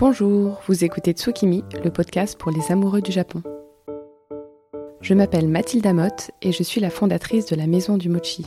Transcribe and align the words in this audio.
Bonjour, 0.00 0.60
vous 0.68 0.84
écoutez 0.84 1.10
Tsukimi, 1.10 1.64
le 1.82 1.90
podcast 1.90 2.38
pour 2.38 2.52
les 2.52 2.70
amoureux 2.70 3.00
du 3.00 3.10
Japon. 3.10 3.42
Je 5.00 5.12
m'appelle 5.12 5.48
Mathilde 5.48 5.92
Motte 5.92 6.30
et 6.40 6.52
je 6.52 6.62
suis 6.62 6.80
la 6.80 6.88
fondatrice 6.88 7.46
de 7.46 7.56
la 7.56 7.66
Maison 7.66 7.96
du 7.96 8.08
Mochi. 8.08 8.46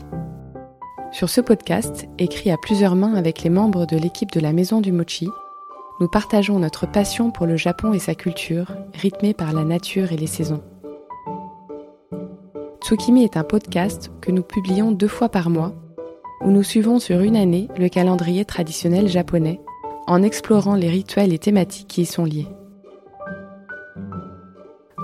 Sur 1.12 1.30
ce 1.30 1.42
podcast, 1.42 2.08
écrit 2.20 2.52
à 2.52 2.58
plusieurs 2.58 2.96
mains 2.96 3.16
avec 3.16 3.44
les 3.44 3.50
membres 3.50 3.86
de 3.86 3.98
l'équipe 3.98 4.32
de 4.32 4.40
la 4.40 4.54
Maison 4.54 4.80
du 4.80 4.94
Mochi, 4.94 5.28
nous 6.00 6.08
partageons 6.08 6.58
notre 6.58 6.90
passion 6.90 7.32
pour 7.32 7.48
le 7.48 7.58
Japon 7.58 7.92
et 7.92 8.00
sa 8.00 8.16
culture, 8.16 8.72
rythmée 8.94 9.34
par 9.34 9.52
la 9.52 9.66
nature 9.66 10.14
et 10.14 10.18
les 10.18 10.28
saisons. 10.28 10.64
Tsukimi 12.82 13.26
est 13.26 13.36
un 13.36 13.44
podcast 13.44 14.10
que 14.22 14.32
nous 14.32 14.44
publions 14.44 14.94
deux 14.94 15.10
fois 15.10 15.28
par 15.28 15.50
mois, 15.50 15.74
où 16.46 16.50
nous 16.50 16.64
suivons 16.64 17.00
sur 17.00 17.20
une 17.20 17.36
année 17.36 17.68
le 17.78 17.90
calendrier 17.90 18.46
traditionnel 18.46 19.10
japonais 19.10 19.60
en 20.12 20.24
explorant 20.24 20.76
les 20.76 20.90
rituels 20.90 21.32
et 21.32 21.40
thématiques 21.40 21.88
qui 21.88 22.02
y 22.02 22.06
sont 22.06 22.26
liés. 22.26 22.50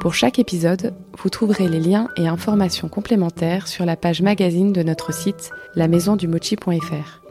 Pour 0.01 0.13
chaque 0.13 0.37
épisode, 0.37 0.93
vous 1.17 1.29
trouverez 1.29 1.69
les 1.69 1.79
liens 1.79 2.09
et 2.17 2.27
informations 2.27 2.89
complémentaires 2.89 3.69
sur 3.69 3.85
la 3.85 3.95
page 3.95 4.21
magazine 4.21 4.73
de 4.73 4.83
notre 4.83 5.13
site 5.13 5.51
lamaisondumochi.fr. 5.75 7.21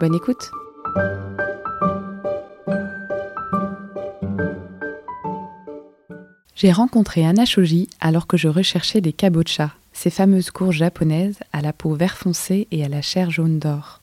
Bonne 0.00 0.14
écoute 0.16 0.50
J'ai 6.56 6.72
rencontré 6.72 7.24
Anna 7.24 7.44
alors 8.00 8.26
que 8.26 8.36
je 8.36 8.48
recherchais 8.48 9.00
des 9.00 9.12
kabocha, 9.12 9.70
ces 9.92 10.10
fameuses 10.10 10.50
courges 10.50 10.78
japonaises 10.78 11.38
à 11.52 11.62
la 11.62 11.72
peau 11.72 11.94
vert 11.94 12.16
foncé 12.16 12.66
et 12.72 12.84
à 12.84 12.88
la 12.88 13.02
chair 13.02 13.30
jaune 13.30 13.60
d'or. 13.60 14.00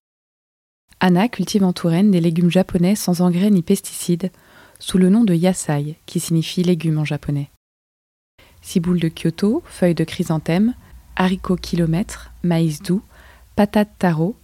Anna 1.06 1.28
cultive 1.28 1.66
en 1.66 1.74
Touraine 1.74 2.12
des 2.12 2.22
légumes 2.22 2.50
japonais 2.50 2.96
sans 2.96 3.20
engrais 3.20 3.50
ni 3.50 3.62
pesticides, 3.62 4.32
sous 4.80 4.98
le 4.98 5.10
nom 5.10 5.26
de 5.26 5.34
yasai, 5.34 5.98
qui 6.06 6.22
signifie 6.22 6.64
légumes 6.64 6.98
en 6.98 7.04
japonais. 7.04 7.50
Ciboule 8.62 9.02
de 9.02 9.10
Kyoto, 9.10 9.64
feuilles 9.66 9.96
de 9.96 10.06
chrysanthème, 10.06 10.76
haricots 11.18 11.58
kilomètres, 11.58 12.32
maïs 12.42 12.82
doux, 12.82 13.02
patates 13.58 13.92
taro, 14.00 14.38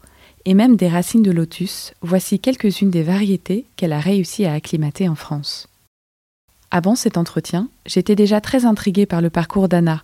et 0.43 0.53
même 0.53 0.75
des 0.75 0.89
racines 0.89 1.23
de 1.23 1.31
lotus, 1.31 1.93
voici 2.01 2.41
quelques-unes 2.41 2.91
des 2.91 3.03
variétés 3.03 3.65
qu'elle 3.77 3.93
a 3.93 4.01
réussi 4.01 4.43
à 4.43 4.51
acclimater 4.51 5.07
en 5.07 5.15
France. 5.15 5.69
Avant 6.71 6.95
cet 6.95 7.15
entretien, 7.15 7.69
j'étais 7.85 8.15
déjà 8.17 8.41
très 8.41 8.65
intriguée 8.65 9.05
par 9.05 9.21
le 9.21 9.29
parcours 9.29 9.69
d'Anna. 9.69 10.03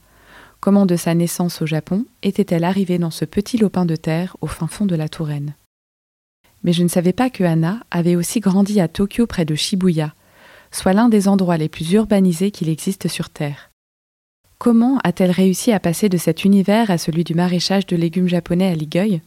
Comment 0.61 0.85
de 0.85 0.95
sa 0.95 1.15
naissance 1.15 1.61
au 1.61 1.65
Japon 1.65 2.05
était-elle 2.23 2.63
arrivée 2.63 2.97
dans 2.97 3.11
ce 3.11 3.25
petit 3.25 3.57
lopin 3.57 3.83
de 3.83 3.97
terre 3.97 4.37
au 4.39 4.47
fin 4.47 4.67
fond 4.67 4.85
de 4.85 4.95
la 4.95 5.09
Touraine? 5.09 5.53
Mais 6.65 6.73
je 6.73 6.81
ne 6.81 6.87
savais 6.87 7.13
pas 7.13 7.29
que 7.29 7.43
Anna 7.43 7.81
avait 7.91 8.15
aussi 8.15 8.39
grandi 8.39 8.81
à 8.81 8.87
Tokyo 8.87 9.27
près 9.27 9.45
de 9.45 9.53
Shibuya, 9.53 10.15
soit 10.71 10.93
l'un 10.93 11.09
des 11.09 11.27
endroits 11.27 11.57
les 11.57 11.69
plus 11.69 11.91
urbanisés 11.93 12.49
qu'il 12.49 12.69
existe 12.69 13.07
sur 13.07 13.29
Terre. 13.29 13.69
Comment 14.57 14.97
a-t-elle 15.03 15.29
réussi 15.29 15.71
à 15.71 15.79
passer 15.79 16.09
de 16.09 16.17
cet 16.17 16.43
univers 16.43 16.89
à 16.89 16.97
celui 16.97 17.23
du 17.23 17.35
maraîchage 17.35 17.85
de 17.85 17.95
légumes 17.95 18.27
japonais 18.27 18.71
à 18.71 18.73
Ligueuil 18.73 19.21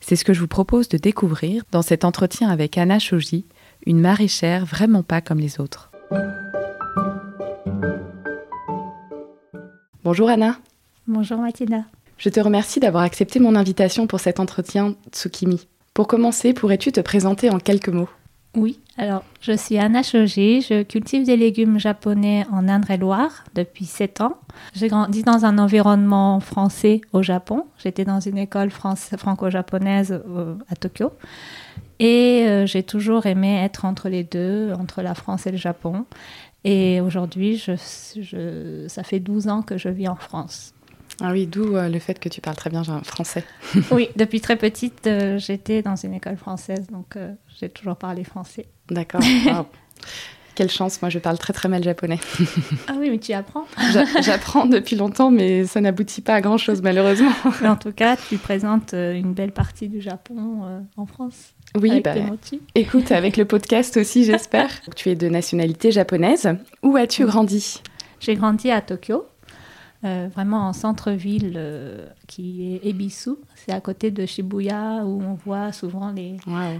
C'est 0.00 0.16
ce 0.16 0.24
que 0.24 0.32
je 0.32 0.40
vous 0.40 0.48
propose 0.48 0.88
de 0.88 0.96
découvrir 0.96 1.64
dans 1.70 1.82
cet 1.82 2.02
entretien 2.02 2.48
avec 2.48 2.78
Anna 2.78 2.98
Shoji, 2.98 3.44
une 3.84 4.00
maraîchère 4.00 4.64
vraiment 4.64 5.02
pas 5.02 5.20
comme 5.20 5.40
les 5.40 5.60
autres. 5.60 5.90
Bonjour 10.02 10.30
Anna. 10.30 10.56
Bonjour 11.06 11.38
Mathilda. 11.40 11.84
Je 12.16 12.30
te 12.30 12.40
remercie 12.40 12.80
d'avoir 12.80 13.02
accepté 13.02 13.38
mon 13.38 13.54
invitation 13.54 14.06
pour 14.06 14.20
cet 14.20 14.40
entretien 14.40 14.94
Tsukimi. 15.12 15.66
Pour 15.94 16.08
commencer, 16.08 16.54
pourrais-tu 16.54 16.90
te 16.90 17.00
présenter 17.00 17.50
en 17.50 17.60
quelques 17.60 17.88
mots? 17.88 18.08
Oui, 18.56 18.80
alors 18.98 19.22
je 19.40 19.52
suis 19.52 19.78
Anna 19.78 20.02
Shoji, 20.02 20.60
je 20.62 20.82
cultive 20.82 21.24
des 21.24 21.36
légumes 21.36 21.78
japonais 21.78 22.44
en 22.50 22.68
Indre-et-Loire 22.68 23.44
depuis 23.54 23.84
7 23.84 24.20
ans. 24.20 24.36
J'ai 24.74 24.88
grandi 24.88 25.22
dans 25.22 25.44
un 25.44 25.56
environnement 25.56 26.40
français 26.40 27.00
au 27.12 27.22
Japon. 27.22 27.66
J'étais 27.78 28.04
dans 28.04 28.18
une 28.18 28.38
école 28.38 28.70
franco-japonaise 28.70 30.20
à 30.68 30.74
Tokyo. 30.74 31.12
Et 32.00 32.44
euh, 32.46 32.66
j'ai 32.66 32.82
toujours 32.82 33.26
aimé 33.26 33.60
être 33.62 33.84
entre 33.84 34.08
les 34.08 34.24
deux, 34.24 34.72
entre 34.72 35.00
la 35.00 35.14
France 35.14 35.46
et 35.46 35.52
le 35.52 35.56
Japon. 35.56 36.06
Et 36.64 37.00
aujourd'hui, 37.00 37.62
ça 38.88 39.02
fait 39.04 39.20
12 39.20 39.48
ans 39.48 39.62
que 39.62 39.78
je 39.78 39.88
vis 39.88 40.08
en 40.08 40.16
France. 40.16 40.73
Ah 41.20 41.30
oui, 41.32 41.46
d'où 41.46 41.76
euh, 41.76 41.88
le 41.88 41.98
fait 41.98 42.18
que 42.18 42.28
tu 42.28 42.40
parles 42.40 42.56
très 42.56 42.70
bien 42.70 42.82
français. 43.04 43.44
oui, 43.90 44.08
depuis 44.16 44.40
très 44.40 44.56
petite, 44.56 45.06
euh, 45.06 45.38
j'étais 45.38 45.82
dans 45.82 45.96
une 45.96 46.14
école 46.14 46.36
française, 46.36 46.86
donc 46.90 47.16
euh, 47.16 47.32
j'ai 47.60 47.68
toujours 47.68 47.96
parlé 47.96 48.24
français. 48.24 48.66
D'accord. 48.90 49.20
Quelle 50.54 50.70
chance, 50.70 51.02
moi 51.02 51.08
je 51.08 51.18
parle 51.18 51.36
très 51.36 51.52
très 51.52 51.68
mal 51.68 51.82
japonais. 51.82 52.20
ah 52.86 52.92
oui, 52.96 53.10
mais 53.10 53.18
tu 53.18 53.32
apprends 53.32 53.64
J'apprends 54.22 54.66
depuis 54.66 54.94
longtemps, 54.94 55.32
mais 55.32 55.64
ça 55.66 55.80
n'aboutit 55.80 56.20
pas 56.20 56.34
à 56.34 56.40
grand 56.40 56.58
chose 56.58 56.80
malheureusement. 56.80 57.32
en 57.64 57.74
tout 57.74 57.90
cas, 57.90 58.16
tu 58.16 58.38
présentes 58.38 58.92
une 58.92 59.34
belle 59.34 59.50
partie 59.50 59.88
du 59.88 60.00
Japon 60.00 60.80
en 60.96 61.06
France. 61.06 61.54
Oui, 61.76 62.00
bah, 62.00 62.14
écoute, 62.76 63.10
avec 63.10 63.36
le 63.36 63.46
podcast 63.46 63.96
aussi, 63.96 64.22
j'espère. 64.24 64.70
tu 64.94 65.10
es 65.10 65.16
de 65.16 65.28
nationalité 65.28 65.90
japonaise. 65.90 66.56
Où 66.84 66.96
as-tu 66.96 67.26
grandi? 67.26 67.82
J'ai 68.20 68.36
grandi 68.36 68.70
à 68.70 68.80
Tokyo, 68.80 69.26
euh, 70.04 70.28
vraiment 70.34 70.68
en 70.68 70.74
centre-ville 70.74 71.54
euh, 71.56 72.06
qui 72.26 72.74
est 72.74 72.86
Ebisu. 72.86 73.36
C'est 73.54 73.72
à 73.72 73.80
côté 73.80 74.10
de 74.10 74.26
Shibuya 74.26 75.02
où 75.02 75.22
on 75.22 75.32
voit 75.32 75.72
souvent 75.72 76.10
les, 76.10 76.36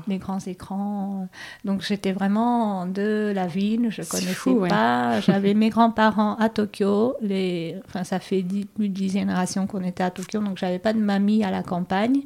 les 0.06 0.18
grands 0.18 0.40
écrans. 0.40 1.26
Donc 1.64 1.80
j'étais 1.80 2.12
vraiment 2.12 2.84
de 2.84 3.32
la 3.34 3.46
ville, 3.46 3.86
je 3.88 4.02
connaissais 4.02 4.68
pas. 4.68 5.20
J'avais 5.20 5.54
mes 5.54 5.70
grands-parents 5.70 6.34
à 6.36 6.50
Tokyo. 6.50 7.16
Les... 7.22 7.76
Enfin, 7.86 8.04
ça 8.04 8.18
fait 8.18 8.44
plus 8.74 8.90
de 8.90 8.94
dix 8.94 9.12
générations 9.12 9.66
qu'on 9.66 9.84
était 9.84 10.02
à 10.02 10.10
Tokyo, 10.10 10.40
donc 10.40 10.58
j'avais 10.58 10.78
pas 10.78 10.92
de 10.92 11.00
mamie 11.00 11.44
à 11.44 11.50
la 11.50 11.62
campagne. 11.62 12.24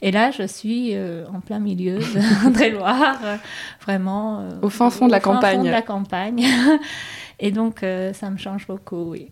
Et 0.00 0.10
là, 0.10 0.32
je 0.32 0.42
suis 0.42 0.96
euh, 0.96 1.24
en 1.32 1.38
plein 1.38 1.60
milieu 1.60 1.98
de 1.98 2.72
loire 2.76 3.20
vraiment. 3.80 4.48
au 4.60 4.70
fin 4.70 4.90
fond 4.90 5.06
de 5.06 5.12
la 5.12 5.20
campagne. 5.20 5.58
Fond 5.58 5.64
de 5.64 5.70
la 5.70 5.82
campagne. 5.82 6.44
Et 7.38 7.52
donc, 7.52 7.84
ça 8.12 8.30
me 8.30 8.36
change 8.36 8.66
beaucoup, 8.66 9.10
oui. 9.10 9.28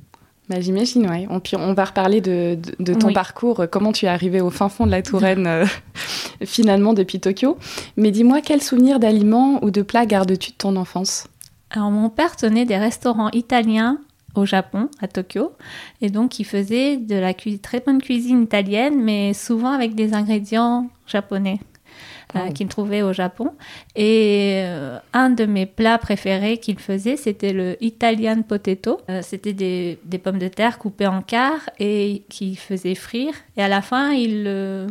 Bah, 0.50 0.60
J'imagine, 0.60 1.08
oui. 1.08 1.28
On, 1.30 1.40
on 1.60 1.74
va 1.74 1.84
reparler 1.84 2.20
de, 2.20 2.58
ton 2.94 3.12
parcours, 3.12 3.66
comment 3.70 3.92
tu 3.92 4.06
es 4.06 4.08
arrivé 4.08 4.40
au 4.40 4.50
fin 4.50 4.68
fond 4.68 4.84
de 4.84 4.90
la 4.90 5.00
Touraine 5.10 5.46
euh, 5.46 5.64
finalement 6.44 6.92
depuis 6.92 7.20
Tokyo. 7.20 7.56
Mais 7.96 8.10
dis-moi, 8.10 8.40
quels 8.40 8.60
souvenirs 8.60 8.98
d'aliments 8.98 9.62
ou 9.64 9.70
de 9.70 9.82
plats 9.82 10.06
gardes-tu 10.06 10.50
de 10.50 10.56
ton 10.56 10.74
enfance? 10.74 11.28
Alors 11.70 11.92
mon 11.92 12.10
père 12.10 12.34
tenait 12.34 12.64
des 12.64 12.76
restaurants 12.76 13.30
italiens 13.30 13.98
au 14.34 14.44
Japon, 14.44 14.88
à 15.00 15.06
Tokyo, 15.06 15.52
et 16.02 16.10
donc 16.10 16.40
il 16.40 16.44
faisait 16.44 16.96
de 16.96 17.14
la 17.14 17.32
très 17.32 17.78
bonne 17.78 18.02
cuisine 18.02 18.42
italienne, 18.42 19.00
mais 19.00 19.34
souvent 19.34 19.70
avec 19.70 19.94
des 19.94 20.14
ingrédients 20.14 20.88
japonais. 21.06 21.60
Euh, 22.36 22.50
qu'il 22.50 22.68
trouvait 22.68 23.02
au 23.02 23.12
Japon. 23.12 23.52
Et 23.96 24.62
euh, 24.64 24.98
un 25.12 25.30
de 25.30 25.46
mes 25.46 25.66
plats 25.66 25.98
préférés 25.98 26.58
qu'il 26.58 26.78
faisait, 26.78 27.16
c'était 27.16 27.52
le 27.52 27.76
Italian 27.82 28.42
potato. 28.42 29.00
Euh, 29.08 29.20
c'était 29.22 29.52
des, 29.52 29.98
des, 30.04 30.18
pommes 30.18 30.38
de 30.38 30.48
terre 30.48 30.78
coupées 30.78 31.06
en 31.06 31.22
quarts 31.22 31.68
et 31.78 32.22
qu'il 32.28 32.56
faisait 32.56 32.94
frire. 32.94 33.34
Et 33.56 33.62
à 33.62 33.68
la 33.68 33.82
fin, 33.82 34.12
il 34.12 34.44
le, 34.44 34.86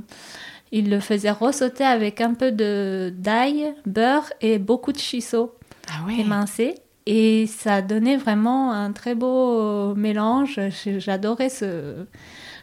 il 0.72 0.90
le 0.90 1.00
faisait 1.00 1.32
ressauter 1.32 1.86
avec 1.86 2.20
un 2.20 2.34
peu 2.34 2.52
de 2.52 3.14
d'ail, 3.16 3.74
beurre 3.86 4.30
et 4.42 4.60
beaucoup 4.60 4.92
de 4.92 5.00
shiso 5.00 5.56
ah 5.88 6.12
émincé. 6.12 6.76
Et 7.06 7.48
ça 7.48 7.82
donnait 7.82 8.18
vraiment 8.18 8.74
un 8.74 8.92
très 8.92 9.16
beau 9.16 9.96
mélange. 9.96 10.60
J'adorais 10.98 11.50
ce, 11.50 12.06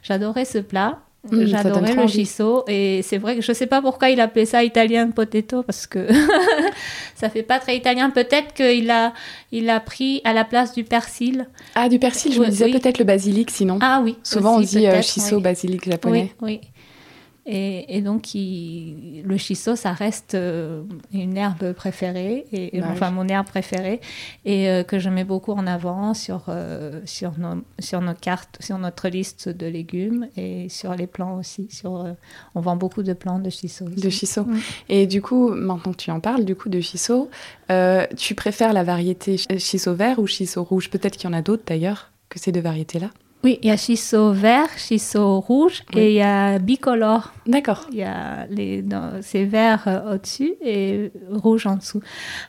j'adorais 0.03 0.45
ce 0.45 0.59
plat. 0.59 1.01
Mmh, 1.31 1.47
J'adorais 1.47 1.95
le 1.95 2.07
shiso 2.07 2.65
et 2.69 3.01
c'est 3.03 3.19
vrai 3.19 3.37
que 3.37 3.43
je 3.43 3.53
sais 3.53 3.67
pas 3.67 3.81
pourquoi 3.81 4.11
il 4.11 4.21
appelait 4.21 4.45
ça 4.47 4.63
italien 4.65 5.11
potato 5.11 5.63
parce 5.63 5.87
que 5.87 6.07
ça 7.15 7.29
fait 7.31 7.43
pas 7.43 7.59
très 7.59 7.77
italien. 7.77 8.11
Peut-être 8.11 8.55
qu'il 8.55 8.91
a, 8.91 9.13
il 9.53 9.69
a 9.71 9.81
pris 9.81 10.21
à 10.25 10.33
la 10.33 10.45
place 10.45 10.73
du 10.75 10.85
persil. 10.85 11.47
Ah, 11.75 11.89
du 11.89 11.99
persil, 11.99 12.33
je 12.33 12.41
me 12.41 12.47
disais 12.47 12.71
peut-être 12.71 12.99
le 12.99 13.05
basilic 13.05 13.51
sinon. 13.51 13.79
Ah 13.81 14.01
oui. 14.03 14.17
Souvent 14.23 14.57
on 14.57 14.61
dit 14.61 14.87
euh, 14.87 15.03
shiso, 15.03 15.41
basilic 15.41 15.85
japonais. 15.89 16.33
Oui, 16.41 16.61
oui. 16.61 16.69
Et, 17.49 18.01
donc, 18.01 18.31
le 18.35 19.37
shiso, 19.37 19.77
ça 19.77 19.93
reste 19.93 20.35
euh, 20.35 20.83
une 21.13 21.37
herbe 21.37 21.73
préférée, 21.75 22.45
et, 22.53 22.83
enfin 22.83 23.13
mon 23.13 23.29
herbe 23.29 23.47
préférée, 23.47 24.01
et 24.45 24.69
euh, 24.69 24.83
que 24.83 24.99
je 24.99 25.09
mets 25.09 25.23
beaucoup 25.23 25.53
en 25.53 25.65
avant 25.69 26.13
sur, 26.13 26.47
euh, 26.49 27.01
sur, 27.05 27.39
nos, 27.39 27.63
sur 27.79 28.01
nos 28.01 28.15
cartes, 28.15 28.59
sur 28.61 28.79
notre 28.79 29.09
liste 29.09 29.49
de 29.49 29.67
légumes 29.67 30.27
et 30.37 30.69
sur 30.69 30.97
les 30.97 31.07
plants 31.07 31.39
aussi. 31.39 31.69
Sur, 31.71 32.17
on 32.57 32.61
vend 32.61 32.75
beaucoup 32.75 33.05
de 33.05 33.13
plants 33.13 33.39
de 33.39 33.51
shiso. 33.51 33.85
De 33.85 34.11
shiso. 34.11 34.45
Et 34.89 35.07
du 35.07 35.23
coup, 35.23 35.51
maintenant 35.51 35.93
que 35.93 35.99
tu 35.99 36.11
en 36.11 36.19
parles, 36.19 36.45
du 36.45 36.57
coup, 36.57 36.69
de 36.69 36.81
shiso, 36.81 37.31
tu 38.17 38.35
préfères 38.35 38.73
la 38.73 38.83
variété 38.83 39.37
shiso 39.59 39.95
vert 39.95 40.19
ou 40.19 40.27
shiso 40.27 40.65
rouge? 40.65 40.91
Peut-être 40.91 41.17
qu'il 41.17 41.31
y 41.31 41.33
en 41.33 41.37
a 41.37 41.43
d'autres 41.43 41.65
d'ailleurs 41.65 42.11
que 42.29 42.41
ces 42.41 42.51
deux 42.51 42.61
variétés-là 42.61 43.11
Oui, 43.47 43.61
il 43.63 43.69
y 43.69 43.71
a 43.71 43.77
shiso 43.77 44.33
vert, 44.33 44.77
shiso 44.77 45.39
rouge 45.39 45.85
et 45.95 46.09
il 46.11 46.15
y 46.17 46.21
a 46.21 46.59
bicolore. 46.59 47.33
D'accord. 47.47 47.87
Il 47.93 47.99
y 47.99 48.03
a 48.03 48.45
les, 48.51 48.85
c'est 49.21 49.45
vert 49.45 49.85
euh, 49.87 50.15
au-dessus 50.17 50.55
et 50.65 51.13
rouge 51.31 51.65
en 51.69 51.77
dessous. 51.77 52.01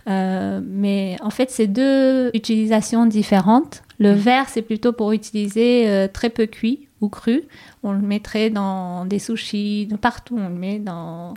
Euh, 0.10 0.60
mais 0.66 1.16
en 1.22 1.30
fait, 1.30 1.52
c'est 1.52 1.68
deux 1.68 2.32
utilisations 2.34 3.06
différentes. 3.06 3.84
Le 4.00 4.14
Mhm. 4.14 4.18
vert, 4.18 4.50
c'est 4.50 4.64
plutôt 4.64 4.92
pour 4.92 5.12
utiliser 5.12 5.88
euh, 5.88 6.08
très 6.12 6.32
peu 6.32 6.48
cuit 6.48 6.88
ou 7.00 7.10
cru. 7.10 7.44
On 7.84 7.92
le 7.92 8.00
mettrait 8.02 8.50
dans 8.50 9.06
des 9.06 9.20
sushis, 9.20 9.88
partout 10.02 10.36
on 10.40 10.50
le 10.50 10.56
met 10.56 10.80
dans 10.80 11.36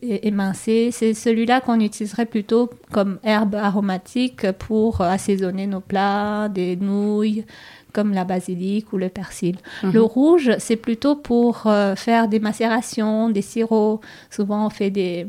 émincé. 0.00 0.88
C'est 0.92 1.12
celui-là 1.12 1.60
qu'on 1.60 1.78
utiliserait 1.78 2.24
plutôt 2.24 2.70
comme 2.90 3.18
herbe 3.22 3.54
aromatique 3.54 4.50
pour 4.52 5.02
assaisonner 5.02 5.66
nos 5.66 5.80
plats, 5.80 6.48
des 6.48 6.76
nouilles 6.76 7.44
comme 7.92 8.12
la 8.12 8.24
basilic 8.24 8.92
ou 8.92 8.98
le 8.98 9.08
persil. 9.08 9.56
Mhm. 9.82 9.92
Le 9.92 10.02
rouge, 10.02 10.50
c'est 10.58 10.76
plutôt 10.76 11.16
pour 11.16 11.62
euh, 11.66 11.94
faire 11.96 12.28
des 12.28 12.38
macérations, 12.40 13.30
des 13.30 13.42
sirops. 13.42 14.00
Souvent, 14.30 14.66
on 14.66 14.70
fait 14.70 14.90
des, 14.90 15.26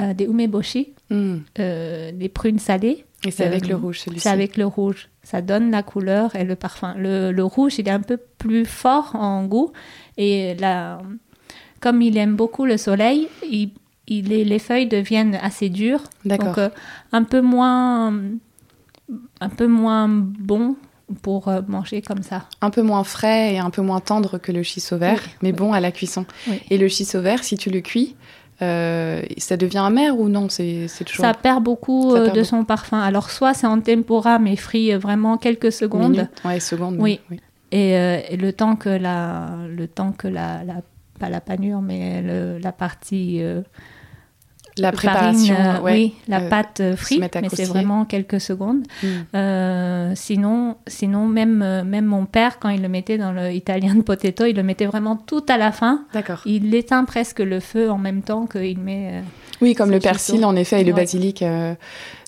euh, 0.00 0.14
des 0.14 0.24
umeboshi, 0.24 0.92
Hmm. 1.10 1.36
euh, 1.58 2.12
des 2.12 2.28
prunes 2.30 2.58
salées. 2.58 3.04
Et 3.26 3.30
c'est 3.30 3.44
avec 3.44 3.68
le 3.68 3.76
rouge, 3.76 4.00
celui-ci. 4.00 4.22
C'est 4.22 4.30
avec 4.30 4.56
le 4.56 4.64
rouge. 4.66 5.08
Ça 5.22 5.40
donne 5.42 5.70
la 5.70 5.82
couleur 5.82 6.34
et 6.34 6.44
le 6.44 6.56
parfum. 6.56 6.94
Le, 6.98 7.30
le 7.30 7.44
rouge, 7.44 7.78
il 7.78 7.86
est 7.88 7.90
un 7.92 8.00
peu 8.00 8.18
plus 8.38 8.64
fort 8.64 9.14
en 9.14 9.44
goût. 9.44 9.72
Et 10.18 10.54
la, 10.56 11.00
comme 11.80 12.02
il 12.02 12.16
aime 12.18 12.36
beaucoup 12.36 12.64
le 12.66 12.76
soleil, 12.78 13.28
il, 13.50 13.70
il 14.08 14.32
est- 14.32 14.44
les 14.44 14.58
feuilles 14.58 14.86
deviennent 14.88 15.38
assez 15.40 15.68
dures. 15.70 16.02
D'accord. 16.24 16.54
Donc, 16.54 16.72
un 17.12 17.22
peu 17.24 17.40
moins, 17.40 18.12
un 19.40 19.48
peu 19.48 19.66
moins 19.66 20.08
bon 20.08 20.76
pour 21.22 21.48
euh, 21.48 21.60
manger 21.68 22.00
comme 22.02 22.22
ça. 22.22 22.44
Un 22.60 22.70
peu 22.70 22.82
moins 22.82 23.04
frais 23.04 23.54
et 23.54 23.58
un 23.58 23.70
peu 23.70 23.82
moins 23.82 24.00
tendre 24.00 24.38
que 24.38 24.52
le 24.52 24.62
shiso 24.62 24.96
vert, 24.96 25.20
Oui, 25.24 25.30
mais 25.42 25.50
oui. 25.50 25.56
bon 25.56 25.72
à 25.72 25.80
la 25.80 25.92
cuisson. 25.92 26.24
Oui. 26.48 26.60
Et 26.70 26.78
le 26.78 26.88
shiso 26.88 27.20
vert, 27.20 27.44
si 27.44 27.56
tu 27.56 27.70
le 27.70 27.80
cuis, 27.80 28.16
euh, 28.62 29.22
ça 29.38 29.56
devient 29.56 29.82
amer 29.84 30.18
ou 30.18 30.28
non? 30.28 30.48
C'est 30.48 30.86
c'est 30.88 31.04
toujours 31.04 31.24
Ça 31.24 31.34
perd 31.34 31.62
beaucoup 31.62 32.12
Ça 32.12 32.18
euh, 32.18 32.24
perd 32.24 32.36
de 32.36 32.40
beaucoup. 32.40 32.48
son 32.50 32.64
parfum. 32.64 33.00
Alors, 33.00 33.30
soit 33.30 33.52
c'est 33.52 33.66
en 33.66 33.80
tempura, 33.80 34.38
mais 34.38 34.56
frit 34.56 34.94
vraiment 34.94 35.36
quelques 35.38 35.72
secondes. 35.72 36.28
Ouais, 36.44 36.60
secondes. 36.60 36.96
Oui. 36.98 37.20
oui. 37.30 37.40
Et, 37.72 37.96
euh, 37.96 38.20
et 38.30 38.36
le 38.36 38.52
temps 38.52 38.76
que 38.76 38.88
la, 38.88 39.48
le 39.68 39.88
temps 39.88 40.12
que 40.12 40.28
la, 40.28 40.62
la- 40.64 40.82
pas 41.18 41.28
la 41.28 41.40
panure, 41.40 41.80
mais 41.80 42.22
le- 42.22 42.58
la 42.58 42.72
partie 42.72 43.38
euh, 43.42 43.62
La 44.76 44.90
farine, 44.90 45.10
préparation, 45.10 45.54
euh, 45.56 45.80
ouais. 45.82 45.92
oui, 45.92 46.14
la 46.26 46.40
euh, 46.40 46.48
pâte 46.48 46.80
euh, 46.80 46.96
frite, 46.96 47.20
mais 47.20 47.48
c'est 47.52 47.64
vraiment 47.64 48.04
quelques 48.04 48.40
secondes. 48.40 48.82
Euh, 49.34 50.12
sinon, 50.14 50.76
sinon 50.86 51.26
même, 51.26 51.82
même 51.84 52.04
mon 52.06 52.26
père, 52.26 52.58
quand 52.58 52.68
il 52.70 52.82
le 52.82 52.88
mettait 52.88 53.18
dans 53.18 53.32
le 53.32 53.52
Italian 53.52 54.00
potato, 54.04 54.44
il 54.46 54.56
le 54.56 54.62
mettait 54.62 54.86
vraiment 54.86 55.16
tout 55.16 55.44
à 55.48 55.56
la 55.58 55.72
fin. 55.72 56.04
D'accord. 56.12 56.40
Il 56.46 56.74
éteint 56.74 57.04
presque 57.04 57.38
le 57.40 57.60
feu 57.60 57.90
en 57.90 57.98
même 57.98 58.22
temps 58.22 58.46
qu'il 58.46 58.78
met. 58.78 59.10
euh, 59.12 59.20
Oui, 59.60 59.74
comme 59.74 59.90
le 59.90 60.00
persil 60.00 60.44
en 60.44 60.56
effet 60.56 60.80
et 60.80 60.84
le 60.84 60.92
Ouais. 60.92 61.00
basilic 61.00 61.42
euh, 61.42 61.74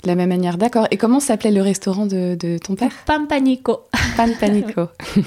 de 0.07 0.11
la 0.11 0.15
même 0.15 0.29
manière. 0.29 0.57
D'accord. 0.57 0.87
Et 0.91 0.97
comment 0.97 1.21
s'appelait 1.21 1.51
le 1.51 1.63
restaurant 1.63 2.07
de, 2.07 2.37
de 2.37 2.59
ton 2.59 2.77
père? 2.77 2.93
Pampanico. 3.07 3.81
Pan 4.17 4.29
Panico. 4.39 4.83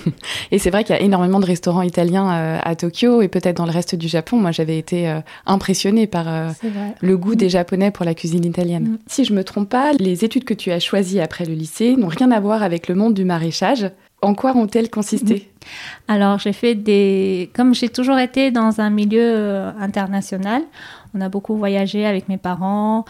et 0.51 0.57
c'est 0.57 0.69
vrai 0.69 0.83
qu'il 0.83 0.95
y 0.95 0.97
a 0.97 1.01
énormément 1.01 1.39
de 1.39 1.45
restaurants 1.45 1.81
italiens 1.81 2.31
euh, 2.31 2.59
à 2.63 2.75
Tokyo 2.75 3.21
et 3.21 3.27
peut-être 3.27 3.57
dans 3.57 3.65
le 3.65 3.71
reste 3.71 3.95
du 3.95 4.07
Japon. 4.07 4.37
Moi, 4.37 4.51
j'avais 4.51 4.77
été 4.77 5.09
euh, 5.09 5.19
impressionnée 5.45 6.07
par 6.07 6.27
euh, 6.27 6.49
le 7.01 7.17
goût 7.17 7.35
des 7.35 7.49
Japonais 7.49 7.91
pour 7.91 8.05
la 8.05 8.13
cuisine 8.13 8.45
italienne. 8.45 8.83
Mm. 8.83 8.97
Si 9.07 9.25
je 9.25 9.33
me 9.33 9.43
trompe 9.43 9.69
pas, 9.69 9.91
les 9.99 10.23
études 10.23 10.45
que 10.45 10.53
tu 10.53 10.71
as 10.71 10.79
choisies 10.79 11.19
après 11.19 11.45
le 11.45 11.53
lycée 11.53 11.95
n'ont 11.97 12.07
rien 12.07 12.31
à 12.31 12.39
voir 12.39 12.63
avec 12.63 12.87
le 12.87 12.95
monde 12.95 13.13
du 13.13 13.25
maraîchage. 13.25 13.91
En 14.21 14.36
quoi 14.36 14.56
ont-elles 14.56 14.89
consisté? 14.89 15.50
Alors, 16.07 16.39
j'ai 16.39 16.51
fait 16.51 16.75
des. 16.75 17.50
Comme 17.56 17.74
j'ai 17.74 17.89
toujours 17.89 18.19
été 18.19 18.51
dans 18.51 18.81
un 18.81 18.89
milieu 18.89 19.21
euh, 19.21 19.71
international, 19.80 20.63
on 21.13 21.21
a 21.21 21.30
beaucoup 21.30 21.56
voyagé 21.56 22.06
avec 22.06 22.27
mes 22.27 22.38
parents. 22.38 23.06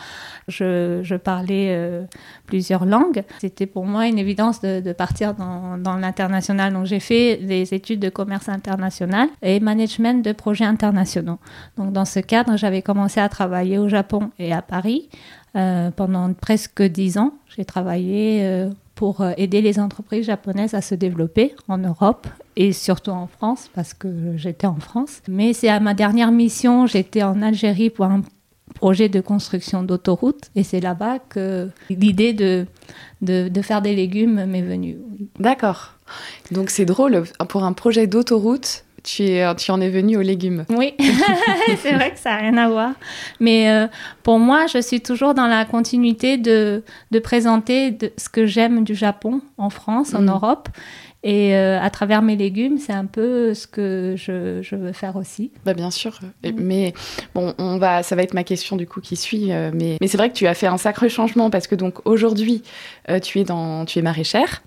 Je, 0.48 1.16
parlais 1.18 1.70
euh, 1.70 2.04
plusieurs 2.46 2.86
langues. 2.86 3.24
C'était 3.40 3.66
pour 3.66 3.86
moi 3.86 4.08
une 4.08 4.20
évidence 4.20 4.62
de, 4.62 4.94
partir 4.94 5.34
dans, 5.34 5.98
l'international. 5.98 6.74
Donc, 6.74 6.86
j'ai 6.86 7.00
fait 7.00 7.38
des 7.38 7.74
études 7.74 8.00
de 8.00 8.10
commerce 8.10 8.48
international 8.48 9.30
et 9.42 9.60
management 9.60 10.24
de 10.24 10.32
projets 10.32 10.66
internationaux. 10.66 11.40
Donc, 11.78 11.92
dans 11.92 12.06
ce 12.06 12.20
cadre, 12.20 12.56
j'avais 12.56 12.82
commencé 12.82 13.20
à 13.20 13.30
travailler 13.30 13.78
au 13.80 13.90
Japon 13.90 14.30
et 14.38 14.54
à 14.54 14.62
Paris 14.62 15.10
euh, 15.56 15.90
pendant 15.92 16.32
presque 16.34 16.84
dix 16.84 17.18
ans. 17.18 17.34
J'ai 17.56 17.66
travaillé. 17.66 18.70
Pour 19.00 19.22
euh, 19.22 19.32
aider 19.38 19.62
les 19.62 19.80
entreprises 19.80 20.26
japonaises 20.26 20.74
à 20.74 20.82
se 20.82 20.94
développer 20.94 21.56
en 21.70 21.78
Europe 21.78 22.28
et 22.58 22.74
surtout 22.74 23.12
en 23.12 23.28
France 23.28 23.70
parce 23.74 23.94
que 23.94 24.36
j'étais 24.36 24.68
en 24.68 24.76
France. 24.76 25.22
Mais 25.30 25.54
c'est 25.54 25.70
à 25.70 25.80
ma 25.80 25.94
dernière 25.94 26.34
mission, 26.34 26.86
j'étais 26.86 27.24
en 27.24 27.42
Algérie 27.42 27.90
pour 27.90 28.08
un 28.08 28.24
projet 28.76 29.08
de 29.08 29.22
construction 29.22 29.84
d'autoroute 29.84 30.52
et 30.58 30.64
c'est 30.64 30.82
là-bas 30.82 31.20
que 31.20 31.70
l'idée 31.90 32.34
de, 32.34 32.66
de, 33.22 33.48
de 33.48 33.62
faire 33.62 33.82
des 33.82 33.96
légumes 33.96 34.44
m'est 34.44 34.62
venue. 34.62 34.98
D'accord. 35.40 35.94
Donc 36.52 36.70
c'est 36.70 36.84
drôle, 36.84 37.24
pour 37.48 37.64
un 37.64 37.72
projet 37.72 38.06
d'autoroute, 38.06 38.84
tu, 39.16 39.24
es, 39.24 39.56
tu 39.56 39.72
en 39.72 39.80
es 39.82 39.90
venu 39.90 40.18
aux 40.18 40.22
légumes. 40.22 40.66
Oui, 40.70 40.94
c'est 41.82 41.94
vrai 41.94 42.12
que 42.12 42.20
ça 42.20 42.32
n'a 42.32 42.38
rien 42.38 42.58
à 42.58 42.70
voir. 42.70 42.92
Mais 43.40 43.70
euh, 43.70 43.88
pour 44.24 44.40
moi, 44.40 44.68
je 44.68 44.80
suis 44.82 45.02
toujours 45.02 45.34
dans 45.34 45.48
la 45.48 45.66
continuité 45.66 46.38
de, 46.38 46.84
de 47.12 47.20
présenter 47.20 47.92
de, 47.92 48.12
ce 48.18 48.30
que 48.30 48.46
j'aime 48.46 48.84
du 48.84 48.96
Japon 48.96 49.42
en 49.58 49.70
France, 49.70 50.14
en 50.14 50.22
Mhm. 50.22 50.30
Europe. 50.30 50.70
Et 51.22 51.54
euh, 51.54 51.82
à 51.82 51.90
travers 51.90 52.22
mes 52.22 52.38
légumes, 52.38 52.78
c'est 52.78 52.94
un 52.94 53.06
peu 53.06 53.54
ce 53.54 53.68
que 53.68 54.16
je, 54.18 54.62
je 54.62 54.76
veux 54.78 54.94
faire 54.94 55.18
aussi. 55.18 55.52
Bah 55.66 55.74
bien 55.74 55.92
sûr, 55.92 56.18
Mm. 56.46 56.50
mais 56.58 56.94
bon, 57.36 57.54
on 57.58 57.78
va, 57.78 58.04
ça 58.04 58.16
va 58.16 58.24
être 58.24 58.34
ma 58.34 58.46
question 58.46 58.78
du 58.78 58.88
coup 58.88 59.02
qui 59.02 59.18
suit. 59.18 59.52
euh, 59.52 59.70
mais 59.74 59.98
mais 60.00 60.08
c'est 60.08 60.16
vrai 60.18 60.30
que 60.30 60.36
tu 60.36 60.48
as 60.48 60.54
fait 60.54 60.68
un 60.68 60.78
sacré 60.78 61.10
changement 61.10 61.50
parce 61.50 61.68
que 61.68 61.76
donc 61.76 61.96
aujourd'hui 62.08 62.64
euh, 63.10 63.20
tu 63.20 63.40
es 63.40 63.44
dans, 63.44 63.84
tu 63.84 64.00
es 64.00 64.02
maraîchère. 64.02 64.62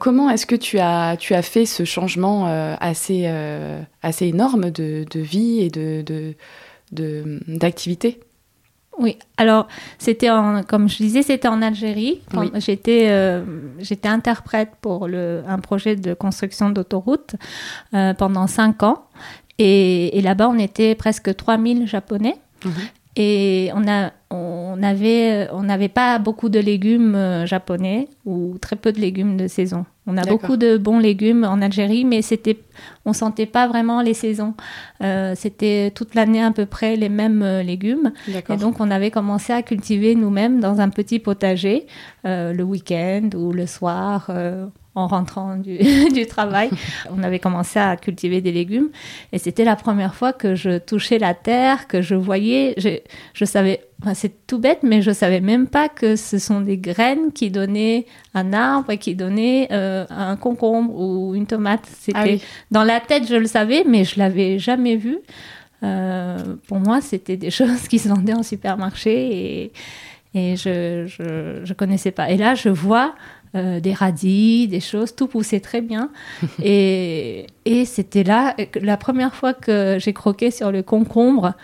Comment 0.00 0.30
est-ce 0.30 0.46
que 0.46 0.56
tu 0.56 0.78
as, 0.78 1.16
tu 1.18 1.34
as 1.34 1.42
fait 1.42 1.66
ce 1.66 1.84
changement 1.84 2.46
assez, 2.80 3.26
assez 4.02 4.26
énorme 4.26 4.70
de, 4.70 5.04
de 5.10 5.20
vie 5.20 5.60
et 5.60 5.68
de, 5.68 6.02
de- 6.02 6.34
d'activité? 7.48 8.20
Oui, 8.98 9.18
alors 9.36 9.66
c'était 9.98 10.30
en, 10.30 10.62
comme 10.62 10.88
je 10.88 10.98
disais, 10.98 11.22
c'était 11.22 11.48
en 11.48 11.62
Algérie. 11.62 12.20
Oui. 12.34 12.50
J'étais, 12.56 13.06
euh, 13.08 13.42
j'étais 13.78 14.08
interprète 14.08 14.70
pour 14.80 15.08
le, 15.08 15.42
un 15.46 15.58
projet 15.58 15.96
de 15.96 16.14
construction 16.14 16.70
d'autoroute 16.70 17.34
euh, 17.94 18.14
pendant 18.14 18.46
cinq 18.46 18.82
ans. 18.82 19.04
Et, 19.58 20.16
et 20.18 20.20
là-bas, 20.22 20.48
on 20.48 20.58
était 20.58 20.94
presque 20.94 21.34
3000 21.34 21.86
Japonais. 21.86 22.36
Mhm. 22.64 22.72
Et 23.16 23.70
on 23.74 23.86
a, 23.86 24.10
on 24.30 24.82
avait, 24.82 25.48
on 25.52 25.62
n'avait 25.62 25.88
pas 25.88 26.18
beaucoup 26.18 26.48
de 26.48 26.58
légumes 26.58 27.14
euh, 27.14 27.46
japonais 27.46 28.08
ou 28.24 28.56
très 28.60 28.74
peu 28.74 28.90
de 28.92 29.00
légumes 29.00 29.36
de 29.36 29.46
saison. 29.46 29.86
On 30.06 30.18
a 30.18 30.24
beaucoup 30.24 30.56
de 30.56 30.76
bons 30.76 30.98
légumes 30.98 31.44
en 31.44 31.62
Algérie, 31.62 32.04
mais 32.04 32.20
c'était, 32.22 32.58
on 33.06 33.12
sentait 33.12 33.46
pas 33.46 33.68
vraiment 33.68 34.02
les 34.02 34.14
saisons. 34.14 34.54
Euh, 35.02 35.34
c'était 35.36 35.92
toute 35.94 36.14
l'année 36.14 36.42
à 36.42 36.50
peu 36.50 36.66
près 36.66 36.96
les 36.96 37.08
mêmes 37.08 37.42
euh, 37.42 37.62
légumes. 37.62 38.12
Et 38.50 38.56
donc, 38.56 38.80
on 38.80 38.90
avait 38.90 39.10
commencé 39.10 39.52
à 39.52 39.62
cultiver 39.62 40.14
nous-mêmes 40.14 40.60
dans 40.60 40.80
un 40.80 40.88
petit 40.90 41.20
potager 41.20 41.86
euh, 42.26 42.52
le 42.52 42.64
week-end 42.64 43.30
ou 43.34 43.52
le 43.52 43.66
soir. 43.66 44.26
euh, 44.28 44.66
en 44.94 45.06
rentrant 45.06 45.56
du, 45.56 45.78
du 46.12 46.26
travail, 46.26 46.70
on 47.10 47.22
avait 47.22 47.38
commencé 47.38 47.78
à 47.78 47.96
cultiver 47.96 48.40
des 48.40 48.52
légumes 48.52 48.90
et 49.32 49.38
c'était 49.38 49.64
la 49.64 49.76
première 49.76 50.14
fois 50.14 50.32
que 50.32 50.54
je 50.54 50.78
touchais 50.78 51.18
la 51.18 51.34
terre, 51.34 51.88
que 51.88 52.00
je 52.00 52.14
voyais, 52.14 52.74
je, 52.76 52.98
je 53.32 53.44
savais, 53.44 53.80
enfin, 54.00 54.14
c'est 54.14 54.46
tout 54.46 54.58
bête, 54.58 54.80
mais 54.82 55.02
je 55.02 55.10
savais 55.10 55.40
même 55.40 55.66
pas 55.66 55.88
que 55.88 56.16
ce 56.16 56.38
sont 56.38 56.60
des 56.60 56.78
graines 56.78 57.32
qui 57.32 57.50
donnaient 57.50 58.06
un 58.34 58.52
arbre 58.52 58.92
et 58.92 58.98
qui 58.98 59.14
donnaient 59.14 59.68
euh, 59.72 60.06
un 60.10 60.36
concombre 60.36 60.94
ou 60.94 61.34
une 61.34 61.46
tomate. 61.46 61.86
C'était 61.98 62.18
Ah 62.18 62.24
oui. 62.24 62.42
dans 62.70 62.84
la 62.84 63.00
tête, 63.00 63.26
je 63.28 63.36
le 63.36 63.46
savais, 63.46 63.84
mais 63.86 64.04
je 64.04 64.18
l'avais 64.18 64.58
jamais 64.58 64.96
vu. 64.96 65.18
Euh, 65.82 66.38
pour 66.68 66.78
moi, 66.78 67.00
c'était 67.00 67.36
des 67.36 67.50
choses 67.58 67.88
qui 67.88 67.98
se 67.98 68.08
vendaient 68.08 68.34
en 68.34 68.42
supermarché 68.44 69.12
et, 69.64 69.72
et 70.34 70.56
je, 70.56 71.06
je, 71.06 71.60
je 71.64 71.74
connaissais 71.74 72.10
pas. 72.12 72.30
Et 72.30 72.36
là, 72.36 72.54
je 72.54 72.68
vois 72.68 73.14
euh, 73.54 73.80
des 73.80 73.92
radis, 73.92 74.68
des 74.68 74.80
choses, 74.80 75.14
tout 75.14 75.26
poussait 75.26 75.60
très 75.60 75.80
bien. 75.80 76.10
et 76.62 77.46
et 77.64 77.84
c'était 77.84 78.24
là, 78.24 78.54
la 78.80 78.96
première 78.96 79.34
fois 79.34 79.54
que 79.54 79.96
j'ai 79.98 80.12
croqué 80.12 80.50
sur 80.50 80.70
le 80.70 80.82
concombre 80.82 81.54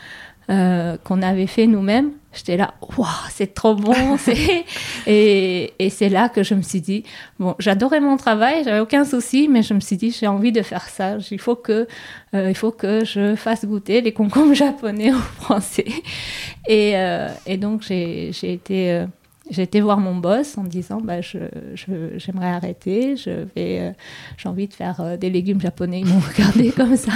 euh, 0.50 0.96
qu'on 1.04 1.22
avait 1.22 1.46
fait 1.46 1.68
nous-mêmes, 1.68 2.10
j'étais 2.32 2.56
là, 2.56 2.74
waouh, 2.96 3.06
c'est 3.28 3.54
trop 3.54 3.76
bon. 3.76 4.16
et 5.06 5.74
et 5.78 5.90
c'est 5.90 6.08
là 6.08 6.28
que 6.28 6.42
je 6.42 6.54
me 6.54 6.62
suis 6.62 6.80
dit, 6.80 7.04
bon, 7.38 7.54
j'adorais 7.60 8.00
mon 8.00 8.16
travail, 8.16 8.64
j'avais 8.64 8.80
aucun 8.80 9.04
souci, 9.04 9.46
mais 9.48 9.62
je 9.62 9.74
me 9.74 9.80
suis 9.80 9.96
dit, 9.96 10.10
j'ai 10.10 10.26
envie 10.26 10.50
de 10.50 10.62
faire 10.62 10.88
ça. 10.88 11.18
Il 11.30 11.38
faut 11.40 11.54
que, 11.54 11.86
euh, 12.34 12.48
il 12.48 12.56
faut 12.56 12.72
que 12.72 13.04
je 13.04 13.36
fasse 13.36 13.64
goûter 13.64 14.00
les 14.00 14.12
concombres 14.12 14.54
japonais 14.66 15.12
aux 15.12 15.42
Français. 15.42 15.86
Et, 16.66 16.96
euh, 16.96 17.28
et 17.46 17.56
donc, 17.56 17.82
j'ai 17.82 18.32
j'ai 18.32 18.52
été. 18.52 19.04
J'ai 19.50 19.62
été 19.62 19.80
voir 19.80 19.98
mon 19.98 20.16
boss 20.16 20.56
en 20.58 20.64
disant 20.64 21.00
bah, 21.00 21.20
je, 21.20 21.38
je- 21.74 22.16
j'aimerais 22.18 22.50
arrêter, 22.50 23.16
je 23.16 23.30
vais, 23.54 23.80
euh, 23.80 23.90
j'ai 24.36 24.48
envie 24.48 24.68
de 24.68 24.72
faire 24.72 25.00
euh, 25.00 25.16
des 25.16 25.28
légumes 25.30 25.60
japonais. 25.60 26.00
Ils 26.00 26.06
m'ont 26.06 26.20
regardé 26.36 26.70
comme 26.70 26.96
ça. 26.96 27.12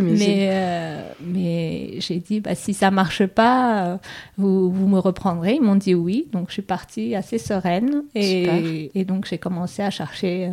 Mais, 0.00 0.48
euh, 0.50 1.02
mais 1.24 1.94
j'ai 2.00 2.18
dit, 2.18 2.40
bah, 2.40 2.54
si 2.54 2.74
ça 2.74 2.90
marche 2.90 3.26
pas, 3.26 4.00
vous, 4.38 4.70
vous 4.70 4.88
me 4.88 4.98
reprendrez. 4.98 5.54
Ils 5.56 5.62
m'ont 5.62 5.76
dit 5.76 5.94
oui. 5.94 6.26
Donc, 6.32 6.48
je 6.48 6.54
suis 6.54 6.62
partie 6.62 7.14
assez 7.14 7.38
sereine. 7.38 8.04
Et, 8.14 8.90
et 8.94 9.04
donc, 9.04 9.26
j'ai 9.28 9.38
commencé 9.38 9.82
à 9.82 9.90
chercher 9.90 10.52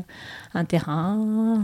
un 0.53 0.65
terrain. 0.65 1.63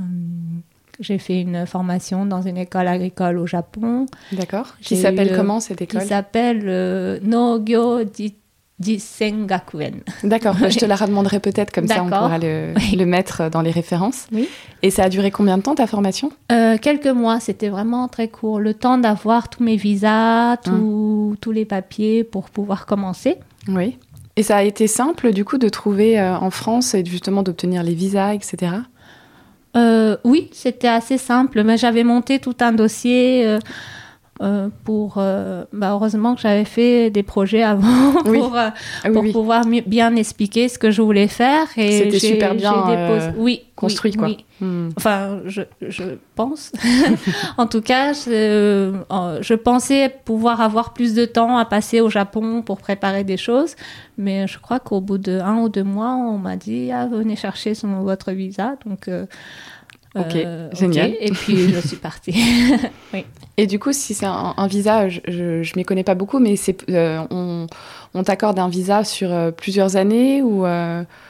J'ai 1.01 1.17
fait 1.17 1.39
une 1.41 1.65
formation 1.65 2.25
dans 2.25 2.41
une 2.41 2.57
école 2.57 2.87
agricole 2.87 3.37
au 3.37 3.47
Japon 3.47 4.05
D'accord. 4.33 4.75
Qui 4.81 4.97
s'appelle 4.97 5.33
comment 5.33 5.61
cette 5.61 5.77
qui 5.77 5.83
école 5.85 6.01
s'appelle 6.01 6.63
euh, 6.65 7.19
Nogyo 7.23 8.03
D'accord, 10.23 10.55
je 10.69 10.77
te 10.77 10.85
la 10.85 10.95
redemanderai 10.95 11.39
peut-être, 11.39 11.71
comme 11.71 11.87
ça 11.87 12.01
on 12.03 12.07
pourra 12.09 12.37
le, 12.37 12.73
Oui. 12.77 12.95
le 12.95 13.05
mettre 13.05 13.49
dans 13.49 13.61
les 13.61 13.71
références. 13.71 14.27
Oui. 14.31 14.47
Et 14.83 14.89
ça 14.91 15.03
a 15.03 15.09
duré 15.09 15.31
combien 15.31 15.57
de 15.57 15.63
temps 15.63 15.75
ta 15.75 15.85
formation? 15.87 16.31
Euh, 16.51 16.77
quelques 16.81 17.07
mois, 17.07 17.39
c'était 17.39 17.69
vraiment 17.69 18.07
très 18.07 18.29
court. 18.29 18.59
Le 18.59 18.73
temps 18.73 18.97
d'avoir 18.97 19.49
tous 19.49 19.63
mes 19.63 19.75
visas, 19.75 20.57
tous- 20.57 21.35
tous 21.41 21.51
les 21.51 21.65
papiers 21.65 22.23
pour 22.23 22.49
pouvoir 22.49 22.85
commencer. 22.85 23.35
Oui. 23.67 23.97
Et 24.37 24.43
ça 24.43 24.55
a 24.57 24.63
été 24.63 24.87
simple 24.87 25.33
du 25.33 25.43
coup 25.43 25.57
de 25.57 25.67
trouver 25.67 26.17
euh, 26.19 26.37
en 26.37 26.49
France 26.49 26.93
et 26.93 27.03
justement 27.03 27.43
d'obtenir 27.43 27.83
les 27.83 27.93
visas, 27.93 28.33
etc. 28.33 28.71
Euh, 29.75 30.17
oui, 30.23 30.49
c'était 30.51 30.87
assez 30.87 31.17
simple, 31.17 31.63
mais 31.63 31.77
j'avais 31.77 32.03
monté 32.03 32.39
tout 32.39 32.55
un 32.61 32.71
dossier 32.71 33.45
euh, 34.41 34.69
pour. 34.83 35.15
euh, 35.17 35.65
bah, 35.73 35.91
heureusement 35.91 36.35
que 36.35 36.41
j'avais 36.41 36.65
fait 36.65 37.09
des 37.09 37.23
projets 37.23 37.63
avant 37.63 38.13
Oui. 38.25 38.39
pour, 38.39 38.55
euh, 38.55 38.69
Ah 39.03 39.07
oui, 39.07 39.11
pour 39.13 39.23
oui. 39.23 39.31
pouvoir 39.31 39.65
bien 39.65 40.15
expliquer 40.15 40.67
ce 40.69 40.77
que 40.79 40.91
je 40.91 41.01
voulais 41.01 41.27
faire. 41.27 41.67
Et 41.77 41.91
C'était 41.91 42.19
j'ai- 42.19 42.33
super 42.33 42.55
bien, 42.55 42.73
euh, 42.89 43.31
oui, 43.37 43.63
construit, 43.75 44.13
quoi. 44.13 44.29
Hmm. 44.61 44.89
Enfin, 44.97 45.39
je, 45.45 45.61
je 45.87 46.03
pense. 46.35 46.71
en 47.57 47.65
tout 47.67 47.81
cas, 47.81 48.11
je, 48.13 48.93
je 49.41 49.53
pensais 49.53 50.13
pouvoir 50.25 50.59
avoir 50.61 50.93
plus 50.93 51.13
de 51.13 51.23
temps 51.25 51.57
à 51.57 51.65
passer 51.65 52.01
au 52.01 52.09
Japon 52.09 52.61
pour 52.61 52.77
préparer 52.79 53.23
des 53.23 53.37
choses. 53.37 53.75
Mais 54.17 54.47
je 54.47 54.59
crois 54.59 54.79
qu'au 54.79 54.99
bout 54.99 55.17
de 55.17 55.39
un 55.39 55.57
ou 55.59 55.69
deux 55.69 55.83
mois, 55.85 56.11
on 56.15 56.37
m'a 56.37 56.57
dit 56.57 56.91
ah, 56.91 57.07
venez 57.07 57.37
chercher 57.37 57.73
son, 57.73 58.01
votre 58.01 58.31
visa. 58.31 58.75
Donc, 58.85 59.09
Ok, 60.15 60.35
euh, 60.35 60.69
génial. 60.71 61.13
Et 61.19 61.31
puis, 61.31 61.57
je 61.71 61.79
suis 61.87 61.97
partie. 61.97 62.33
Et 63.57 63.67
du 63.67 63.77
coup, 63.77 63.91
si 63.91 64.13
c'est 64.13 64.25
un, 64.25 64.53
un 64.55 64.67
visa, 64.67 65.09
je, 65.09 65.19
je, 65.27 65.73
m'y 65.75 65.83
connais 65.83 66.03
pas 66.03 66.15
beaucoup, 66.15 66.39
mais 66.39 66.55
c'est 66.55 66.89
euh, 66.89 67.21
on, 67.29 67.67
on 68.13 68.23
t'accorde 68.23 68.57
un 68.57 68.69
visa 68.69 69.03
sur 69.03 69.31
euh, 69.31 69.51
plusieurs 69.51 69.97
années 69.97 70.41
ou 70.41 70.65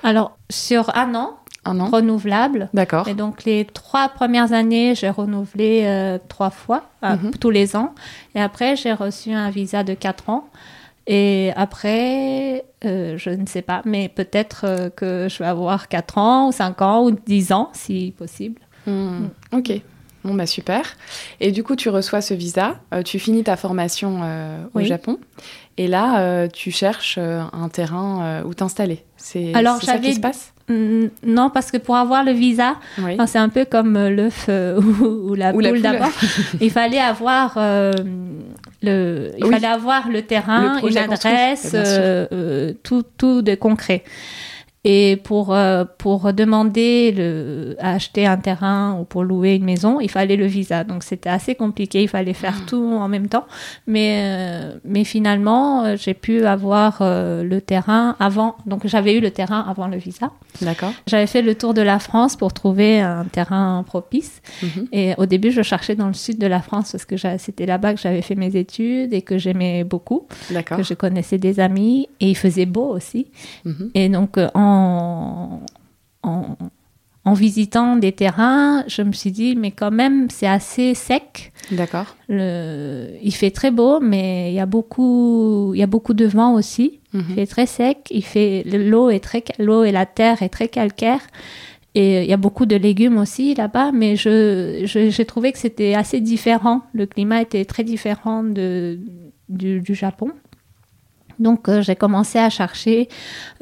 Alors, 0.03 0.37
sur 0.49 0.95
un 0.95 1.15
an, 1.15 1.37
un 1.65 1.79
an? 1.79 1.87
renouvelable. 1.87 2.69
D'accord. 2.73 3.07
Et 3.07 3.15
donc, 3.15 3.45
les 3.45 3.65
trois 3.65 4.09
premières 4.09 4.53
années, 4.53 4.93
j'ai 4.95 5.09
renouvelé 5.09 6.17
trois 6.29 6.51
fois, 6.51 6.83
Mhm. 7.01 7.31
tous 7.39 7.49
les 7.49 7.75
ans. 7.75 7.95
Et 8.35 8.41
après, 8.41 8.75
j'ai 8.75 8.93
reçu 8.93 9.31
un 9.33 9.49
visa 9.49 9.83
de 9.83 9.93
quatre 9.95 10.29
ans. 10.29 10.47
Et 11.11 11.51
après, 11.55 12.63
euh, 12.85 13.17
je 13.17 13.31
ne 13.31 13.47
sais 13.47 13.63
pas, 13.63 13.81
mais 13.83 14.09
peut-être 14.09 14.65
euh, 14.65 14.89
que 14.91 15.27
je 15.27 15.39
vais 15.39 15.49
avoir 15.49 15.87
4 15.87 16.19
ans, 16.19 16.49
ou 16.49 16.51
5 16.51 16.81
ans, 16.83 17.03
ou 17.03 17.09
10 17.11 17.51
ans, 17.51 17.69
si 17.73 18.13
possible. 18.15 18.61
Hmm. 18.87 19.27
Ok. 19.51 19.71
Bon, 20.25 20.33
bah 20.33 20.45
super. 20.45 20.97
Et 21.39 21.51
du 21.53 21.63
coup, 21.63 21.77
tu 21.77 21.87
reçois 21.87 22.19
ce 22.21 22.33
visa, 22.33 22.75
euh, 22.93 23.03
tu 23.03 23.19
finis 23.19 23.43
ta 23.45 23.55
formation 23.55 24.19
euh, 24.23 24.61
au 24.73 24.79
Oui. 24.79 24.85
Japon, 24.85 25.17
et 25.77 25.87
là, 25.87 26.19
euh, 26.19 26.47
tu 26.51 26.71
cherches 26.71 27.17
un 27.17 27.69
terrain 27.69 28.43
où 28.43 28.53
t'installer. 28.53 29.03
C'est 29.15 29.53
ça 29.81 29.97
qui 29.97 30.13
se 30.13 30.19
passe? 30.19 30.53
Mm, 30.67 31.05
Non, 31.25 31.49
parce 31.49 31.71
que 31.71 31.77
pour 31.77 31.95
avoir 31.95 32.25
le 32.25 32.33
visa, 32.33 32.75
Oui. 32.97 33.13
enfin, 33.13 33.27
c'est 33.27 33.37
un 33.39 33.47
peu 33.47 33.63
comme 33.63 33.93
l'œuf 34.09 34.49
ou, 35.01 35.03
ou 35.29 35.35
la 35.35 35.51
Ou 35.51 35.53
poule 35.53 35.69
poule. 35.69 35.81
d'abord. 35.81 36.11
il 36.61 36.69
fallait 36.69 36.99
avoir 36.99 37.53
le, 37.57 39.31
il 39.37 39.45
Oui. 39.45 39.51
fallait 39.51 39.67
avoir 39.67 40.09
le 40.09 40.21
terrain, 40.23 40.81
Le 40.81 40.89
une 40.89 40.97
adresse, 40.97 41.75
tout, 42.83 43.03
tout 43.17 43.41
de 43.41 43.55
concret. 43.55 44.03
Et 44.85 45.17
pour, 45.25 45.53
euh, 45.53 45.83
pour 45.97 46.31
demander 46.31 47.11
le, 47.11 47.75
à 47.79 47.95
acheter 47.95 48.25
un 48.25 48.37
terrain 48.37 48.97
ou 48.99 49.03
pour 49.03 49.23
louer 49.25 49.55
une 49.55 49.65
maison, 49.65 49.99
il 49.99 50.09
fallait 50.09 50.37
le 50.37 50.45
visa. 50.45 50.85
Donc 50.85 51.03
c'était 51.03 51.29
assez 51.29 51.53
compliqué, 51.55 52.01
il 52.01 52.07
fallait 52.07 52.33
faire 52.33 52.55
Ah. 52.57 52.63
tout 52.65 52.97
en 52.97 53.09
même 53.09 53.27
temps. 53.27 53.45
Mais, 53.87 54.21
euh, 54.23 54.77
mais 54.85 55.03
finalement, 55.03 55.83
euh, 55.83 55.95
j'ai 55.97 56.13
pu 56.13 56.45
avoir 56.45 56.99
euh, 57.01 57.43
le 57.43 57.59
terrain 57.59 58.15
avant. 58.21 58.55
Donc 58.65 58.87
j'avais 58.87 59.15
eu 59.17 59.19
le 59.19 59.31
terrain 59.31 59.65
avant 59.67 59.87
le 59.87 59.97
visa. 59.97 60.31
D'accord. 60.61 60.93
J'avais 61.07 61.27
fait 61.27 61.41
le 61.41 61.55
tour 61.55 61.73
de 61.73 61.81
la 61.81 61.99
France 61.99 62.37
pour 62.37 62.53
trouver 62.53 63.01
un 63.01 63.25
terrain 63.25 63.83
propice. 63.85 64.41
Mhm. 64.63 64.87
Et 64.93 65.13
au 65.17 65.25
début, 65.25 65.51
je 65.51 65.61
cherchais 65.61 65.95
dans 65.95 66.07
le 66.07 66.13
sud 66.13 66.37
de 66.39 66.47
la 66.47 66.61
France 66.61 66.93
parce 66.93 67.05
que 67.05 67.15
c'était 67.37 67.65
là-bas 67.65 67.93
que 67.95 67.99
j'avais 67.99 68.21
fait 68.21 68.35
mes 68.35 68.55
études 68.55 69.13
et 69.13 69.21
que 69.23 69.37
j'aimais 69.37 69.83
beaucoup, 69.83 70.25
D'accord. 70.51 70.77
que 70.77 70.83
je 70.83 70.93
connaissais 70.93 71.37
des 71.37 71.59
amis 71.59 72.07
et 72.21 72.29
il 72.29 72.35
faisait 72.37 72.65
beau 72.65 72.87
aussi. 72.95 73.27
Mhm. 73.65 73.91
Et 73.93 74.07
donc, 74.09 74.37
euh, 74.37 74.47
en, 74.69 75.61
en, 76.23 76.45
en 77.25 77.33
visitant 77.33 77.95
des 77.95 78.11
terrains, 78.11 78.83
je 78.87 79.01
me 79.01 79.11
suis 79.11 79.31
dit, 79.31 79.55
mais 79.55 79.71
quand 79.71 79.91
même, 79.91 80.29
c'est 80.29 80.47
assez 80.47 80.93
sec. 80.93 81.51
D'accord. 81.71 82.15
Il 82.29 83.31
fait 83.33 83.51
très 83.51 83.71
beau, 83.71 83.99
mais 83.99 84.51
il 84.51 84.55
y 84.55 84.59
a 84.59 84.65
beaucoup, 84.65 85.71
il 85.73 85.79
y 85.79 85.83
a 85.83 85.87
beaucoup 85.87 86.13
de 86.13 86.25
vent 86.25 86.53
aussi. 86.53 86.99
Il 87.13 87.19
Mhm. 87.21 87.35
fait 87.35 87.45
très 87.47 87.65
sec. 87.65 87.97
Il 88.11 88.23
fait 88.23 88.63
l'eau 88.65 89.09
est 89.09 89.19
très 89.19 89.43
l'eau 89.57 89.83
et 89.83 89.91
la 89.91 90.05
terre 90.05 90.41
est 90.43 90.49
très 90.49 90.67
calcaire. 90.67 91.21
Et 91.95 92.21
il 92.23 92.29
y 92.29 92.33
a 92.33 92.37
beaucoup 92.37 92.67
de 92.67 92.75
légumes 92.75 93.17
aussi 93.17 93.55
là-bas, 93.55 93.91
mais 93.91 94.15
je, 94.15 94.83
je- 94.85 95.09
j'ai 95.09 95.25
trouvé 95.25 95.51
que 95.51 95.57
c'était 95.57 95.95
assez 95.95 96.21
différent. 96.21 96.81
Le 96.93 97.07
climat 97.07 97.41
était 97.41 97.65
très 97.65 97.83
différent 97.83 98.43
de, 98.43 98.99
du, 99.49 99.81
du 99.81 99.95
Japon. 99.95 100.29
Donc 101.39 101.67
euh, 101.69 101.81
j'ai 101.81 101.95
commencé 101.95 102.37
à 102.37 102.49
chercher 102.49 103.09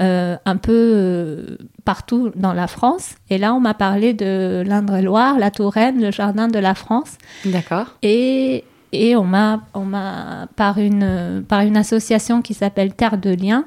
euh, 0.02 0.36
un 0.46 0.58
peu 0.58 0.72
euh, 0.74 1.58
partout 1.86 2.32
dans 2.36 2.54
la 2.54 2.68
France. 2.68 3.16
Et 3.30 3.38
là, 3.38 3.54
on 3.54 3.60
m'a 3.60 3.74
parlé 3.74 4.14
de 4.14 4.64
l'Indre-et-Loire, 4.66 5.38
la 5.40 5.52
Touraine, 5.52 6.02
le 6.02 6.12
jardin 6.12 6.48
de 6.48 6.60
la 6.60 6.74
France. 6.74 7.18
D'accord. 7.46 7.96
Et, 8.02 8.64
et 8.92 9.16
on 9.16 9.24
m'a, 9.24 9.62
on 9.74 9.86
m'a 9.86 10.48
par, 10.56 10.80
une, 10.80 11.44
par 11.48 11.62
une 11.62 11.78
association 11.78 12.42
qui 12.42 12.54
s'appelle 12.54 12.94
Terre 12.94 13.18
de 13.18 13.30
Liens, 13.30 13.66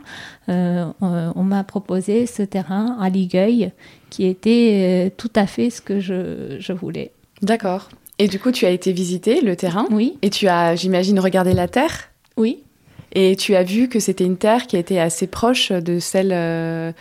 euh, 0.49 0.87
on, 1.01 1.33
on 1.37 1.43
m'a 1.45 1.63
proposé 1.63 2.27
ce 2.27 2.43
terrain 2.43 2.97
à 3.01 3.09
Ligueuil 3.09 3.73
qui 4.11 4.27
était 4.27 5.09
euh, 5.09 5.11
tout 5.17 5.31
à 5.37 5.47
fait 5.47 5.71
ce 5.71 5.81
que 5.81 6.01
je, 6.01 6.57
je 6.59 6.73
voulais. 6.73 7.13
D'accord. 7.43 7.89
Et 8.19 8.29
du 8.29 8.39
coup, 8.39 8.51
tu 8.51 8.67
as 8.67 8.71
été 8.71 8.93
visiter 8.93 9.41
le 9.41 9.57
terrain 9.57 9.87
Oui, 9.91 10.19
et 10.21 10.29
tu 10.29 10.47
as, 10.49 10.75
j'imagine, 10.75 11.19
regardé 11.21 11.55
la 11.55 11.69
terre? 11.69 12.11
Oui. 12.37 12.65
Et 13.13 13.37
tu 13.37 13.55
as 13.57 13.63
vu 13.63 13.89
que 13.89 13.99
c'était 14.01 14.25
une 14.25 14.37
terre 14.37 14.67
qui 14.67 14.77
était 14.77 14.99
assez 14.99 15.27
proche 15.27 15.73
de 15.73 15.99
celle 15.99 16.31
euh, 16.33 16.93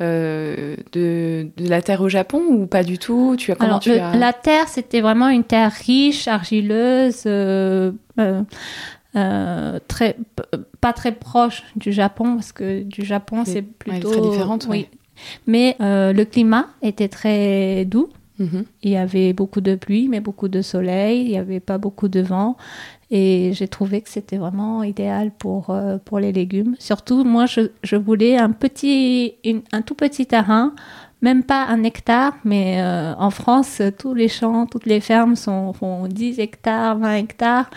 euh, 0.00 0.76
de, 0.92 1.48
de 1.56 1.68
la 1.68 1.80
terre 1.82 2.00
au 2.02 2.08
Japon 2.08 2.42
ou 2.48 2.66
pas 2.66 2.82
du 2.82 2.98
tout? 2.98 3.36
Tu 3.38 3.52
as 3.52 3.54
comment 3.54 3.68
Alors, 3.70 3.80
tu 3.80 3.90
le- 3.90 4.00
as 4.00 4.16
la 4.16 4.32
terre, 4.32 4.68
c'était 4.68 5.00
vraiment 5.00 5.28
une 5.28 5.44
terre 5.44 5.72
riche, 5.72 6.26
argileuse, 6.28 7.22
euh, 7.26 7.92
très, 9.88 10.16
pas 10.80 10.92
très 10.92 11.12
proche 11.12 11.62
du 11.76 11.92
Japon, 11.92 12.34
parce 12.34 12.52
que 12.52 12.82
du 12.82 13.04
Japon, 13.04 13.44
c'est 13.44 13.56
Ouais, 13.56 13.64
plutôt... 13.78 14.10
très 14.10 14.20
différente, 14.20 14.66
Oui. 14.68 14.78
ouais. 14.78 14.88
Mais 15.46 15.76
le 15.80 16.24
climat 16.24 16.66
était 16.82 17.08
très 17.08 17.84
doux. 17.84 18.08
Mhm. 18.40 18.64
Il 18.82 18.90
y 18.90 18.96
avait 18.96 19.32
beaucoup 19.32 19.60
de 19.60 19.76
pluie, 19.76 20.08
mais 20.08 20.18
beaucoup 20.18 20.48
de 20.48 20.60
soleil. 20.60 21.20
Il 21.22 21.28
n'y 21.28 21.38
avait 21.38 21.60
pas 21.60 21.78
beaucoup 21.78 22.08
de 22.08 22.20
vent. 22.20 22.56
Et 23.10 23.52
j'ai 23.52 23.68
trouvé 23.68 24.00
que 24.00 24.08
c'était 24.08 24.38
vraiment 24.38 24.82
idéal 24.82 25.30
pour, 25.30 25.70
euh, 25.70 25.98
pour 26.04 26.18
les 26.18 26.32
légumes. 26.32 26.74
Surtout, 26.78 27.24
moi, 27.24 27.46
je, 27.46 27.60
je 27.82 27.96
voulais 27.96 28.36
un, 28.36 28.50
petit, 28.50 29.34
un 29.72 29.82
tout 29.82 29.94
petit 29.94 30.26
terrain, 30.26 30.72
même 31.24 31.42
pas 31.42 31.64
un 31.64 31.82
hectare, 31.84 32.34
mais 32.44 32.80
euh, 32.80 33.14
en 33.16 33.30
France, 33.30 33.80
tous 33.98 34.14
les 34.14 34.28
champs, 34.28 34.66
toutes 34.66 34.86
les 34.86 35.00
fermes 35.00 35.36
font 35.36 36.06
10 36.06 36.38
hectares, 36.38 36.98
20 36.98 37.14
hectares. 37.14 37.70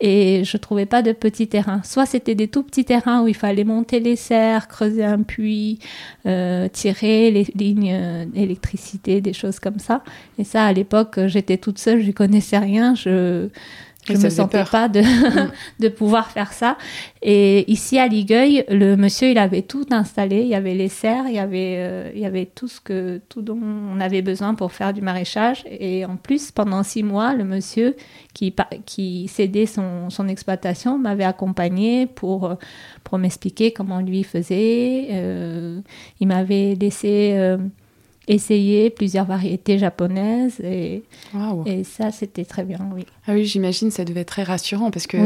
Et 0.00 0.44
je 0.44 0.56
trouvais 0.56 0.86
pas 0.86 1.02
de 1.02 1.12
petits 1.12 1.48
terrains. 1.48 1.80
Soit 1.84 2.06
c'était 2.06 2.36
des 2.36 2.46
tout 2.46 2.62
petits 2.62 2.84
terrains 2.84 3.22
où 3.22 3.28
il 3.28 3.34
fallait 3.34 3.64
monter 3.64 3.98
les 3.98 4.14
serres, 4.14 4.68
creuser 4.68 5.04
un 5.04 5.22
puits, 5.22 5.80
euh, 6.26 6.68
tirer 6.68 7.32
les 7.32 7.46
lignes 7.54 8.26
d'électricité, 8.32 9.20
des 9.20 9.32
choses 9.32 9.58
comme 9.58 9.80
ça. 9.80 10.02
Et 10.38 10.44
ça, 10.44 10.64
à 10.64 10.72
l'époque, 10.72 11.18
j'étais 11.26 11.56
toute 11.56 11.78
seule, 11.78 12.02
je 12.02 12.12
connaissais 12.12 12.58
rien. 12.58 12.94
Je, 12.94 13.48
Je 14.08 14.18
ne 14.18 14.22
me 14.24 14.30
sentais 14.30 14.64
pas 14.64 14.88
de, 14.88 15.00
mm. 15.00 15.50
de 15.80 15.88
pouvoir 15.88 16.30
faire 16.30 16.52
ça. 16.52 16.76
Et 17.22 17.70
ici 17.70 17.98
à 17.98 18.06
Ligueuil, 18.06 18.64
le 18.68 18.96
monsieur, 18.96 19.28
il 19.28 19.38
avait 19.38 19.62
tout 19.62 19.86
installé. 19.90 20.40
Il 20.42 20.48
y 20.48 20.54
avait 20.54 20.74
les 20.74 20.88
serres, 20.88 21.24
il 21.28 21.34
y 21.34 21.38
avait, 21.38 21.76
euh, 21.78 22.10
il 22.14 22.20
y 22.20 22.26
avait 22.26 22.46
tout 22.46 22.68
ce 22.68 22.80
que, 22.80 23.20
tout 23.28 23.42
dont 23.42 23.58
on 23.60 24.00
avait 24.00 24.22
besoin 24.22 24.54
pour 24.54 24.72
faire 24.72 24.92
du 24.92 25.00
maraîchage. 25.00 25.64
Et 25.70 26.04
en 26.04 26.16
plus, 26.16 26.50
pendant 26.50 26.82
six 26.82 27.02
mois, 27.02 27.34
le 27.34 27.44
monsieur 27.44 27.96
qui, 28.34 28.54
qui 28.86 29.28
cédait 29.28 29.66
son, 29.66 30.10
son 30.10 30.28
exploitation 30.28 30.98
m'avait 30.98 31.24
accompagné 31.24 32.06
pour, 32.06 32.56
pour 33.04 33.18
m'expliquer 33.18 33.72
comment 33.72 34.00
lui 34.00 34.24
faisait. 34.24 35.08
Euh, 35.10 35.80
il 36.20 36.28
m'avait 36.28 36.74
laissé 36.74 37.32
euh, 37.36 37.58
essayer 38.28 38.90
plusieurs 38.90 39.24
variétés 39.24 39.78
japonaises 39.78 40.60
et, 40.60 41.02
et 41.66 41.84
ça 41.84 42.10
c'était 42.10 42.44
très 42.44 42.64
bien 42.64 42.78
oui. 42.94 43.06
Ah 43.28 43.34
oui 43.34 43.44
j'imagine 43.44 43.90
ça 43.90 44.04
devait 44.04 44.20
être 44.20 44.28
très 44.28 44.42
rassurant 44.42 44.90
parce 44.90 45.06
que 45.06 45.18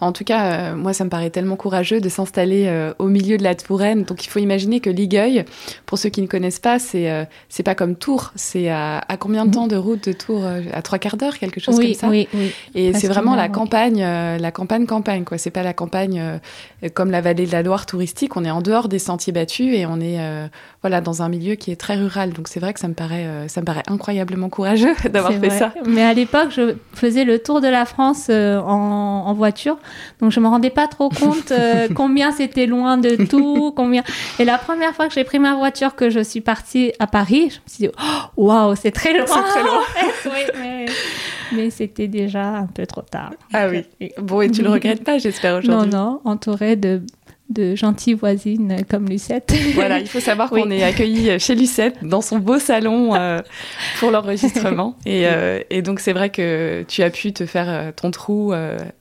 en 0.00 0.12
tout 0.12 0.24
cas 0.24 0.44
euh, 0.72 0.74
moi 0.74 0.92
ça 0.92 1.04
me 1.04 1.10
paraît 1.10 1.30
tellement 1.30 1.56
courageux 1.56 2.00
de 2.00 2.08
s'installer 2.08 2.64
euh, 2.66 2.94
au 2.98 3.06
milieu 3.06 3.36
de 3.36 3.42
la 3.42 3.54
Touraine. 3.54 4.04
Donc 4.04 4.24
il 4.24 4.28
faut 4.28 4.38
imaginer 4.38 4.80
que 4.80 4.90
Ligueuil 4.90 5.44
pour 5.86 5.98
ceux 5.98 6.08
qui 6.08 6.22
ne 6.22 6.26
connaissent 6.26 6.58
pas 6.58 6.78
c'est 6.78 7.10
euh, 7.10 7.24
c'est 7.48 7.62
pas 7.62 7.74
comme 7.74 7.96
Tours. 7.96 8.32
C'est 8.36 8.70
à, 8.70 9.02
combien 9.18 9.46
de 9.46 9.52
temps 9.52 9.66
de 9.66 9.76
route 9.76 10.08
de 10.08 10.12
Tours 10.12 10.44
à 10.72 10.82
trois 10.82 10.98
quarts 10.98 11.16
d'heure 11.16 11.38
quelque 11.38 11.60
chose 11.60 11.78
comme 11.78 11.94
ça? 11.94 12.08
oui, 12.08 12.28
oui. 12.34 12.52
et 12.74 12.92
c'est 12.94 13.08
vraiment 13.08 13.36
la 13.36 13.48
campagne 13.48 14.00
la 14.02 14.50
campagne 14.50 14.86
campagne 14.86 15.24
quoi. 15.24 15.38
C'est 15.38 15.50
pas 15.50 15.62
la 15.62 15.74
campagne 15.74 16.40
comme 16.94 17.10
la 17.10 17.20
vallée 17.20 17.46
de 17.46 17.52
la 17.52 17.62
Loire 17.62 17.86
touristique. 17.86 18.36
On 18.36 18.44
est 18.44 18.50
en 18.50 18.62
dehors 18.62 18.88
des 18.88 18.98
sentiers 18.98 19.32
battus 19.32 19.74
et 19.74 19.86
on 19.86 20.00
est 20.00 20.18
voilà 20.82 21.00
dans 21.00 21.22
un 21.22 21.28
milieu 21.28 21.54
qui 21.54 21.70
est 21.70 21.76
très 21.76 21.96
rural. 21.96 22.32
Donc 22.32 22.48
c'est 22.48 22.60
vrai 22.60 22.72
que 22.72 22.80
ça 22.80 22.88
me 22.88 22.94
paraît, 22.94 23.24
euh, 23.24 23.48
ça 23.48 23.60
me 23.60 23.66
paraît 23.66 23.82
incroyablement 23.86 24.48
courageux 24.48 24.94
d'avoir 25.10 25.32
fait 25.32 25.50
ça. 25.50 25.72
Mais 25.86 26.02
à 26.02 26.12
l'époque, 26.12 26.50
je 26.50 26.74
faisais 26.94 27.24
le 27.24 27.38
tour 27.42 27.60
de 27.60 27.68
la 27.68 27.84
France 27.84 28.28
euh, 28.30 28.58
en, 28.60 29.32
voiture, 29.34 29.78
donc 30.20 30.30
je 30.30 30.40
me 30.40 30.48
rendais 30.48 30.70
pas 30.70 30.86
trop 30.88 31.08
compte 31.08 31.52
euh, 31.52 31.88
combien 31.94 32.32
c'était 32.32 32.66
loin 32.66 32.98
de 32.98 33.24
tout, 33.24 33.72
combien. 33.74 34.02
Et 34.38 34.44
la 34.44 34.58
première 34.58 34.94
fois 34.94 35.08
que 35.08 35.14
j'ai 35.14 35.24
pris 35.24 35.38
ma 35.38 35.54
voiture, 35.54 35.94
que 35.94 36.10
je 36.10 36.20
suis 36.20 36.40
partie 36.40 36.92
à 36.98 37.06
Paris, 37.06 37.50
je 37.50 37.56
me 37.56 37.68
suis 37.68 37.86
dit, 37.86 37.90
oh, 37.98 38.44
waouh, 38.44 38.74
c'est 38.76 38.90
très 38.90 39.12
loin. 39.12 39.26
C'est 39.26 39.42
très 39.42 39.62
loin. 39.62 39.80
mais, 40.60 40.86
mais 41.52 41.70
c'était 41.70 42.08
déjà 42.08 42.44
un 42.44 42.66
peu 42.66 42.86
trop 42.86 43.02
tard. 43.02 43.32
Ah 43.52 43.68
oui. 43.68 43.84
Bon, 44.18 44.42
et 44.42 44.50
tu 44.50 44.62
le 44.62 44.70
regrettes 44.70 45.04
pas, 45.04 45.18
j'espère 45.18 45.56
aujourd'hui. 45.58 45.90
Non, 45.90 46.04
non, 46.04 46.20
entourée 46.24 46.76
de 46.76 47.02
de 47.52 47.74
gentilles 47.74 48.14
voisines 48.14 48.78
comme 48.88 49.08
Lucette. 49.08 49.52
Voilà, 49.74 49.98
il 49.98 50.06
faut 50.06 50.20
savoir 50.20 50.50
qu'on 50.50 50.70
est 50.70 50.82
accueillis 50.82 51.38
chez 51.38 51.54
Lucette 51.54 51.96
dans 52.02 52.20
son 52.20 52.38
beau 52.38 52.58
salon 52.58 53.14
euh, 53.14 53.40
pour 53.98 54.10
l'enregistrement. 54.10 54.96
Et, 55.06 55.26
euh, 55.26 55.60
et, 55.70 55.82
donc 55.82 56.00
c'est 56.00 56.12
vrai 56.12 56.30
que 56.30 56.84
tu 56.88 57.02
as 57.02 57.10
pu 57.10 57.32
te 57.32 57.46
faire 57.46 57.68
euh, 57.68 57.92
ton 57.94 58.10
trou 58.10 58.52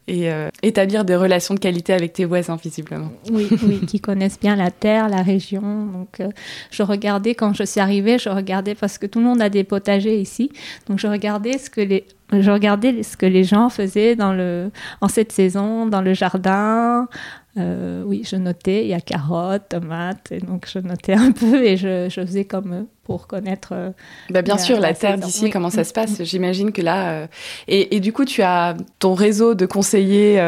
et 0.08 0.30
établir 0.62 1.06
des 1.06 1.16
relations 1.16 1.54
de 1.54 1.60
qualité 1.60 1.94
avec 1.94 2.14
tes 2.14 2.26
voisins 2.26 2.58
visiblement. 2.62 3.12
Oui, 3.32 3.48
oui, 3.64 3.80
qui 3.86 4.00
connaissent 4.02 4.40
bien 4.40 4.56
la 4.56 4.72
terre, 4.72 5.08
la 5.08 5.22
région. 5.22 5.62
Donc 5.62 6.22
je 6.70 6.84
regardais 6.84 7.34
quand 7.34 7.54
je 7.54 7.64
suis 7.64 7.80
arrivée, 7.80 8.18
je 8.18 8.30
regardais 8.30 8.76
parce 8.76 8.98
que 8.98 9.06
tout 9.06 9.20
le 9.20 9.26
monde 9.26 9.42
a 9.42 9.50
des 9.50 9.64
potagers 9.64 10.20
ici. 10.20 10.52
Donc 10.88 11.00
je 11.00 11.08
regardais 11.08 11.58
ce 11.58 11.70
que 11.70 11.82
les 11.82 12.06
je 12.40 12.50
regardais 12.50 13.04
ce 13.04 13.18
que 13.18 13.26
les 13.26 13.44
gens 13.44 13.70
faisaient 13.70 14.16
dans 14.16 14.34
le, 14.34 14.72
en 15.02 15.10
cette 15.10 15.32
saison, 15.32 15.86
dans 15.86 16.02
le 16.02 16.14
jardin, 16.14 17.10
euh, 17.58 18.04
oui, 18.06 18.24
je 18.26 18.38
notais, 18.38 18.84
il 18.84 18.88
y 18.88 18.94
a 18.94 19.02
carottes, 19.02 19.70
tomates, 19.70 20.32
et 20.32 20.40
donc 20.40 20.68
je 20.72 20.80
notais 20.80 21.14
un 21.14 21.32
peu 21.34 21.66
et 21.66 21.76
je, 21.76 22.10
faisais 22.10 22.46
comme 22.46 22.74
eux 22.74 22.88
pour 23.04 23.28
connaître. 23.28 23.70
Euh, 23.74 23.92
bah 24.30 24.42
bien 24.42 24.58
sûr, 24.58 24.80
la, 24.80 24.94
terre 24.94 25.18
d'ici, 25.18 25.50
comment 25.50 25.70
ça 25.70 25.84
se 25.84 25.92
passe. 25.92 26.24
J'imagine 26.24 26.72
que 26.72 26.82
là. 26.82 27.12
Euh, 27.12 27.28
et, 27.68 28.00
du 28.00 28.14
coup, 28.14 28.24
tu 28.24 28.42
as 28.42 28.76
ton 29.00 29.14
réseau 29.14 29.54
de 29.54 29.66
conseillers 29.66 30.42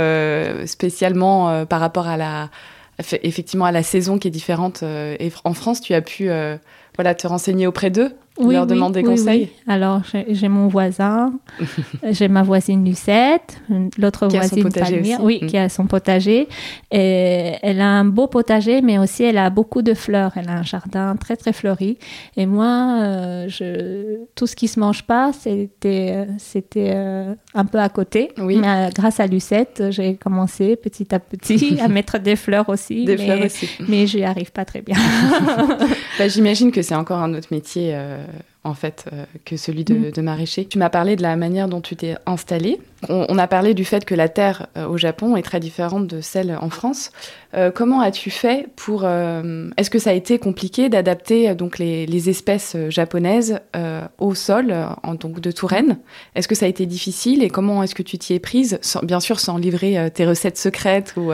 spécialement 0.65 1.65
par 1.65 1.79
rapport 1.79 2.07
à 2.07 2.17
la. 2.17 2.50
Effectivement, 3.24 3.65
à 3.65 3.72
la 3.72 3.83
saison 3.83 4.19
qui 4.19 4.27
est 4.27 4.31
différente. 4.31 4.83
et 4.83 5.31
en 5.43 5.53
France, 5.53 5.81
tu 5.81 5.93
as 5.93 6.01
pu 6.01 6.29
voilà, 6.95 7.15
te 7.15 7.27
renseigner 7.27 7.67
auprès 7.67 7.89
d'eux? 7.89 8.15
Oui, 8.39 8.55
leur 8.55 8.65
demande 8.65 8.93
des 8.93 9.03
conseils 9.03 9.49
Alors, 9.67 10.01
j'ai 10.27 10.47
mon 10.47 10.67
voisin, 10.67 11.33
j'ai 12.09 12.27
ma 12.27 12.41
voisine 12.41 12.83
Lucette, 12.83 13.61
l'autre 13.97 14.27
voisine 14.27 14.69
Palmyre, 14.71 15.19
oui, 15.21 15.39
mm. 15.41 15.47
qui 15.47 15.57
a 15.57 15.69
son 15.69 15.85
potager. 15.85 16.47
Et 16.91 17.53
elle 17.61 17.79
a 17.79 17.87
un 17.87 18.05
beau 18.05 18.27
potager, 18.27 18.81
mais 18.81 18.97
aussi 18.97 19.23
elle 19.23 19.37
a 19.37 19.49
beaucoup 19.51 19.83
de 19.83 19.93
fleurs. 19.93 20.31
Elle 20.35 20.49
a 20.49 20.57
un 20.57 20.63
jardin 20.63 21.15
très, 21.15 21.35
très 21.35 21.53
fleuri. 21.53 21.97
Et 22.35 22.47
moi, 22.47 22.97
euh, 23.01 23.45
je, 23.47 24.17
tout 24.35 24.47
ce 24.47 24.55
qui 24.55 24.67
se 24.67 24.79
mange 24.79 25.03
pas, 25.03 25.31
c'était 25.31 26.27
c'était 26.39 26.91
euh, 26.95 27.35
un 27.53 27.65
peu 27.65 27.79
à 27.79 27.89
côté. 27.89 28.31
Oui. 28.39 28.57
Mais 28.57 28.67
euh, 28.67 28.89
grâce 28.95 29.19
à 29.19 29.27
Lucette, 29.27 29.83
j'ai 29.91 30.15
commencé 30.15 30.75
petit 30.75 31.13
à 31.13 31.19
petit 31.19 31.79
à 31.79 31.87
mettre 31.87 32.17
des 32.17 32.35
fleurs 32.35 32.69
aussi. 32.69 33.05
Des 33.05 33.17
fleurs 33.17 33.45
aussi. 33.45 33.69
Mais 33.87 34.07
je 34.07 34.17
n'y 34.17 34.25
arrive 34.25 34.51
pas 34.51 34.65
très 34.65 34.81
bien. 34.81 34.97
bah, 36.17 36.27
J'imagine 36.27 36.72
que 36.72 36.81
c'est 36.81 36.96
encore 36.96 37.19
un 37.19 37.35
autre 37.35 37.50
métier 37.51 37.96
en 38.63 38.73
fait, 38.73 39.05
euh, 39.11 39.25
que 39.45 39.57
celui 39.57 39.83
de, 39.83 39.95
mm. 39.95 40.11
de, 40.11 40.21
maraîcher. 40.21 40.65
Tu 40.65 40.77
m'as 40.77 40.89
parlé 40.89 41.15
de 41.15 41.21
la 41.21 41.35
manière 41.35 41.67
dont 41.67 41.81
tu 41.81 41.95
t'es 41.95 42.15
installé. 42.25 42.79
On, 43.09 43.37
a 43.37 43.48
parlé 43.48 43.74
du 43.74 43.85
fait 43.85 44.05
que 44.05 44.16
la 44.16 44.29
terre 44.29 44.68
euh, 44.77 44.87
au 44.87 44.98
Japon 44.98 45.35
est 45.35 45.42
très 45.42 45.59
différente 45.59 46.07
de 46.07 46.22
celle 46.22 46.57
en 46.59 46.70
France. 46.70 47.11
comment 47.75 48.01
as-tu 48.01 48.31
fait 48.31 48.68
pour 48.75 49.05
Est-ce 49.05 49.89
que 49.89 50.00
ça 50.00 50.09
a 50.09 50.13
été 50.13 50.39
compliqué 50.39 50.89
d'adapter 50.89 51.53
donc 51.53 51.77
les, 51.77 52.07
les, 52.07 52.29
espèces 52.29 52.75
japonaises 52.89 53.59
au 54.18 54.33
sol, 54.33 54.74
en, 55.03 55.13
donc 55.13 55.39
de 55.39 55.51
Touraine? 55.51 56.00
Est-ce 56.33 56.48
que 56.48 56.55
ça 56.55 56.66
a 56.66 56.70
été 56.70 56.87
difficile 56.87 57.44
et 57.44 57.50
comment 57.50 57.83
est-ce 57.83 57.94
que 57.94 58.01
tu 58.01 58.18
t'y 58.18 58.33
es 58.33 58.39
prise? 58.39 58.79
Bien 59.03 59.20
sûr, 59.20 59.39
sans 59.39 59.57
livrer 59.57 60.09
tes 60.11 60.25
recettes 60.25 60.57
secrètes 60.57 61.13
ou, 61.16 61.31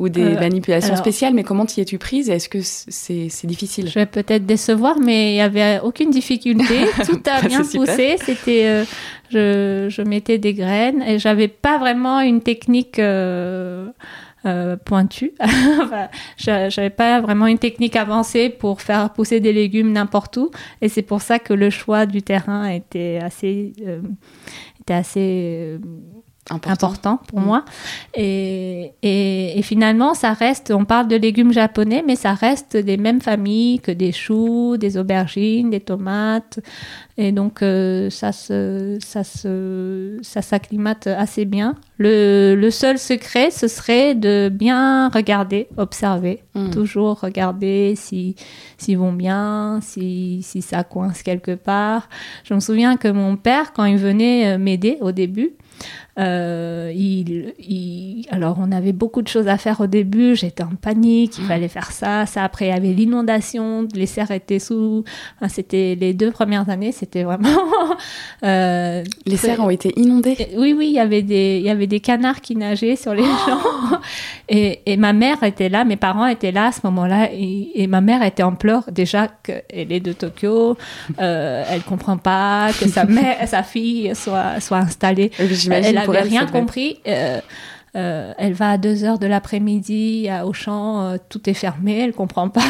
ou 0.00 0.08
des 0.08 0.34
manipulations 0.34 0.96
spéciales, 0.96 1.34
mais 1.34 1.44
comment 1.44 1.66
t'y 1.66 1.80
es-tu 1.80 1.98
prise 1.98 2.30
Est-ce 2.30 2.48
que 2.48 2.58
c'est 2.62 3.46
difficile? 3.46 3.88
Je 3.88 3.94
vais 3.94 4.06
peut-être 4.06 4.46
décevoir, 4.46 4.98
mais 4.98 5.32
il 5.32 5.34
n'y 5.34 5.40
avait 5.40 5.80
aucune 5.80 6.10
difficulté. 6.10 6.86
Tout 7.06 7.22
a 7.26 7.42
bien 7.42 7.62
poussé. 7.62 8.16
C'était, 8.24 8.66
euh, 8.66 8.84
je, 9.30 9.86
je, 9.88 10.02
mettais 10.02 10.38
des 10.38 10.54
graines 10.54 11.02
et 11.02 11.18
j'avais 11.18 11.48
pas 11.48 11.78
vraiment 11.78 12.20
une 12.20 12.40
technique. 12.42 12.98
Euh, 12.98 13.88
euh, 14.46 14.76
pointue. 14.76 15.32
J'avais 16.36 16.90
pas 16.90 17.22
vraiment 17.22 17.46
une 17.46 17.56
technique 17.56 17.96
avancée 17.96 18.50
pour 18.50 18.82
faire 18.82 19.08
pousser 19.14 19.40
des 19.40 19.54
légumes 19.54 19.90
n'importe 19.90 20.36
où, 20.36 20.50
et 20.82 20.90
c'est 20.90 21.00
pour 21.00 21.22
ça 21.22 21.38
que 21.38 21.54
le 21.54 21.70
choix 21.70 22.04
du 22.04 22.20
terrain 22.20 22.68
était 22.68 23.18
assez, 23.22 23.72
était 24.82 24.92
assez 24.92 25.78
important, 26.50 27.20
pour 27.28 27.40
mm. 27.40 27.44
moi. 27.44 27.64
Et, 28.14 28.92
et, 29.02 29.62
finalement, 29.62 30.14
ça 30.14 30.32
reste, 30.32 30.70
on 30.70 30.84
parle 30.84 31.08
de 31.08 31.16
légumes 31.16 31.52
japonais, 31.52 32.04
mais 32.06 32.16
ça 32.16 32.34
reste 32.34 32.76
des 32.76 32.96
mêmes 32.96 33.20
familles 33.20 33.80
que 33.80 33.90
des 33.90 34.12
choux, 34.12 34.76
des 34.76 34.98
aubergines, 34.98 35.70
des 35.70 35.80
tomates. 35.80 36.60
Et 37.16 37.32
donc, 37.32 37.62
euh, 37.62 38.10
ça 38.10 38.32
se, 38.32 38.98
ça 39.00 39.24
se, 39.24 40.18
ça 40.22 40.42
s'acclimate 40.42 41.06
assez 41.06 41.44
bien. 41.44 41.76
Le, 41.96 42.56
le, 42.56 42.70
seul 42.70 42.98
secret, 42.98 43.50
ce 43.50 43.68
serait 43.68 44.14
de 44.14 44.50
bien 44.52 45.08
regarder, 45.08 45.68
observer. 45.76 46.42
Mm. 46.54 46.70
Toujours 46.70 47.20
regarder 47.20 47.94
si, 47.96 48.34
s'ils 48.76 48.98
vont 48.98 49.12
bien, 49.12 49.78
si, 49.80 50.40
si 50.42 50.60
ça 50.60 50.84
coince 50.84 51.22
quelque 51.22 51.54
part. 51.54 52.08
Je 52.42 52.52
me 52.52 52.60
souviens 52.60 52.96
que 52.96 53.08
mon 53.08 53.36
père, 53.36 53.72
quand 53.72 53.84
il 53.84 53.96
venait 53.96 54.54
euh, 54.54 54.58
m'aider 54.58 54.98
au 55.00 55.12
début, 55.12 55.52
euh, 56.18 56.92
il, 56.94 57.54
alors, 58.30 58.56
on 58.60 58.70
avait 58.72 58.92
beaucoup 58.92 59.22
de 59.22 59.28
choses 59.28 59.48
à 59.48 59.58
faire 59.58 59.80
au 59.80 59.86
début. 59.86 60.36
J'étais 60.36 60.62
en 60.62 60.74
panique. 60.80 61.38
Il 61.38 61.44
fallait 61.44 61.68
faire 61.68 61.90
ça. 61.90 62.26
Ça, 62.26 62.44
après, 62.44 62.66
il 62.66 62.68
y 62.68 62.72
avait 62.72 62.92
l'inondation. 62.92 63.86
Les 63.94 64.06
serres 64.06 64.30
étaient 64.30 64.58
sous. 64.58 65.04
c'était 65.48 65.96
les 65.98 66.14
deux 66.14 66.30
premières 66.30 66.68
années. 66.68 66.92
C'était 66.92 67.22
vraiment. 67.22 67.48
Euh, 68.42 69.02
les 69.24 69.36
serres 69.36 69.60
ont 69.60 69.70
été 69.70 69.92
inondées. 69.98 70.36
Oui, 70.56 70.74
oui. 70.76 70.88
Il 70.88 70.94
y 70.94 70.98
avait 70.98 71.22
des, 71.22 71.58
il 71.58 71.64
y 71.64 71.70
avait 71.70 71.86
des 71.86 72.00
canards 72.00 72.40
qui 72.40 72.56
nageaient 72.56 72.96
sur 72.96 73.14
les 73.14 73.22
oh 73.22 73.46
champs. 73.46 74.00
Et, 74.48 74.80
et, 74.84 74.96
ma 74.98 75.14
mère 75.14 75.42
était 75.42 75.70
là. 75.70 75.84
Mes 75.84 75.96
parents 75.96 76.26
étaient 76.26 76.52
là 76.52 76.66
à 76.66 76.72
ce 76.72 76.80
moment-là. 76.84 77.30
Et, 77.32 77.86
ma 77.86 78.02
mère 78.02 78.22
était 78.22 78.42
en 78.42 78.54
pleurs 78.54 78.84
déjà 78.90 79.28
qu'elle 79.28 79.92
est 79.92 80.00
de 80.00 80.12
Tokyo. 80.12 80.76
Euh, 81.18 81.64
elle 81.70 81.82
comprend 81.82 82.18
pas 82.18 82.68
que 82.78 82.86
sa 82.88 83.04
mère, 83.06 83.48
sa 83.48 83.62
fille 83.62 84.14
soit 84.14 84.60
soit 84.60 84.78
installée. 84.78 85.30
Elle 85.38 86.03
n'avait 86.12 86.28
rien 86.28 86.46
compris. 86.46 87.00
Euh, 87.06 87.40
euh, 87.96 88.32
elle 88.38 88.54
va 88.54 88.70
à 88.70 88.78
2 88.78 89.04
heures 89.04 89.20
de 89.20 89.26
l'après-midi 89.26 90.28
au 90.44 90.52
champ, 90.52 91.02
euh, 91.02 91.16
tout 91.28 91.48
est 91.48 91.54
fermé, 91.54 92.00
elle 92.00 92.12
comprend 92.12 92.48
pas. 92.48 92.60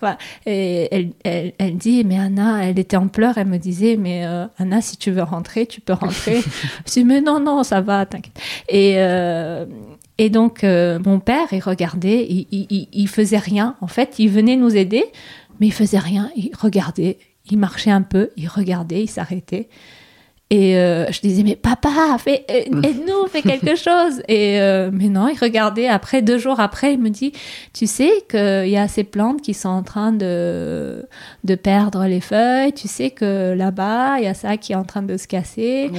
et 0.46 0.88
elle, 0.90 1.10
elle, 1.22 1.52
elle, 1.58 1.76
dit, 1.76 2.02
mais 2.04 2.18
Anna, 2.18 2.64
elle 2.64 2.78
était 2.78 2.96
en 2.96 3.08
pleurs, 3.08 3.36
elle 3.36 3.46
me 3.46 3.58
disait, 3.58 3.96
mais 3.96 4.24
Anna, 4.58 4.80
si 4.80 4.96
tu 4.96 5.10
veux 5.10 5.22
rentrer, 5.22 5.66
tu 5.66 5.82
peux 5.82 5.92
rentrer. 5.92 6.40
je 6.86 6.92
dis, 6.92 7.04
mais 7.04 7.20
non, 7.20 7.40
non, 7.40 7.62
ça 7.62 7.82
va, 7.82 8.06
t'inquiète. 8.06 8.40
Et, 8.70 8.96
et 10.16 10.30
donc, 10.30 10.62
mon 10.62 11.20
père, 11.20 11.48
il 11.52 11.60
regardait, 11.60 12.26
il, 12.28 12.46
il, 12.50 12.88
il, 12.90 13.08
faisait 13.08 13.38
rien. 13.38 13.76
En 13.82 13.86
fait, 13.86 14.18
il 14.18 14.30
venait 14.30 14.56
nous 14.56 14.74
aider, 14.74 15.04
mais 15.60 15.66
il 15.66 15.72
faisait 15.72 15.98
rien. 15.98 16.30
Il 16.36 16.52
regardait, 16.58 17.18
il 17.50 17.58
marchait 17.58 17.90
un 17.90 18.02
peu, 18.02 18.30
il 18.36 18.48
regardait, 18.48 19.02
il 19.02 19.08
s'arrêtait. 19.08 19.68
Et 20.50 20.78
euh, 20.78 21.10
je 21.12 21.20
disais, 21.20 21.42
mais 21.42 21.56
papa, 21.56 22.16
fais, 22.18 22.46
euh, 22.50 22.82
aide-nous, 22.82 23.26
fais 23.28 23.42
quelque 23.42 23.76
chose. 23.76 24.22
Et 24.28 24.58
euh, 24.60 24.90
mais 24.92 25.08
non, 25.08 25.28
il 25.28 25.38
regardait. 25.38 25.88
Après, 25.88 26.22
deux 26.22 26.38
jours 26.38 26.58
après, 26.58 26.94
il 26.94 27.00
me 27.00 27.10
dit, 27.10 27.32
tu 27.74 27.86
sais 27.86 28.24
qu'il 28.30 28.68
y 28.68 28.78
a 28.78 28.88
ces 28.88 29.04
plantes 29.04 29.42
qui 29.42 29.52
sont 29.52 29.68
en 29.68 29.82
train 29.82 30.10
de, 30.10 31.06
de 31.44 31.54
perdre 31.54 32.06
les 32.06 32.22
feuilles. 32.22 32.72
Tu 32.72 32.88
sais 32.88 33.10
que 33.10 33.52
là-bas, 33.52 34.20
il 34.20 34.24
y 34.24 34.28
a 34.28 34.34
ça 34.34 34.56
qui 34.56 34.72
est 34.72 34.76
en 34.76 34.84
train 34.84 35.02
de 35.02 35.18
se 35.18 35.26
casser. 35.26 35.90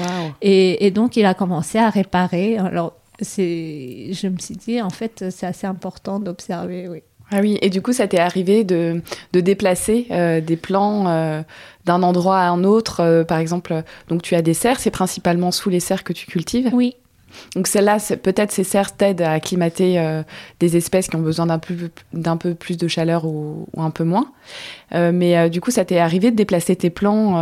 Et, 0.41 0.85
et, 0.85 0.89
donc, 0.89 1.15
il 1.15 1.25
a 1.25 1.35
commencé 1.35 1.77
à 1.77 1.91
réparer. 1.91 2.57
Alors, 2.57 2.95
c'est, 3.21 4.09
je 4.13 4.27
me 4.27 4.39
suis 4.39 4.55
dit, 4.55 4.81
en 4.81 4.89
fait, 4.89 5.25
c'est 5.29 5.45
assez 5.45 5.67
important 5.67 6.19
d'observer, 6.19 6.87
oui. 6.87 7.03
Ah 7.31 7.39
oui, 7.41 7.57
et 7.61 7.69
du 7.69 7.81
coup, 7.81 7.93
ça 7.93 8.07
t'est 8.07 8.19
arrivé 8.19 8.63
de, 8.63 9.01
de 9.33 9.39
déplacer 9.39 10.07
euh, 10.11 10.41
des 10.41 10.57
plants 10.57 11.07
euh, 11.07 11.41
d'un 11.85 12.01
endroit 12.01 12.39
à 12.39 12.49
un 12.49 12.63
autre, 12.63 13.01
euh, 13.01 13.23
par 13.23 13.37
exemple. 13.37 13.83
Donc, 14.07 14.23
tu 14.23 14.35
as 14.35 14.41
des 14.41 14.55
serres, 14.55 14.79
c'est 14.79 14.89
principalement 14.89 15.51
sous 15.51 15.69
les 15.69 15.79
serres 15.79 16.03
que 16.03 16.13
tu 16.13 16.25
cultives 16.25 16.69
Oui. 16.73 16.95
Donc, 17.55 17.67
celle-là, 17.67 17.97
peut-être 18.23 18.51
ces 18.51 18.63
serres 18.63 18.95
t'aident 18.95 19.21
à 19.21 19.33
acclimater 19.33 20.03
des 20.59 20.77
espèces 20.77 21.07
qui 21.07 21.15
ont 21.15 21.21
besoin 21.21 21.45
d'un 21.45 21.59
peu, 21.59 21.75
peu 22.39 22.55
plus 22.55 22.75
de 22.75 22.87
chaleur 22.87 23.25
ou, 23.25 23.67
ou 23.75 23.83
un 23.83 23.91
peu 23.91 24.03
moins. 24.03 24.31
mais 24.91 25.47
du 25.51 25.61
coup, 25.61 25.69
ça 25.69 25.85
t'est 25.85 25.99
arrivé 25.99 26.31
de 26.31 26.35
déplacer 26.35 26.75
tes 26.75 26.89
plants 26.89 27.33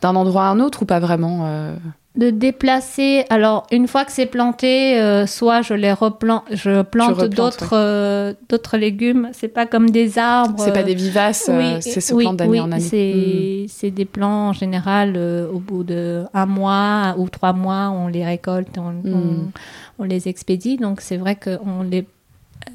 d'un 0.00 0.16
endroit 0.16 0.44
à 0.44 0.50
un 0.50 0.60
autre 0.60 0.82
ou 0.82 0.84
pas 0.84 1.00
vraiment 1.00 1.74
de 2.14 2.28
déplacer. 2.28 3.24
Alors, 3.30 3.66
une 3.72 3.88
fois 3.88 4.04
que 4.04 4.12
c'est 4.12 4.26
planté, 4.26 5.00
euh, 5.00 5.26
soit 5.26 5.62
je 5.62 5.72
les 5.72 5.92
replante, 5.92 6.44
je 6.50 6.82
plante 6.82 7.24
d'autres 7.24 7.70
euh, 7.72 8.34
d'autres 8.50 8.76
légumes. 8.76 9.30
C'est 9.32 9.48
pas 9.48 9.64
comme 9.64 9.88
des 9.88 10.18
arbres. 10.18 10.62
C'est 10.62 10.74
pas 10.74 10.82
des 10.82 10.94
vivaces. 10.94 11.48
Euh, 11.48 11.78
c'est 11.80 12.00
se 12.00 12.14
plante 12.14 12.36
d'année 12.36 12.60
en 12.60 12.70
année. 12.70 13.64
Hmm. 13.64 13.68
C'est 13.68 13.90
des 13.90 14.04
plants 14.04 14.48
en 14.48 14.52
général. 14.52 15.16
au 15.16 15.58
bout 15.58 15.84
de 15.84 16.24
un 16.34 16.46
mois 16.46 17.14
ou 17.16 17.28
trois 17.30 17.54
mois, 17.54 17.90
on 17.90 18.08
les 18.08 18.24
récolte, 18.24 18.76
on, 18.76 18.90
hmm. 18.90 19.50
on, 19.98 20.04
les 20.04 20.28
expédie. 20.28 20.76
Donc 20.76 21.00
c'est 21.00 21.16
vrai 21.16 21.36
que 21.36 21.58
on 21.64 21.82
les, 21.82 22.06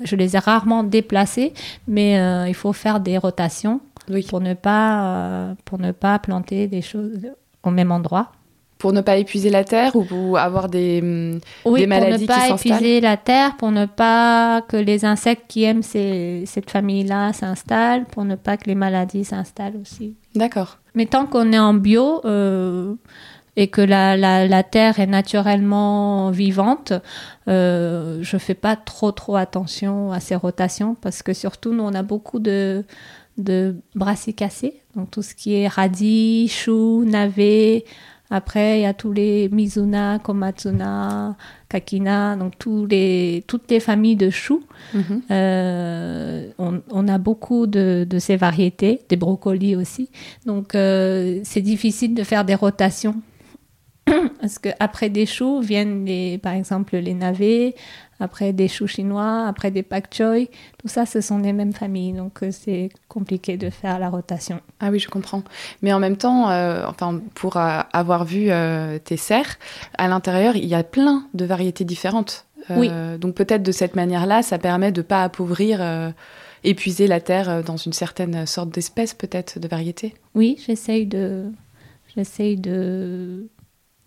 je 0.04 0.16
les 0.16 0.36
ai 0.36 0.40
rarement 0.40 0.84
déplacés, 0.84 1.54
mais 1.88 2.16
il 2.48 2.56
faut 2.56 2.74
faire 2.74 3.00
des 3.00 3.20
rotations 3.20 3.82
pour 4.30 4.42
ne 4.42 4.56
pas 4.56 5.54
pour 5.64 5.78
ne 5.78 5.92
pas 5.92 6.18
planter 6.18 6.68
des 6.68 6.82
choses 6.82 7.20
au 7.62 7.70
même 7.70 7.92
endroit 7.92 8.32
pour 8.78 8.94
ne 8.94 9.02
pas 9.02 9.18
épuiser 9.18 9.50
la 9.50 9.64
terre 9.64 9.96
ou 9.96 10.04
pour 10.04 10.38
avoir 10.38 10.70
des, 10.70 11.02
mm, 11.02 11.40
des 11.76 11.88
maladies 11.88 12.28
qui 12.28 12.34
s'installent 12.34 12.48
pour 12.48 12.58
ne 12.58 12.58
pas 12.58 12.76
épuiser 12.76 13.02
la 13.02 13.18
terre, 13.18 13.58
pour 13.58 13.72
ne 13.72 13.86
pas 13.86 14.62
que 14.68 14.78
les 14.78 15.06
insectes 15.06 15.44
qui 15.48 15.64
aiment 15.64 15.84
cette 15.84 16.70
famille-là 16.70 17.34
s'installent, 17.34 18.06
pour 18.06 18.26
ne 18.26 18.36
pas 18.36 18.58
que 18.58 18.66
les 18.66 18.76
maladies 18.76 19.26
s'installent 19.26 19.78
aussi. 19.82 20.16
D'accord. 20.36 20.78
Mais 20.96 21.06
tant 21.06 21.26
qu'on 21.26 21.52
est 21.52 21.60
en 21.60 21.74
bio 21.74 22.22
euh, 22.26 22.94
et 23.56 23.68
que 23.68 23.82
la, 23.82 24.16
la, 24.16 24.48
la, 24.48 24.64
terre 24.64 25.00
est 25.00 25.08
naturellement 25.08 26.30
vivante, 26.30 26.94
euh, 27.48 28.20
je 28.22 28.38
fais 28.38 28.54
pas 28.54 28.76
trop 28.76 29.12
trop 29.12 29.36
attention 29.36 30.12
à 30.12 30.20
ces 30.20 30.36
rotations 30.36 30.96
parce 30.96 31.24
que 31.24 31.34
surtout 31.34 31.74
nous 31.74 31.84
on 31.84 31.94
a 31.94 32.04
beaucoup 32.04 32.40
de 32.40 32.84
de 33.38 33.76
brassicacées, 33.94 34.82
donc 34.96 35.12
tout 35.12 35.22
ce 35.22 35.36
qui 35.36 35.54
est 35.54 35.68
radis, 35.68 36.48
choux, 36.48 37.04
navets, 37.06 37.86
après, 38.30 38.80
il 38.80 38.82
y 38.82 38.86
a 38.86 38.94
tous 38.94 39.14
les 39.14 39.48
Mizuna, 39.50 40.20
Komatsuna, 40.20 41.38
Kakina, 41.70 42.36
donc 42.36 42.58
tous 42.58 42.86
les, 42.86 43.44
toutes 43.48 43.70
les 43.72 43.80
familles 43.80 44.18
de 44.18 44.30
choux. 44.30 44.64
Mhm. 44.94 45.22
Euh, 45.32 46.50
on, 46.58 47.08
a 47.08 47.18
beaucoup 47.18 47.68
de, 47.68 48.06
ces 48.20 48.36
variétés, 48.36 49.02
des 49.08 49.16
brocolis 49.16 49.76
aussi. 49.76 50.10
Donc, 50.46 50.76
euh, 50.76 51.40
c'est 51.44 51.62
difficile 51.62 52.14
de 52.16 52.24
faire 52.24 52.44
des 52.44 52.56
rotations. 52.56 53.16
Parce 54.42 54.60
qu'après 54.60 55.10
des 55.10 55.26
choux 55.26 55.62
viennent, 55.62 56.06
les, 56.06 56.38
par 56.38 56.54
exemple, 56.54 56.98
les 56.98 57.14
navets, 57.14 57.76
après 58.20 58.54
des 58.54 58.68
choux 58.68 58.88
chinois, 58.88 59.46
après 59.48 59.72
des 59.72 59.84
pak 59.84 60.14
choi. 60.14 60.46
Tout 60.78 60.88
ça, 60.88 61.06
ce 61.06 61.22
sont 61.22 61.38
les 61.40 61.54
mêmes 61.54 61.74
familles, 61.74 62.14
donc 62.14 62.44
euh, 62.44 62.50
c'est 62.52 62.90
compliqué 63.08 63.58
de 63.58 63.70
faire 63.70 64.00
la 64.00 64.10
rotation. 64.10 64.60
Ah 64.80 64.90
oui, 64.90 65.00
je 65.00 65.10
comprends. 65.10 65.44
Mais 65.82 65.94
en 65.94 66.00
même 66.00 66.18
temps, 66.18 66.50
euh, 66.50 66.86
enfin, 66.88 67.22
pour 67.36 67.58
euh, 67.58 67.80
avoir 67.94 68.26
vu 68.26 68.50
tes 69.04 69.18
serres, 69.18 69.58
à 69.98 70.08
l'intérieur, 70.08 70.56
il 70.56 70.66
y 70.66 70.76
a 70.76 70.84
plein 70.84 71.26
de 71.34 71.46
variétés 71.46 71.86
différentes. 71.86 72.46
oui. 72.70 72.90
Donc 73.20 73.36
peut-être 73.36 73.64
de 73.64 73.72
cette 73.72 73.96
manière-là, 73.96 74.42
ça 74.42 74.58
permet 74.58 74.92
de 74.92 75.02
ne 75.02 75.06
pas 75.06 75.24
appauvrir, 75.24 75.82
épuiser 76.64 77.08
la 77.08 77.20
terre 77.20 77.64
dans 77.64 77.78
une 77.78 77.94
certaine 77.94 78.46
sorte 78.46 78.70
d'espèce, 78.70 79.14
peut-être, 79.14 79.60
de 79.60 79.68
variété. 79.68 80.14
Oui, 80.36 80.58
j'essaye 80.66 81.06
de... 81.06 81.46
J'essaye 82.16 82.58
de 82.58 83.48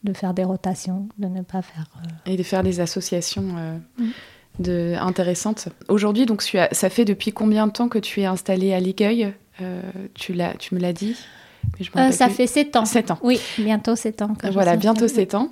de 0.05 0.13
faire 0.13 0.35
des 0.35 0.45
rotations, 0.45 1.09
de 1.19 1.27
ne 1.27 1.43
pas 1.43 1.63
faire. 1.63 1.87
Euh, 1.97 2.33
Et 2.33 2.37
de 2.37 2.43
faire 2.43 2.63
des 2.63 2.81
associations 2.81 3.45
euh, 3.57 3.77
mm. 3.99 4.11
de, 4.61 4.95
intéressantes. 4.99 5.69
Aujourd'hui, 5.89 6.27
donc, 6.27 6.43
ça 6.43 6.91
fait 6.91 7.05
depuis 7.05 7.33
combien 7.33 7.67
de 7.67 7.73
temps 7.73 7.89
que 7.89 7.99
tu 7.99 8.21
es 8.21 8.27
installée 8.27 8.73
à 8.73 8.81
Ligueuil 8.81 9.33
euh, 9.61 9.83
tu, 10.15 10.39
tu 10.59 10.75
me 10.75 10.81
l'as 10.81 10.93
dit 10.93 11.17
ça 12.11 12.31
fait 12.31 12.47
7 12.47 12.77
ans. 12.77 12.87
7 12.87 13.11
ans. 13.11 13.19
Oui, 13.23 13.39
bientôt 13.59 13.95
7 13.95 14.23
ans. 14.23 14.35
voilà, 14.51 14.77
bientôt 14.77 15.07
7 15.07 15.35
ans. 15.35 15.51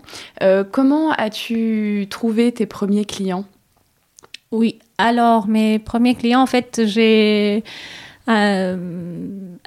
comment 0.72 1.10
as-tu 1.12 2.06
trouvé 2.08 2.50
tes 2.50 2.64
premiers 2.64 3.04
clients? 3.04 3.44
Oui, 4.50 4.78
alors 4.96 5.46
mes 5.48 5.78
premiers 5.78 6.14
clients, 6.14 6.40
en 6.40 6.46
fait, 6.46 6.80
j'ai... 6.86 7.62
à 8.26 8.74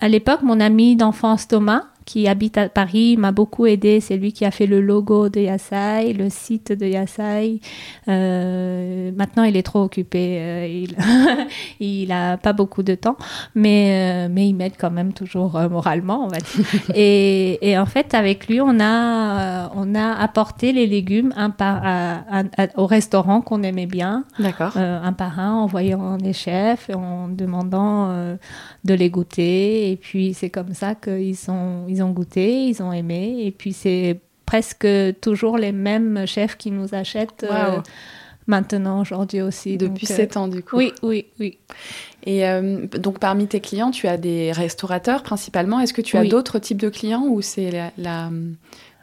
l'époque, 0.10 0.42
mon 0.42 0.60
ami 0.60 0.96
d'enfance 0.96 1.48
Thomas, 1.48 1.84
qui 2.06 2.28
habite 2.28 2.58
à 2.58 2.70
Paris, 2.70 3.18
m'a 3.18 3.32
beaucoup 3.32 3.66
aidé. 3.66 4.00
C'est 4.00 4.18
lui 4.18 4.34
qui 4.34 4.46
a 4.46 4.52
fait 4.52 4.66
le 4.66 4.82
logo 4.82 5.30
de 5.30 5.42
Yasai, 5.42 6.14
le 6.14 6.30
site 6.30 6.72
de 6.72 6.86
Yasai. 6.86 7.60
Euh, 8.08 9.12
maintenant, 9.16 9.44
il 9.44 9.56
est 9.56 9.64
trop 9.64 9.84
occupé. 9.84 10.38
Euh, 10.40 10.86
il, 11.80 12.08
n'a 12.10 12.34
a 12.34 12.38
pas 12.38 12.54
beaucoup 12.54 12.84
de 12.84 12.96
temps, 12.96 13.18
mais, 13.56 14.26
euh, 14.26 14.30
mais 14.32 14.48
il 14.48 14.54
m'aide 14.54 14.74
quand 14.78 14.92
même 14.92 15.14
toujours 15.14 15.60
moralement, 15.70 16.26
on 16.26 16.28
va 16.28 16.38
dire. 16.38 16.66
et, 16.96 17.70
et, 17.70 17.78
en 17.78 17.86
fait, 17.86 18.14
avec 18.14 18.48
lui, 18.48 18.62
on 18.62 18.80
a, 18.80 19.72
on 19.76 19.96
a 19.96 20.14
apporté 20.14 20.74
les 20.74 20.88
légumes 20.88 21.34
un 21.36 21.50
par, 21.50 21.84
au 22.78 22.86
restaurant 22.86 23.42
qu'on 23.42 23.64
aimait 23.64 23.86
bien. 23.86 24.26
D'accord. 24.40 24.76
un 24.76 25.14
par 25.14 25.40
un, 25.40 25.54
en 25.54 25.66
voyant 25.68 26.18
les 26.18 26.34
chefs, 26.34 26.90
en 26.94 27.28
demandant 27.28 28.38
de 28.84 28.94
les 28.94 29.10
goûter. 29.10 29.92
Et 29.92 29.96
puis, 29.96 30.34
c'est 30.34 30.50
comme 30.50 30.74
ça 30.74 30.96
qu'ils 30.96 31.38
sont 31.38 31.86
ils 31.88 32.02
ont 32.02 32.12
goûté, 32.12 32.66
ils 32.66 32.82
ont 32.82 32.92
aimé, 32.92 33.44
et 33.46 33.52
puis 33.52 33.74
c'est 33.74 34.20
presque 34.52 34.88
toujours 35.22 35.58
les 35.58 35.72
mêmes 35.72 36.26
chefs 36.26 36.58
qui 36.58 36.72
nous 36.72 36.94
achètent 36.94 37.46
euh, 37.50 37.80
maintenant, 38.48 39.00
aujourd'hui 39.00 39.42
aussi. 39.42 39.78
Depuis 39.78 40.06
euh, 40.12 40.14
sept 40.14 40.36
ans, 40.36 40.50
du 40.50 40.62
coup. 40.62 40.76
Oui, 40.76 40.92
oui, 41.04 41.28
oui. 41.40 41.58
Et 42.26 42.46
euh, 42.46 42.86
donc, 42.88 43.20
parmi 43.20 43.48
tes 43.48 43.62
clients, 43.62 43.92
tu 43.92 44.10
as 44.10 44.18
des 44.18 44.52
restaurateurs 44.52 45.24
principalement. 45.24 45.80
Est-ce 45.80 45.94
que 45.94 46.02
tu 46.02 46.18
as 46.18 46.26
d'autres 46.26 46.60
types 46.60 46.82
de 46.82 46.90
clients 46.90 47.24
ou 47.28 47.42
c'est 47.42 47.72
la, 47.98 48.30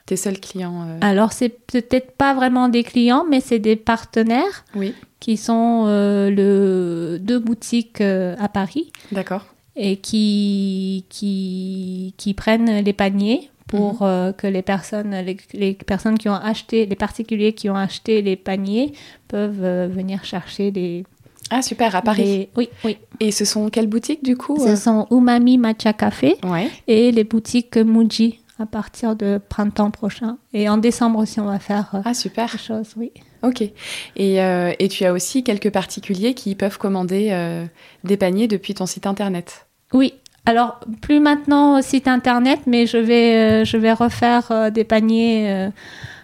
tes 0.04 0.16
seuls 0.16 0.38
clients 0.38 0.98
Alors, 1.00 1.32
c'est 1.32 1.48
peut-être 1.48 2.10
pas 2.10 2.34
vraiment 2.34 2.68
des 2.68 2.84
clients, 2.84 3.24
mais 3.26 3.40
c'est 3.40 3.58
des 3.58 3.76
partenaires 3.76 4.66
oui. 4.74 4.94
qui 5.18 5.38
sont 5.38 5.86
le, 5.86 7.16
deux 7.22 7.38
boutiques 7.38 8.02
à 8.02 8.48
Paris. 8.50 8.92
D'accord 9.12 9.46
et 9.78 9.96
qui, 9.96 11.04
qui, 11.08 12.12
qui 12.16 12.34
prennent 12.34 12.84
les 12.84 12.92
paniers 12.92 13.48
pour 13.68 14.02
mhm. 14.02 14.08
euh, 14.08 14.32
que 14.32 14.46
les 14.46 14.62
personnes, 14.62 15.14
les, 15.54 15.74
personnes 15.74 16.18
qui 16.18 16.28
ont 16.28 16.34
acheté, 16.34 16.84
les 16.84 16.96
particuliers 16.96 17.52
qui 17.52 17.70
ont 17.70 17.76
acheté 17.76 18.20
les 18.20 18.34
paniers 18.34 18.92
peuvent 19.28 19.62
euh, 19.62 19.88
venir 19.88 20.24
chercher 20.24 20.72
les. 20.72 21.04
Ah 21.50 21.62
super, 21.62 21.94
à 21.94 22.02
Paris. 22.02 22.48
oui, 22.56 22.68
oui. 22.84 22.98
Et 23.20 23.30
ce 23.30 23.44
sont 23.44 23.70
quelles 23.70 23.86
boutiques 23.86 24.22
du 24.22 24.36
coup 24.36 24.58
Ce 24.58 24.70
euh 24.70 24.76
sont 24.76 25.06
Umami 25.10 25.56
Matcha 25.56 25.94
Café 25.94 26.36
ouais. 26.44 26.68
et 26.88 27.10
les 27.10 27.24
boutiques 27.24 27.78
Muji 27.78 28.40
à 28.58 28.66
partir 28.66 29.16
de 29.16 29.40
printemps 29.48 29.90
prochain. 29.90 30.36
Et 30.52 30.68
en 30.68 30.76
décembre 30.76 31.20
aussi, 31.20 31.40
on 31.40 31.46
va 31.46 31.58
faire 31.58 32.02
ah, 32.04 32.12
super. 32.12 32.50
des 32.50 32.58
choses, 32.58 32.94
oui. 32.96 33.12
Ok. 33.42 33.62
Et, 34.16 34.34
et, 34.36 34.88
tu 34.88 35.04
as 35.04 35.12
aussi 35.12 35.44
quelques 35.44 35.70
particuliers 35.70 36.34
qui 36.34 36.56
peuvent 36.56 36.76
commander 36.76 37.64
des 38.02 38.16
paniers 38.16 38.48
depuis 38.48 38.74
ton 38.74 38.84
site 38.84 39.06
internet 39.06 39.67
oui, 39.92 40.14
alors 40.46 40.80
plus 41.02 41.20
maintenant 41.20 41.78
au 41.78 41.82
site 41.82 42.08
internet, 42.08 42.60
mais 42.66 42.86
je 42.86 42.96
vais, 42.96 43.36
euh, 43.36 43.64
je 43.64 43.76
vais 43.76 43.92
refaire 43.92 44.50
euh, 44.50 44.70
des 44.70 44.84
paniers. 44.84 45.50
Euh, 45.50 45.70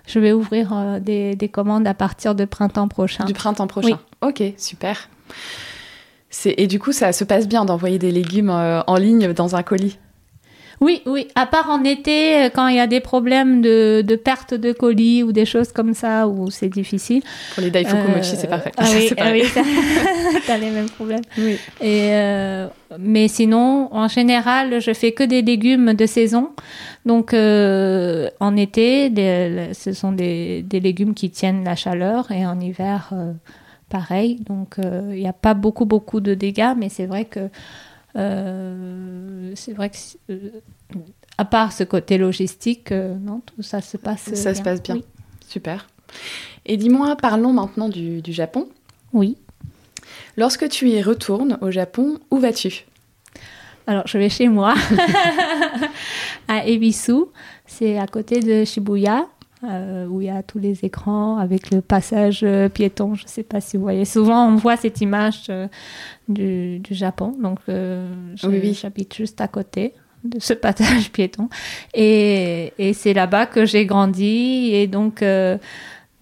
je 0.07 0.18
vais 0.18 0.33
ouvrir 0.33 1.00
des, 1.00 1.35
des, 1.35 1.48
commandes 1.48 1.87
à 1.87 1.94
partir 1.94 2.35
de 2.35 2.44
printemps 2.44 2.88
prochain. 2.88 3.24
Du 3.24 3.33
printemps 3.33 3.66
prochain. 3.66 3.98
Ok, 4.20 4.42
super. 4.59 5.09
Et 6.44 6.66
du 6.66 6.79
coup, 6.79 6.92
ça 6.92 7.12
se 7.12 7.24
passe 7.24 7.48
bien 7.48 7.64
d'envoyer 7.64 7.98
des 7.98 8.11
légumes 8.11 8.50
en 8.50 8.96
ligne 8.96 9.33
dans 9.33 9.57
un 9.57 9.62
colis? 9.62 9.98
Oui, 10.81 11.03
oui. 11.07 11.29
À 11.35 11.47
part 11.47 11.71
en 11.71 11.83
été, 11.85 12.45
euh, 12.45 12.49
quand 12.55 12.69
il 12.69 12.77
y 12.77 12.81
a 12.81 12.87
des 12.87 13.01
problèmes 13.01 13.61
de, 13.61 14.03
de 14.07 14.17
perte 14.17 14.55
de 14.55 14.73
colis 14.73 15.23
ou 15.23 15.33
des 15.33 15.45
choses 15.47 15.73
comme 15.73 15.95
ça, 15.95 16.27
où 16.29 16.51
c'est 16.51 16.69
difficile. 16.69 17.23
Pour 17.55 17.63
les 17.63 17.71
daifukumochi, 17.71 18.37
c'est 18.37 18.49
parfait. 18.49 18.73
Ah 18.77 18.85
oui, 18.95 19.11
ah 19.19 19.31
oui, 19.33 19.43
t'as 20.47 20.59
les 20.59 20.71
mêmes 20.71 20.89
problèmes. 20.91 21.23
Oui. 21.39 21.59
Et 21.81 22.11
euh, 22.13 22.67
mais 22.99 23.29
sinon, 23.29 23.89
en 23.93 24.09
général, 24.09 24.81
je 24.81 24.93
fais 24.93 25.13
que 25.13 25.25
des 25.25 25.43
légumes 25.43 25.95
de 25.95 26.07
saison. 26.07 26.51
Donc, 27.07 27.35
euh, 27.35 28.29
en 28.41 28.57
été, 28.57 29.11
des- 29.11 29.71
ce 29.75 29.93
sont 29.93 30.13
des, 30.13 30.63
des 30.63 30.81
légumes 30.81 31.15
qui 31.15 31.31
tiennent 31.31 31.65
la 31.65 31.77
chaleur, 31.77 32.31
et 32.33 32.47
en 32.47 32.59
hiver, 32.61 33.11
euh, 33.13 33.33
pareil. 33.91 34.41
Donc, 34.49 34.79
euh, 34.79 35.11
il 35.13 35.21
n'y 35.21 35.29
a 35.29 35.33
pas 35.33 35.55
beaucoup, 35.55 35.85
beaucoup 35.85 36.21
de 36.21 36.35
dégâts, 36.35 36.73
mais 36.77 36.89
c'est 36.89 37.07
vrai 37.07 37.27
que 37.27 37.49
euh, 38.16 39.53
c'est 39.55 39.72
vrai 39.72 39.90
que 39.90 39.96
euh, 40.31 40.50
à 41.38 41.44
part 41.44 41.72
ce 41.72 41.85
côté 41.85 42.18
logistique, 42.18 42.92
euh, 42.92 43.14
non, 43.16 43.40
tout 43.40 43.62
ça 43.62 43.81
se 43.81 43.96
passe. 43.96 44.33
Ça 44.35 44.55
se 44.55 44.62
passe 44.62 44.83
bien. 44.83 44.96
Oui. 44.96 45.05
Super. 45.48 45.88
Et 46.66 46.77
dis-moi, 46.77 47.16
parlons 47.16 47.53
maintenant 47.53 47.88
du, 47.88 48.22
du 48.22 48.33
Japon. 48.33 48.68
oui. 49.12 49.37
Lorsque 50.37 50.68
tu 50.68 50.90
y 50.90 51.00
retournes 51.00 51.59
au 51.61 51.70
Japon, 51.70 52.18
où 52.31 52.38
vas-tu? 52.38 52.87
Alors, 53.87 54.07
je 54.07 54.18
vais 54.18 54.29
chez 54.29 54.48
moi, 54.48 54.74
à 56.48 56.66
Ebisu. 56.66 57.27
C'est 57.66 57.98
à 57.98 58.07
côté 58.07 58.40
de 58.40 58.64
Shibuya, 58.64 59.27
euh, 59.70 60.07
où 60.07 60.20
il 60.20 60.27
y 60.27 60.31
a 60.31 60.42
tous 60.42 60.59
les 60.59 60.85
écrans 60.85 61.38
avec 61.38 61.70
le 61.70 61.81
passage 61.81 62.40
euh, 62.42 62.68
piéton. 62.68 63.14
Je 63.14 63.24
ne 63.24 63.29
sais 63.29 63.42
pas 63.42 63.61
si 63.61 63.77
vous 63.77 63.83
voyez. 63.83 64.05
Souvent, 64.05 64.46
on 64.48 64.57
voit 64.57 64.77
cette 64.77 65.00
image 65.00 65.44
euh, 65.50 65.66
du, 66.29 66.79
du 66.81 66.94
Japon. 66.94 67.33
Donc, 67.42 67.59
je- 67.68 68.07
Oui, 68.44 68.61
oui. 68.62 68.79
j'habite 68.81 69.14
juste 69.14 69.40
à 69.40 69.48
côté 69.48 69.92
de 70.24 70.40
ce 70.40 70.55
passage 70.55 71.11
piéton. 71.12 71.48
Et, 71.94 72.72
et 72.79 72.92
c'est 72.94 73.12
là-bas 73.14 73.46
que 73.46 73.64
j'ai 73.66 73.87
grandi. 73.87 74.70
Et 74.72 74.87
donc... 74.87 75.22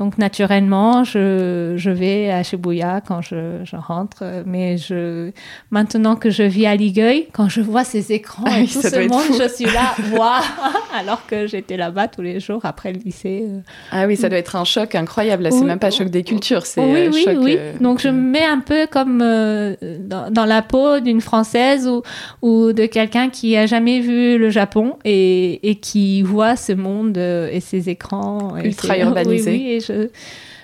donc 0.03 0.19
naturellement, 0.19 1.05
je, 1.05 1.75
je 1.77 1.91
vais 1.91 2.29
à 2.31 2.43
Shibuya 2.43 3.01
quand 3.07 3.21
je, 3.23 3.61
je 3.65 3.77
rentre, 3.77 4.25
mais 4.47 4.77
je, 4.77 5.31
maintenant 5.71 6.17
que 6.17 6.29
je 6.29 6.43
vis 6.43 6.67
à 6.67 6.75
Ligueuil, 6.75 7.29
quand 7.33 7.49
je 7.49 7.61
vois 7.61 7.85
ces 7.85 8.11
écrans 8.13 8.43
Ah 8.47 8.59
et 8.59 8.63
oui, 8.63 8.69
tout 8.73 8.83
ce 8.83 9.09
monde, 9.09 9.23
je 9.41 9.49
suis 9.55 9.65
là, 9.67 9.95
waouh 10.13 10.43
Alors 10.99 11.25
que 11.27 11.47
j'étais 11.47 11.77
là-bas 11.77 12.09
tous 12.09 12.21
les 12.23 12.41
jours 12.41 12.63
après 12.65 12.93
le 12.93 12.99
lycée. 12.99 13.45
euh. 13.49 13.61
Ah 13.93 14.07
oui, 14.07 14.17
ça 14.17 14.29
doit 14.29 14.39
être 14.39 14.57
un 14.57 14.65
choc 14.65 14.95
incroyable. 14.95 15.45
Là, 15.45 15.51
c'est 15.53 15.61
Oui. 15.61 15.65
même 15.67 15.79
pas 15.79 15.91
choc 15.91 16.09
des 16.11 16.25
cultures, 16.25 16.67
c'est 16.67 16.81
oui, 16.83 17.09
oui, 17.13 17.23
choc. 17.25 17.37
oui. 17.41 17.57
euh, 17.59 17.73
Donc 17.81 18.01
je 18.01 18.09
me 18.09 18.21
mets 18.21 18.45
un 18.45 18.59
peu 18.61 18.87
comme 18.91 19.21
euh, 19.23 19.75
dans, 20.01 20.31
dans 20.31 20.45
la 20.45 20.63
peau 20.63 20.99
d'une 21.01 21.21
Française 21.21 21.87
ou, 21.89 22.03
ou 22.43 22.73
de 22.73 22.87
quelqu'un 22.87 23.29
qui 23.31 23.57
a 23.57 23.67
jamais 23.67 24.01
vu 24.01 24.37
le 24.37 24.51
Japon 24.51 24.97
et, 25.05 25.71
et 25.71 25.77
qui 25.77 26.23
voit 26.23 26.57
ce 26.57 26.73
monde 26.73 27.17
euh, 27.19 27.49
et 27.53 27.61
ses 27.61 27.89
écrans. 27.89 28.57
et 28.63 28.67
Ultra 28.67 28.99
urbanisé. 28.99 29.51
Oui, 29.53 29.57
oui, 29.65 29.71
et 29.73 29.81
je, 29.81 29.92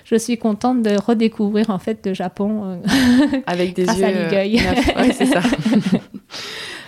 je 0.09 0.15
suis 0.15 0.37
contente 0.37 0.81
de 0.81 0.95
redécouvrir 0.99 1.69
en 1.69 1.79
fait 1.79 2.05
le 2.05 2.13
Japon. 2.13 2.63
euh. 2.65 3.37
avec 3.47 3.75
des 3.75 3.83
Grâce 3.83 3.99
yeux 3.99 4.05
à 4.05 4.11
neufs. 4.11 4.95
Ouais, 4.95 5.13
c'est 5.13 5.25
ça. 5.25 5.41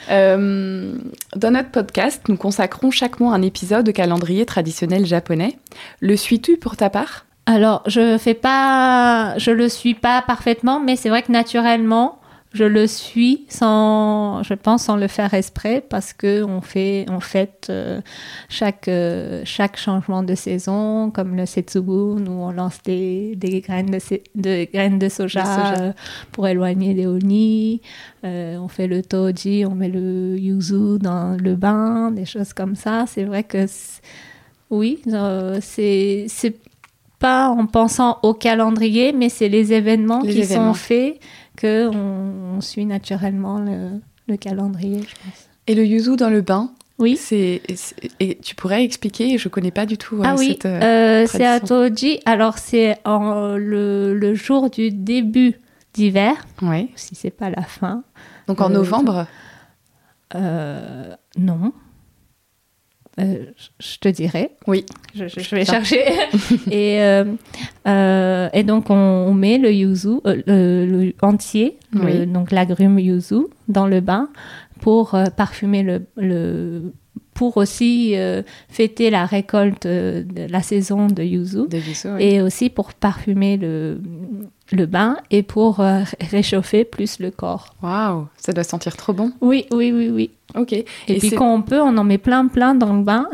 Euh, 0.10 0.96
dans 1.38 1.52
notre 1.52 1.72
podcast, 1.72 2.24
nous 2.28 2.36
consacrons 2.36 2.92
chaque 2.92 3.22
mois 3.22 3.34
un 3.34 3.42
épisode 3.42 3.88
au 3.88 3.94
calendrier 3.94 4.46
traditionnel 4.46 5.06
japonais. 5.06 5.58
Le 6.02 6.18
suis-tu 6.18 6.58
pour 6.58 6.76
ta 6.76 6.90
part? 6.90 7.26
Alors, 7.46 7.82
je 7.88 8.18
fais 8.18 8.34
pas, 8.34 9.38
je 9.38 9.52
le 9.52 9.70
suis 9.70 9.94
pas 9.94 10.22
parfaitement, 10.22 10.82
mais 10.82 10.98
c'est 10.98 11.08
vrai 11.08 11.22
que 11.22 11.32
naturellement, 11.32 12.20
je 12.54 12.66
le 12.66 12.86
suis 12.86 13.46
sans, 13.48 14.44
je 14.44 14.54
pense, 14.54 14.84
sans 14.84 14.98
le 14.98 15.08
faire 15.08 15.34
exprès, 15.34 15.82
parce 15.90 16.12
que 16.12 16.44
on 16.44 16.60
fait, 16.60 17.06
on 17.10 17.22
fête 17.22 17.68
euh, 17.70 18.02
chaque 18.50 18.90
euh, 18.90 19.42
chaque 19.46 19.78
changement 19.78 20.22
de 20.22 20.36
saison, 20.36 21.12
comme 21.12 21.36
le 21.38 21.46
Setsubun 21.46 22.26
où 22.28 22.32
on 22.44 22.52
lance 22.52 22.80
des, 22.84 23.36
des 23.38 23.62
graines 23.62 23.90
de, 23.92 24.00
de 24.36 24.68
graines 24.70 25.00
de 25.00 25.08
soja, 25.08 25.76
euh, 25.80 25.94
pour 26.34 26.46
éloigner 26.48 26.94
les 26.94 27.08
oni. 27.08 27.82
Euh, 28.26 28.58
on 28.58 28.68
fait 28.68 28.88
le 28.88 29.02
toji, 29.02 29.66
on 29.66 29.74
met 29.74 29.88
le 29.90 30.38
yuzu 30.38 31.00
dans 31.00 31.38
le 31.42 31.56
bain, 31.56 32.12
des 32.12 32.26
choses 32.26 32.52
comme 32.52 32.76
ça. 32.76 33.06
C'est 33.08 33.24
vrai 33.24 33.44
que 33.46 33.66
oui, 34.70 35.02
c'est 35.62 36.26
c'est 36.28 36.56
pas 37.20 37.50
en 37.50 37.66
pensant 37.68 38.18
au 38.24 38.34
calendrier, 38.34 39.14
mais 39.14 39.30
c'est 39.30 39.48
les 39.48 39.74
événements 39.74 40.22
Les 40.24 40.34
qui 40.34 40.40
événements. 40.42 40.74
sont 40.74 40.80
faits 40.80 41.20
que 41.62 41.88
on, 41.88 42.58
on 42.58 42.62
suit 42.62 42.86
naturellement 42.86 43.60
le, 43.60 44.02
le 44.28 44.38
calendrier, 44.38 45.00
je 45.02 45.16
pense. 45.24 45.48
Et 45.68 45.76
le 45.76 45.86
yuzu 45.86 46.16
dans 46.16 46.30
le 46.30 46.42
bain 46.42 46.72
Oui. 47.00 47.16
c'est, 47.18 47.62
et 48.20 48.38
tu 48.40 48.56
pourrais 48.56 48.84
expliquer 48.84 49.38
Je 49.38 49.48
connais 49.50 49.72
pas 49.72 49.86
du 49.86 49.98
tout 49.98 50.18
euh, 50.18 50.24
ah 50.26 50.36
oui, 50.38 50.50
cette. 50.54 50.66
euh, 50.66 50.82
euh, 51.24 51.28
c'est 51.28 51.46
à. 51.46 51.60
Toji. 51.60 52.20
Alors 52.26 52.58
c'est 52.58 52.98
en- 53.06 53.56
le, 53.58 54.14
le 54.18 54.34
jour 54.34 54.70
du 54.70 54.92
début 54.92 55.60
d'hiver, 55.94 56.34
ouais. 56.62 56.88
si 56.96 57.16
c'est 57.16 57.30
pas 57.32 57.50
la 57.50 57.64
fin. 57.64 58.04
Donc 58.48 58.60
en 58.62 58.70
Euh, 58.70 58.74
novembre. 58.74 59.28
Euh, 60.36 61.14
non. 61.38 61.74
Euh, 63.22 63.46
je- 63.80 63.98
te 64.00 64.10
dirai. 64.10 64.50
Oui. 64.68 64.86
Je, 65.16 65.28
je- 65.28 65.40
je 65.40 65.56
vais 65.56 65.66
Ça. 65.66 65.74
chercher. 65.84 66.04
et, 66.72 67.02
euh, 67.02 67.26
euh, 67.88 68.50
et 68.54 68.64
donc, 68.64 68.90
on, 68.90 68.96
on 68.96 69.34
met 69.34 69.58
le 69.58 69.72
yuzu 69.72 70.20
le, 70.26 70.86
le 70.86 71.14
entier, 71.22 71.78
le- 71.94 72.26
donc 72.26 72.52
l'agrume 72.52 73.00
yuzu, 73.00 73.48
dans 73.68 73.88
le 73.88 74.00
bain 74.02 74.30
pour 74.80 75.16
parfumer 75.38 75.84
le. 75.84 76.92
Pour 77.42 77.58
aussi 77.58 78.12
euh, 78.16 78.44
fêter 78.70 79.10
la 79.10 79.26
récolte 79.26 79.88
euh, 79.88 80.22
de 80.24 80.46
la 80.48 80.62
saison 80.62 81.08
de 81.08 81.24
yuzu. 81.24 81.68
De 81.68 81.80
yuzu, 81.80 82.10
oui. 82.14 82.24
Et 82.24 82.40
aussi 82.40 82.70
pour 82.70 82.94
parfumer 82.94 83.58
le, 83.58 84.00
le 84.72 84.86
bain 84.86 85.18
et 85.32 85.42
pour 85.42 85.80
euh, 85.80 86.02
réchauffer 86.30 86.86
plus 86.86 87.18
le 87.18 87.32
corps. 87.32 87.74
Waouh, 87.82 88.28
ça 88.38 88.54
doit 88.54 88.64
sentir 88.64 88.96
trop 88.96 89.14
bon. 89.14 89.32
Oui, 89.42 89.66
oui, 89.72 89.92
oui, 89.92 90.10
oui. 90.12 90.30
Ok. 90.54 90.74
Et, 90.74 90.86
Et 91.08 91.18
puis 91.18 91.32
quand 91.32 91.52
on 91.52 91.64
peut, 91.64 91.82
on 91.82 91.98
en 91.98 92.04
met 92.04 92.20
plein 92.20 92.46
plein 92.46 92.76
dans 92.76 92.94
le 92.94 93.02
bain. 93.02 93.28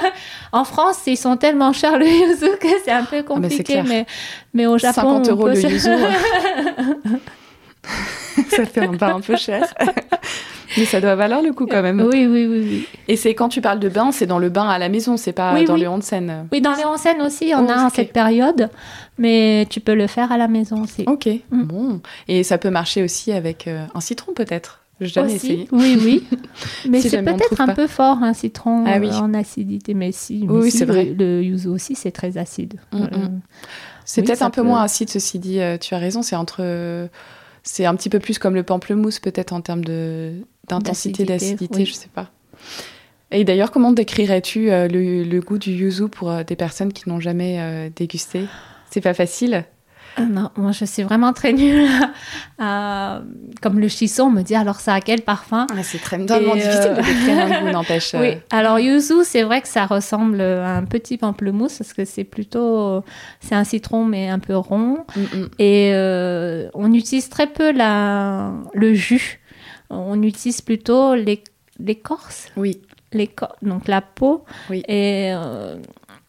en 0.52 0.64
France, 0.64 0.98
ils 1.06 1.16
sont 1.16 1.36
tellement 1.36 1.72
chers 1.72 2.00
le 2.00 2.06
yuzu 2.06 2.58
que 2.60 2.66
c'est 2.84 2.90
un 2.90 3.04
peu 3.04 3.18
Ah, 3.18 3.22
compliqué, 3.22 3.84
mais, 3.84 4.06
mais, 4.54 4.66
au 4.66 4.76
Japon, 4.76 5.22
50 5.22 5.28
on 5.28 5.30
euros 5.30 5.44
peut 5.44 5.54
le 5.54 5.70
yuzu. 5.70 5.88
ça 8.48 8.66
fait 8.66 8.80
un 8.80 8.94
bain 8.94 9.14
un 9.14 9.20
peu 9.20 9.36
cher. 9.36 9.72
Mais 10.76 10.84
ça 10.84 11.00
doit 11.00 11.14
valoir 11.14 11.42
le 11.42 11.52
coup 11.52 11.66
quand 11.66 11.82
même. 11.82 12.00
oui, 12.00 12.26
oui, 12.26 12.46
oui, 12.46 12.66
oui. 12.68 12.86
Et 13.08 13.16
c'est 13.16 13.34
quand 13.34 13.48
tu 13.48 13.60
parles 13.60 13.78
de 13.80 13.88
bain, 13.88 14.10
c'est 14.12 14.26
dans 14.26 14.38
le 14.38 14.48
bain 14.48 14.68
à 14.68 14.78
la 14.78 14.88
maison, 14.88 15.16
c'est 15.16 15.32
pas 15.32 15.54
Oui, 15.54 15.64
dans 15.64 15.74
oui. 15.74 15.80
les 15.80 15.88
onsen. 15.88 16.46
Oui, 16.52 16.60
dans 16.60 16.74
les 16.74 16.84
onsen 16.84 17.20
aussi, 17.22 17.52
on 17.54 17.66
Oh, 17.66 17.70
a 17.70 17.82
en 17.82 17.86
ok. 17.88 17.92
cette 17.96 18.12
période, 18.12 18.70
mais 19.18 19.66
tu 19.70 19.80
peux 19.80 19.94
le 19.94 20.06
faire 20.06 20.32
à 20.32 20.38
la 20.38 20.48
maison 20.48 20.82
aussi. 20.82 21.04
Ok, 21.06 21.28
Mm. 21.50 21.62
bon. 21.64 22.00
Et 22.28 22.42
ça 22.42 22.58
peut 22.58 22.70
marcher 22.70 23.02
aussi 23.02 23.32
avec 23.32 23.66
euh, 23.68 23.84
un 23.94 24.00
citron 24.00 24.32
peut-être. 24.32 24.78
Jamais 25.00 25.34
Aussi, 25.34 25.46
essayé. 25.46 25.68
Oui, 25.72 25.98
oui. 26.00 26.24
Mais 26.88 27.00
Si 27.00 27.10
c'est 27.10 27.22
peut-être 27.22 27.60
un 27.60 27.66
pas. 27.66 27.74
peu 27.74 27.88
fort, 27.88 28.22
un 28.22 28.34
citron 28.34 28.84
Ah 28.86 28.98
oui. 29.00 29.08
euh, 29.10 29.14
en 29.18 29.34
acidité, 29.34 29.94
mais 29.94 30.12
si. 30.12 30.42
Oui, 30.42 30.46
mais 30.48 30.58
oui, 30.64 30.70
si, 30.70 30.78
c'est 30.78 30.86
le- 30.86 30.92
vrai. 30.92 31.04
Le 31.18 31.42
yuzu 31.42 31.66
aussi, 31.68 31.96
c'est 31.96 32.12
très 32.12 32.38
acide. 32.38 32.74
Mm, 32.92 32.98
mm. 32.98 33.02
Euh, 33.02 33.08
C'est 34.04 34.20
Oui, 34.20 34.26
peut-être 34.28 34.42
un 34.42 34.50
peu 34.50 34.62
moins 34.62 34.80
acide, 34.82 35.08
ceci 35.10 35.40
dit. 35.40 35.58
tu 35.80 35.94
as 35.94 35.98
raison, 35.98 36.22
c'est 36.22 36.36
entre. 36.36 36.62
C'est 37.62 37.84
un 37.86 37.94
petit 37.94 38.08
peu 38.08 38.18
plus 38.18 38.38
comme 38.38 38.54
le 38.54 38.62
pamplemousse, 38.62 39.18
peut-être 39.18 39.52
en 39.52 39.60
termes 39.60 39.84
de 39.84 40.32
d'intensité, 40.68 41.24
D'acidité, 41.24 41.56
d'acidité, 41.56 41.78
oui. 41.80 41.86
je 41.86 41.92
sais 41.92 42.08
pas. 42.12 42.30
Et 43.30 43.44
d'ailleurs, 43.44 43.70
comment 43.70 43.92
décrirais-tu 43.92 44.70
euh, 44.70 44.88
le, 44.88 45.24
le 45.24 45.40
goût 45.40 45.58
du 45.58 45.72
yuzu 45.72 46.08
pour 46.08 46.30
euh, 46.30 46.44
des 46.44 46.54
personnes 46.54 46.92
qui 46.92 47.08
n'ont 47.08 47.20
jamais 47.20 47.60
euh, 47.60 47.88
dégusté? 47.94 48.44
C'est 48.90 49.00
pas 49.00 49.14
facile? 49.14 49.64
Ah 50.16 50.22
Non, 50.22 50.50
moi 50.56 50.72
je 50.72 50.84
suis 50.84 51.02
vraiment 51.02 51.32
très 51.32 51.52
nulle. 51.52 51.88
Comme 52.58 53.78
le 53.78 53.88
chisson, 53.88 54.24
on 54.24 54.30
me 54.30 54.42
dit 54.42 54.54
alors 54.54 54.80
ça 54.80 54.94
a 54.94 55.00
quel 55.00 55.22
parfum? 55.22 55.66
Ah, 55.70 55.82
c'est 55.82 55.98
très 55.98 56.24
tellement 56.26 56.54
difficile 56.54 56.80
euh, 56.90 56.96
de 56.96 57.02
décrire 57.02 57.38
un 57.38 57.62
goût, 57.64 57.70
n'empêche. 57.72 58.14
Oui, 58.14 58.28
euh, 58.28 58.34
alors 58.50 58.78
yuzu, 58.78 59.24
c'est 59.24 59.42
vrai 59.42 59.60
que 59.62 59.68
ça 59.68 59.86
ressemble 59.86 60.40
à 60.40 60.76
un 60.76 60.84
petit 60.84 61.16
pamplemousse 61.18 61.78
parce 61.78 61.92
que 61.92 62.04
c'est 62.04 62.24
plutôt. 62.24 63.02
C'est 63.40 63.54
un 63.54 63.64
citron 63.64 64.04
mais 64.04 64.28
un 64.28 64.38
peu 64.38 64.56
rond. 64.56 65.04
mm, 65.16 65.20
mm. 65.20 65.48
Et 65.58 65.90
euh, 65.94 66.68
on 66.74 66.92
utilise 66.92 67.28
très 67.28 67.46
peu 67.46 67.72
la, 67.72 68.52
le 68.74 68.94
jus. 68.94 69.40
On 69.90 70.22
utilise 70.22 70.60
plutôt 70.62 71.14
l'é- 71.14 71.44
l'écorce, 71.78 72.48
Oui, 72.56 72.80
l'éco- 73.12 73.46
donc 73.60 73.88
la 73.88 74.00
peau. 74.00 74.44
Oui. 74.70 74.82
Et 74.88 75.32
euh, 75.34 75.76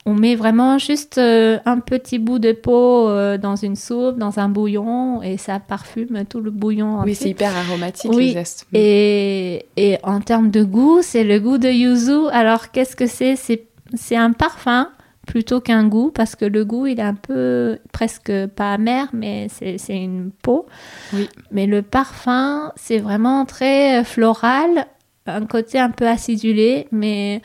on 0.05 0.13
met 0.13 0.35
vraiment 0.35 0.77
juste 0.77 1.17
euh, 1.17 1.59
un 1.65 1.79
petit 1.79 2.19
bout 2.19 2.39
de 2.39 2.51
peau 2.51 3.07
euh, 3.07 3.37
dans 3.37 3.55
une 3.55 3.75
soupe, 3.75 4.17
dans 4.17 4.39
un 4.39 4.49
bouillon, 4.49 5.21
et 5.21 5.37
ça 5.37 5.59
parfume 5.59 6.25
tout 6.29 6.41
le 6.41 6.51
bouillon. 6.51 7.01
oui 7.03 7.15
c'est 7.15 7.29
hyper 7.29 7.55
aromatique 7.55 8.11
Oui, 8.13 8.27
le 8.27 8.33
zeste. 8.33 8.67
Mm. 8.71 8.75
Et, 8.75 9.65
et 9.77 9.97
en 10.03 10.19
termes 10.19 10.51
de 10.51 10.63
goût, 10.63 11.01
c'est 11.01 11.23
le 11.23 11.39
goût 11.39 11.57
de 11.57 11.69
yuzu. 11.69 12.27
Alors, 12.31 12.71
qu'est-ce 12.71 12.95
que 12.95 13.07
c'est? 13.07 13.35
C'est 13.35 14.15
un 14.15 14.31
parfum 14.31 14.89
plutôt 15.25 15.61
qu'un 15.61 15.87
goût, 15.87 16.11
parce 16.13 16.35
que 16.35 16.43
le 16.43 16.65
goût, 16.65 16.85
il 16.85 16.99
est 16.99 17.03
un 17.03 17.13
peu 17.13 17.79
presque 17.93 18.31
pas 18.47 18.73
amer, 18.73 19.07
mais 19.13 19.47
c'est 19.49 19.77
c'est 19.77 19.95
une 19.95 20.31
peau. 20.41 20.65
Oui. 21.13 21.29
Mais 21.51 21.65
le 21.65 21.81
parfum, 21.81 22.73
c'est 22.75 22.99
vraiment 22.99 23.45
très 23.45 24.03
floral 24.03 24.87
un 25.25 25.45
côté 25.45 25.79
un 25.79 25.89
peu 25.91 26.07
acidulé, 26.07 26.87
mais 26.91 27.41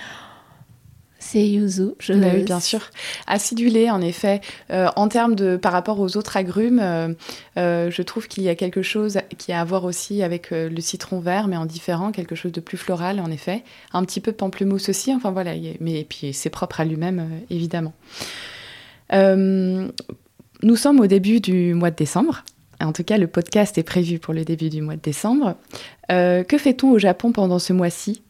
c'est 1.19 1.47
yuzu. 1.47 1.91
Je... 1.99 2.13
Bah 2.13 2.29
oui, 2.35 2.45
bien 2.45 2.61
sûr. 2.61 2.81
Acidulé, 3.27 3.91
en 3.91 4.01
effet. 4.01 4.41
Euh, 4.71 4.89
en 4.95 5.09
termes 5.09 5.35
de, 5.35 5.57
par 5.57 5.73
rapport 5.73 5.99
aux 5.99 6.17
autres 6.17 6.37
agrumes, 6.37 6.79
euh, 6.81 7.13
euh, 7.59 7.91
je 7.91 8.03
trouve 8.03 8.29
qu'il 8.29 8.45
y 8.45 8.49
a 8.49 8.55
quelque 8.55 8.83
chose 8.83 9.19
qui 9.37 9.53
a 9.53 9.61
à 9.61 9.65
voir 9.65 9.85
aussi 9.85 10.23
avec 10.23 10.51
le 10.51 10.81
citron 10.81 11.19
vert, 11.19 11.49
mais 11.49 11.57
en 11.57 11.67
différent, 11.67 12.13
quelque 12.13 12.37
chose 12.37 12.53
de 12.53 12.61
plus 12.61 12.77
floral, 12.77 13.19
en 13.21 13.31
effet. 13.31 13.65
Un 13.93 14.05
petit 14.05 14.21
peu 14.21 14.33
pamplemousse 14.33 14.89
aussi. 14.89 15.13
Enfin 15.13 15.33
voilà, 15.33 15.53
mais 15.81 16.07
puis 16.09 16.33
c'est 16.33 16.51
propre 16.51 16.81
à 16.81 16.85
lui-même, 16.85 17.29
évidemment. 17.51 17.93
nous 19.13 20.77
sommes 20.77 21.01
au 21.01 21.07
début 21.07 21.41
du 21.41 21.75
mois 21.75 21.91
de 21.91 21.97
décembre. 21.97 22.45
En 22.81 22.93
tout 22.93 23.03
cas, 23.03 23.19
le 23.19 23.27
podcast 23.27 23.77
est 23.77 23.83
prévu 23.83 24.21
pour 24.21 24.33
le 24.33 24.45
début 24.45 24.69
du 24.69 24.83
mois 24.83 24.95
de 24.95 25.03
décembre. 25.03 25.57
que 26.09 26.59
fait-on 26.59 26.93
au 26.93 26.99
Japon 26.99 27.33
pendant 27.33 27.59
ce 27.59 27.73
mois-ci? 27.73 28.23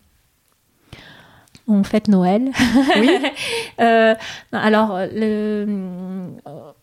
On 1.69 1.85
fête 1.85 2.09
Noël. 2.09 2.51
Oui. 2.99 3.09
Euh, 3.81 4.17
alors, 4.51 4.99
le, 5.15 5.65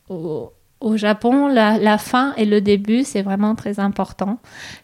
au, 0.08 0.96
Japon, 0.96 1.50
la, 1.50 1.98
fin 1.98 2.34
et 2.38 2.46
le 2.46 2.62
début, 2.62 3.04
c'est 3.04 3.22
vraiment 3.22 3.54
très 3.54 3.82
important. 3.82 4.40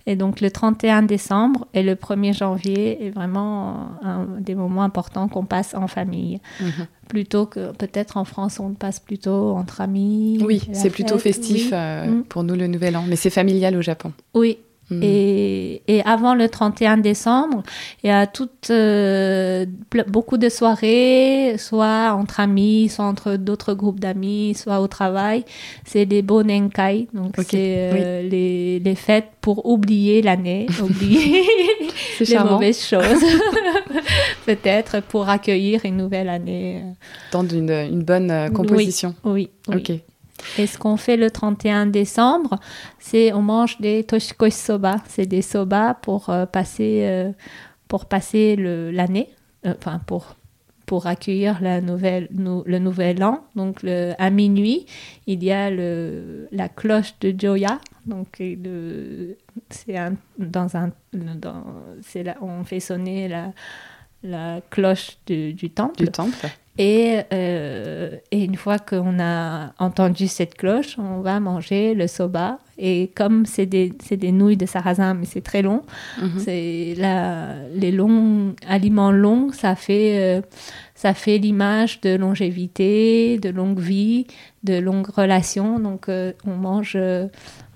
Et 0.07 0.17
donc, 0.17 0.41
le 0.41 0.51
31 0.51 1.03
décembre 1.03 1.67
et 1.73 1.83
le 1.83 1.95
1er 1.95 2.37
janvier 2.37 3.05
est 3.05 3.09
vraiment 3.11 3.91
un, 4.03 4.25
des 4.39 4.55
moments 4.55 4.83
importants 4.83 5.29
qu'on 5.29 5.45
passe 5.45 5.73
en 5.73 5.87
famille. 5.87 6.41
Mhm. 6.59 6.87
Plutôt 7.07 7.45
que 7.45 7.71
peut-être 7.71 8.17
en 8.17 8.25
France, 8.25 8.59
on 8.59 8.73
passe 8.73 8.99
plutôt 8.99 9.51
entre 9.51 9.79
amis. 9.79 10.37
Oui, 10.45 10.61
c'est 10.73 10.89
plutôt 10.89 11.17
festif 11.17 11.69
euh, 11.71 12.07
mm. 12.07 12.23
pour 12.23 12.43
nous 12.43 12.55
le 12.55 12.67
Nouvel 12.67 12.97
An, 12.97 13.05
mais 13.07 13.15
c'est 13.15 13.29
familial 13.29 13.77
au 13.77 13.81
Japon. 13.81 14.11
Oui. 14.33 14.57
Et, 15.01 15.81
et, 15.87 16.01
avant 16.03 16.35
le 16.35 16.49
31 16.49 16.97
décembre, 16.97 17.63
il 18.03 18.07
y 18.07 18.09
a 18.09 18.27
toutes, 18.27 18.69
euh, 18.69 19.65
beaucoup 20.07 20.37
de 20.37 20.49
soirées, 20.49 21.55
soit 21.57 22.13
entre 22.13 22.39
amis, 22.39 22.89
soit 22.89 23.05
entre 23.05 23.35
d'autres 23.37 23.73
groupes 23.73 23.99
d'amis, 23.99 24.53
soit 24.55 24.81
au 24.81 24.87
travail. 24.87 25.45
C'est 25.85 26.05
des 26.05 26.21
bonenkai, 26.21 27.07
donc 27.13 27.35
c'est 27.37 27.75
euh, 27.77 28.21
les, 28.23 28.79
les, 28.79 28.95
fêtes 28.95 29.29
pour 29.39 29.65
oublier 29.65 30.21
l'année, 30.21 30.67
oublier 30.81 31.43
les 32.19 32.37
mauvaises 32.39 32.85
choses, 32.85 33.23
peut-être 34.45 35.01
pour 35.03 35.29
accueillir 35.29 35.81
une 35.85 35.97
nouvelle 35.97 36.29
année. 36.29 36.83
Dans 37.31 37.47
une, 37.47 37.71
une 37.71 38.03
bonne 38.03 38.51
composition. 38.53 39.15
Oui, 39.23 39.49
oui. 39.67 39.75
Ok. 39.75 40.10
Et 40.57 40.67
ce 40.67 40.77
qu'on 40.77 40.97
fait 40.97 41.17
le 41.17 41.31
31 41.31 41.87
décembre, 41.87 42.59
c'est 42.99 43.33
on 43.33 43.41
mange 43.41 43.79
des 43.79 44.03
toshikoshi 44.03 44.51
soba. 44.51 44.97
C'est 45.07 45.25
des 45.25 45.41
soba 45.41 45.93
pour 46.01 46.29
euh, 46.29 46.45
passer, 46.45 47.01
euh, 47.03 47.31
passer 48.09 48.55
l'année, 48.57 49.29
euh, 49.65 49.73
enfin 49.77 49.99
pour 50.05 50.35
pour 50.85 51.07
accueillir 51.07 51.59
le 51.61 51.79
nouvel 52.79 53.23
an. 53.23 53.45
Donc 53.55 53.85
à 53.85 54.29
minuit, 54.29 54.85
il 55.25 55.41
y 55.41 55.49
a 55.49 55.69
le, 55.69 56.49
la 56.51 56.67
cloche 56.67 57.13
de 57.21 57.33
Joya. 57.37 57.79
Donc 58.05 58.41
c'est 59.69 59.97
dans 60.37 60.75
un, 60.75 60.91
dans, 61.13 61.63
là, 62.15 62.35
on 62.41 62.65
fait 62.65 62.81
sonner 62.81 63.29
la, 63.29 63.53
la 64.21 64.59
cloche 64.69 65.17
du 65.25 65.69
temple. 65.69 66.03
Du 66.03 66.11
temple. 66.11 66.49
Et, 66.77 67.19
euh, 67.33 68.15
et, 68.31 68.45
une 68.45 68.55
fois 68.55 68.79
qu'on 68.79 69.19
a 69.19 69.73
entendu 69.77 70.27
cette 70.27 70.55
cloche, 70.55 70.97
on 70.97 71.19
va 71.19 71.39
manger 71.41 71.93
le 71.93 72.07
soba. 72.07 72.59
Et 72.77 73.11
comme 73.13 73.45
c'est 73.45 73.65
des, 73.65 73.89
des, 74.09 74.31
nouilles 74.31 74.55
de 74.55 74.65
sarrasin, 74.65 75.13
mais 75.13 75.25
c'est 75.25 75.41
très 75.41 75.61
long, 75.61 75.83
c'est 76.37 76.95
les 77.75 77.91
longs 77.91 78.55
aliments 78.67 79.11
longs, 79.11 79.51
ça 79.51 79.75
fait, 79.75 80.17
euh, 80.17 80.41
ça 80.95 81.13
fait 81.13 81.37
l'image 81.37 81.99
de 82.01 82.15
longévité, 82.15 83.37
de 83.37 83.49
longue 83.49 83.79
vie, 83.79 84.25
de 84.63 84.79
longues 84.79 85.09
relations. 85.09 85.77
Donc 85.77 86.07
euh, 86.07 86.31
on 86.47 86.55
mange 86.55 86.97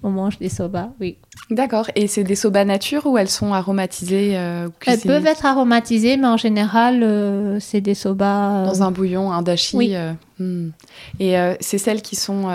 on 0.05 0.11
mange 0.11 0.37
des 0.37 0.49
soba, 0.49 0.93
oui. 1.01 1.17
D'accord. 1.49 1.89
Et 1.95 2.07
c'est 2.07 2.23
des 2.23 2.35
soba 2.35 2.63
nature 2.63 3.07
ou 3.07 3.17
elles 3.17 3.29
sont 3.29 3.53
aromatisées 3.53 4.37
euh, 4.37 4.69
Elles 4.85 4.99
peuvent 4.99 5.25
être 5.25 5.47
aromatisées, 5.47 6.15
mais 6.15 6.27
en 6.27 6.37
général, 6.37 7.01
euh, 7.01 7.59
c'est 7.59 7.81
des 7.81 7.95
soba. 7.95 8.51
Euh, 8.51 8.65
Dans 8.67 8.83
un 8.83 8.91
bouillon, 8.91 9.31
un 9.31 9.41
dashi. 9.41 9.75
Oui. 9.75 9.95
Hmm. 10.37 10.69
Et 11.19 11.35
c'est 11.59 11.79
celles 11.79 12.03
qui 12.03 12.15
sont. 12.15 12.49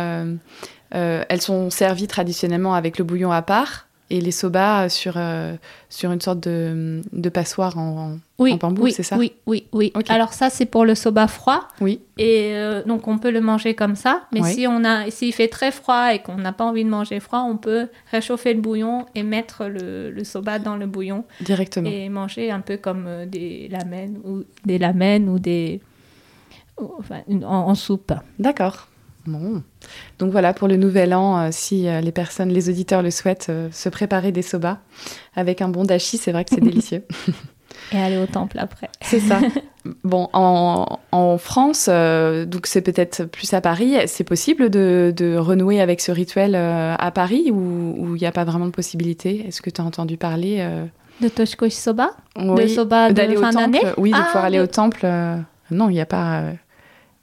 elles 0.92 1.40
sont 1.40 1.70
servies 1.70 2.06
traditionnellement 2.06 2.74
avec 2.74 2.98
le 2.98 3.04
bouillon 3.04 3.32
à 3.32 3.42
part 3.42 3.88
et 4.10 4.20
les 4.20 4.30
soba 4.32 4.88
sur, 4.88 5.14
euh, 5.16 5.54
sur 5.88 6.10
une 6.10 6.20
sorte 6.20 6.40
de, 6.40 7.00
de 7.12 7.28
passoire 7.28 7.78
en, 7.78 8.18
oui, 8.38 8.56
bambou, 8.56 8.82
oui, 8.82 8.92
c'est 8.92 9.02
ça 9.02 9.16
Oui, 9.16 9.32
oui, 9.46 9.66
oui. 9.72 9.92
Alors 10.08 10.32
ça, 10.32 10.50
c'est 10.50 10.66
pour 10.66 10.84
le 10.84 10.94
soba 10.94 11.28
froid. 11.28 11.68
Oui. 11.80 12.00
Et 12.18 12.52
euh, 12.54 12.82
donc, 12.84 13.06
on 13.06 13.18
peut 13.18 13.30
le 13.30 13.40
manger 13.40 13.74
comme 13.74 13.94
ça. 13.94 14.22
Mais 14.32 14.42
si 14.42 14.66
on 14.66 14.84
a, 14.84 15.10
s'il 15.10 15.32
fait 15.32 15.48
très 15.48 15.70
froid 15.70 16.12
et 16.12 16.18
qu'on 16.20 16.36
n'a 16.36 16.52
pas 16.52 16.64
envie 16.64 16.84
de 16.84 16.90
manger 16.90 17.20
froid, 17.20 17.40
on 17.48 17.56
peut 17.56 17.88
réchauffer 18.10 18.52
le 18.54 18.60
bouillon 18.60 19.06
et 19.14 19.22
mettre 19.22 19.66
le, 19.66 20.10
le 20.10 20.24
soba 20.24 20.58
dans 20.58 20.76
le 20.76 20.86
bouillon. 20.86 21.24
Directement. 21.40 21.88
Et 21.88 22.08
manger 22.08 22.50
un 22.50 22.60
peu 22.60 22.76
comme 22.76 23.04
euh, 23.06 23.26
des 23.26 23.68
lamènes 23.68 24.18
ou 24.24 24.42
des 24.64 24.78
lamènes 24.78 25.28
ou 25.28 25.38
des... 25.38 25.80
Enfin, 26.98 27.20
en 27.44 27.74
soupe. 27.74 28.12
D'accord. 28.38 28.88
Bon. 29.30 29.62
Donc 30.18 30.32
voilà, 30.32 30.52
pour 30.52 30.68
le 30.68 30.76
nouvel 30.76 31.14
an, 31.14 31.38
euh, 31.38 31.48
si 31.50 31.88
euh, 31.88 32.00
les 32.00 32.12
personnes, 32.12 32.50
les 32.50 32.68
auditeurs 32.68 33.02
le 33.02 33.10
souhaitent, 33.10 33.46
euh, 33.48 33.68
se 33.72 33.88
préparer 33.88 34.32
des 34.32 34.42
soba 34.42 34.78
avec 35.34 35.62
un 35.62 35.68
bon 35.68 35.84
dashi, 35.84 36.18
c'est 36.18 36.32
vrai 36.32 36.44
que 36.44 36.50
c'est 36.54 36.60
délicieux. 36.60 37.04
Et 37.92 37.98
aller 37.98 38.18
au 38.18 38.26
temple 38.26 38.58
après. 38.58 38.90
C'est 39.00 39.20
ça. 39.20 39.40
Bon, 40.04 40.28
en, 40.34 41.38
France, 41.38 41.88
donc 41.88 42.66
c'est 42.66 42.82
peut-être 42.82 43.24
plus 43.24 43.54
à 43.54 43.62
Paris, 43.62 43.96
c'est 44.08 44.24
possible 44.24 44.68
de, 44.68 45.36
renouer 45.38 45.80
avec 45.80 46.02
ce 46.02 46.12
rituel 46.12 46.54
à 46.54 47.10
Paris 47.14 47.50
ou 47.50 48.14
il 48.14 48.20
n'y 48.20 48.26
a 48.26 48.30
pas 48.30 48.44
vraiment 48.44 48.66
de 48.66 48.72
possibilité? 48.72 49.46
Est-ce 49.48 49.62
que 49.62 49.70
tu 49.70 49.80
as 49.80 49.84
entendu 49.84 50.18
parler 50.18 50.62
De 51.22 51.28
Toshikoshi 51.30 51.78
Soba? 51.78 52.10
De 52.36 52.66
soba 52.66 53.10
de 53.10 53.36
fin 53.36 53.52
d'année? 53.52 53.80
Oui, 53.96 54.10
de 54.10 54.16
ah, 54.18 54.24
pouvoir 54.24 54.44
aller 54.44 54.60
au 54.60 54.66
temple. 54.66 55.06
non, 55.70 55.88
il 55.88 55.94
n'y 55.94 56.00
a 56.02 56.06
pas... 56.06 56.42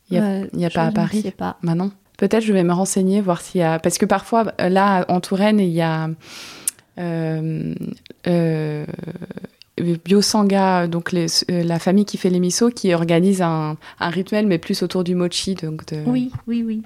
Il 0.09 0.49
n'y 0.53 0.65
a, 0.65 0.67
a 0.67 0.71
pas 0.71 0.85
à 0.85 0.91
Paris. 0.91 1.21
sais 1.21 1.31
pas. 1.31 1.57
Bah 1.63 1.73
Peut-être 2.17 2.43
je 2.43 2.51
vais 2.51 2.63
me 2.63 2.73
renseigner, 2.73 3.21
voir 3.21 3.41
s'il 3.41 3.61
y 3.61 3.63
a. 3.63 3.79
Parce 3.79 3.97
que 3.97 4.05
parfois, 4.05 4.53
là, 4.57 5.05
en 5.07 5.19
Touraine, 5.21 5.59
il 5.59 5.69
y 5.69 5.81
a. 5.81 6.09
Euh, 6.99 7.75
euh, 8.27 8.85
Biosanga, 10.05 10.87
donc 10.87 11.11
les, 11.11 11.27
euh, 11.51 11.63
la 11.63 11.77
famille 11.77 12.05
qui 12.05 12.17
fait 12.17 12.31
les 12.31 12.39
miso, 12.39 12.69
qui 12.69 12.93
organise 12.93 13.43
un, 13.43 13.77
un, 13.99 14.09
rituel, 14.09 14.47
mais 14.47 14.57
plus 14.57 14.81
autour 14.81 15.03
du 15.03 15.13
mochi. 15.13 15.53
Donc 15.53 15.85
de... 15.93 16.01
Oui, 16.07 16.31
oui, 16.47 16.63
oui. 16.65 16.81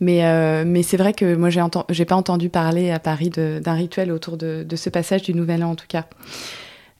Mais, 0.00 0.26
euh, 0.26 0.64
mais 0.66 0.82
c'est 0.82 0.98
vrai 0.98 1.14
que 1.14 1.34
moi, 1.34 1.48
j'ai 1.48 1.62
j'ai 1.88 2.04
pas 2.04 2.16
entendu 2.16 2.50
parler 2.50 2.90
à 2.90 2.98
Paris 2.98 3.30
d'un 3.30 3.74
rituel 3.74 4.12
autour 4.12 4.36
de, 4.36 4.64
de, 4.68 4.76
ce 4.76 4.90
passage 4.90 5.22
du 5.22 5.34
Nouvel 5.34 5.64
An, 5.64 5.70
en 5.70 5.74
tout 5.74 5.86
cas. 5.88 6.04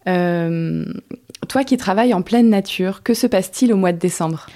toi 0.07 1.65
qui 1.65 1.77
travailles 1.77 2.15
en 2.15 2.23
pleine 2.23 2.49
nature, 2.49 3.03
que 3.03 3.13
se 3.13 3.27
passe-t-il 3.27 3.73
au 3.75 3.77
mois 3.77 3.93
de 3.93 3.99
décembre? 3.99 4.47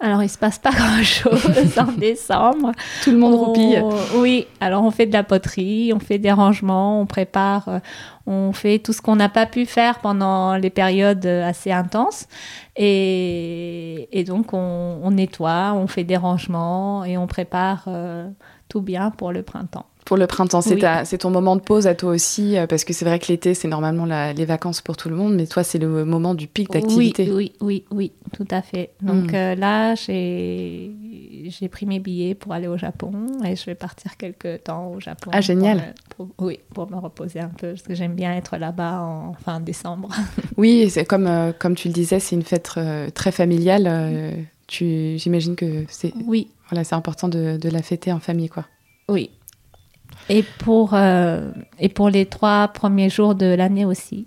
Alors, 0.00 0.22
il 0.22 0.30
se 0.30 0.38
passe 0.38 0.58
pas 0.58 0.70
grand-chose 0.74 1.78
en 1.78 1.92
décembre. 1.92 2.72
Tout 3.04 3.10
le 3.10 3.18
monde 3.18 3.34
roupille. 3.34 3.82
Oui, 4.14 4.46
alors 4.60 4.82
on 4.82 4.90
fait 4.90 5.04
de 5.04 5.12
la 5.12 5.22
poterie, 5.22 5.92
on 5.94 6.00
fait 6.00 6.18
des 6.18 6.32
rangements, 6.32 7.00
on 7.00 7.06
prépare, 7.06 7.68
euh, 7.68 7.78
on 8.26 8.52
fait 8.52 8.78
tout 8.78 8.94
ce 8.94 9.02
qu'on 9.02 9.16
n'a 9.16 9.28
pas 9.28 9.44
pu 9.44 9.66
faire 9.66 9.98
pendant 9.98 10.56
les 10.56 10.70
périodes 10.70 11.26
assez 11.26 11.70
intenses. 11.70 12.28
Et, 12.76 14.24
donc, 14.26 14.54
on, 14.54 15.10
nettoie, 15.10 15.74
on 15.74 15.86
fait 15.86 16.04
des 16.04 16.16
rangements 16.16 17.04
et 17.04 17.18
on 17.18 17.26
prépare 17.26 17.84
euh, 17.88 18.26
tout 18.68 18.80
bien 18.80 19.10
pour 19.10 19.32
le 19.32 19.42
printemps 19.42 19.86
pour 20.10 20.16
le 20.16 20.26
printemps. 20.26 20.60
C'est 20.60 21.18
ton 21.18 21.30
moment 21.30 21.54
de 21.54 21.60
pause 21.60 21.86
à 21.86 21.94
toi 21.94 22.10
aussi, 22.10 22.58
euh, 22.58 22.66
parce 22.66 22.82
que 22.82 22.92
c'est 22.92 23.04
vrai 23.04 23.20
que 23.20 23.28
l'été, 23.28 23.54
c'est 23.54 23.68
normalement 23.68 24.06
les 24.32 24.44
vacances 24.44 24.80
pour 24.80 24.96
tout 24.96 25.08
le 25.08 25.14
monde, 25.14 25.36
mais 25.36 25.46
toi, 25.46 25.62
c'est 25.62 25.78
le 25.78 26.04
moment 26.04 26.34
du 26.34 26.48
pic 26.48 26.68
d'activité. 26.68 27.30
Oui, 27.30 27.52
oui, 27.60 27.84
oui, 27.92 28.10
tout 28.32 28.48
à 28.50 28.60
fait. 28.60 28.90
Donc 29.00 29.30
hmm. 29.30 29.36
euh, 29.36 29.54
là, 29.54 29.94
j'ai 29.94 31.68
pris 31.70 31.86
mes 31.86 32.00
billets 32.00 32.34
pour 32.34 32.52
aller 32.52 32.66
au 32.66 32.76
Japon 32.76 33.12
et 33.44 33.54
je 33.54 33.64
vais 33.66 33.76
partir 33.76 34.16
quelques 34.16 34.64
temps 34.64 34.88
au 34.88 34.98
Japon. 34.98 35.30
Ah, 35.32 35.40
génial. 35.40 35.94
oui, 36.40 36.58
pour 36.74 36.90
me 36.90 36.96
reposer 36.96 37.38
un 37.38 37.50
peu, 37.50 37.68
parce 37.68 37.82
que 37.82 37.94
j'aime 37.94 38.16
bien 38.16 38.34
être 38.34 38.56
là-bas 38.56 39.02
en 39.02 39.34
fin 39.34 39.60
décembre. 39.60 40.08
oui, 40.56 40.90
c'est 40.90 41.04
comme, 41.04 41.28
euh, 41.28 41.52
comme 41.56 41.76
tu 41.76 41.86
le 41.86 41.94
disais, 41.94 42.18
c'est 42.18 42.34
une 42.34 42.42
fête 42.42 42.80
très 43.14 43.30
familiale. 43.30 44.44
J'imagine 44.66 45.54
que 45.54 45.84
c'est 45.88 46.12
oui. 46.26 46.48
voilà, 46.68 46.82
important 46.96 47.28
de, 47.28 47.56
de 47.58 47.68
la 47.68 47.82
fêter 47.82 48.10
en 48.10 48.18
famille, 48.18 48.48
quoi. 48.48 48.64
Oui, 49.08 49.30
et 50.30 50.44
pour, 50.58 50.94
euh, 50.94 51.50
et 51.78 51.88
pour 51.88 52.08
les 52.08 52.24
trois 52.24 52.68
premiers 52.68 53.10
jours 53.10 53.34
de 53.34 53.46
l'année 53.46 53.84
aussi. 53.84 54.26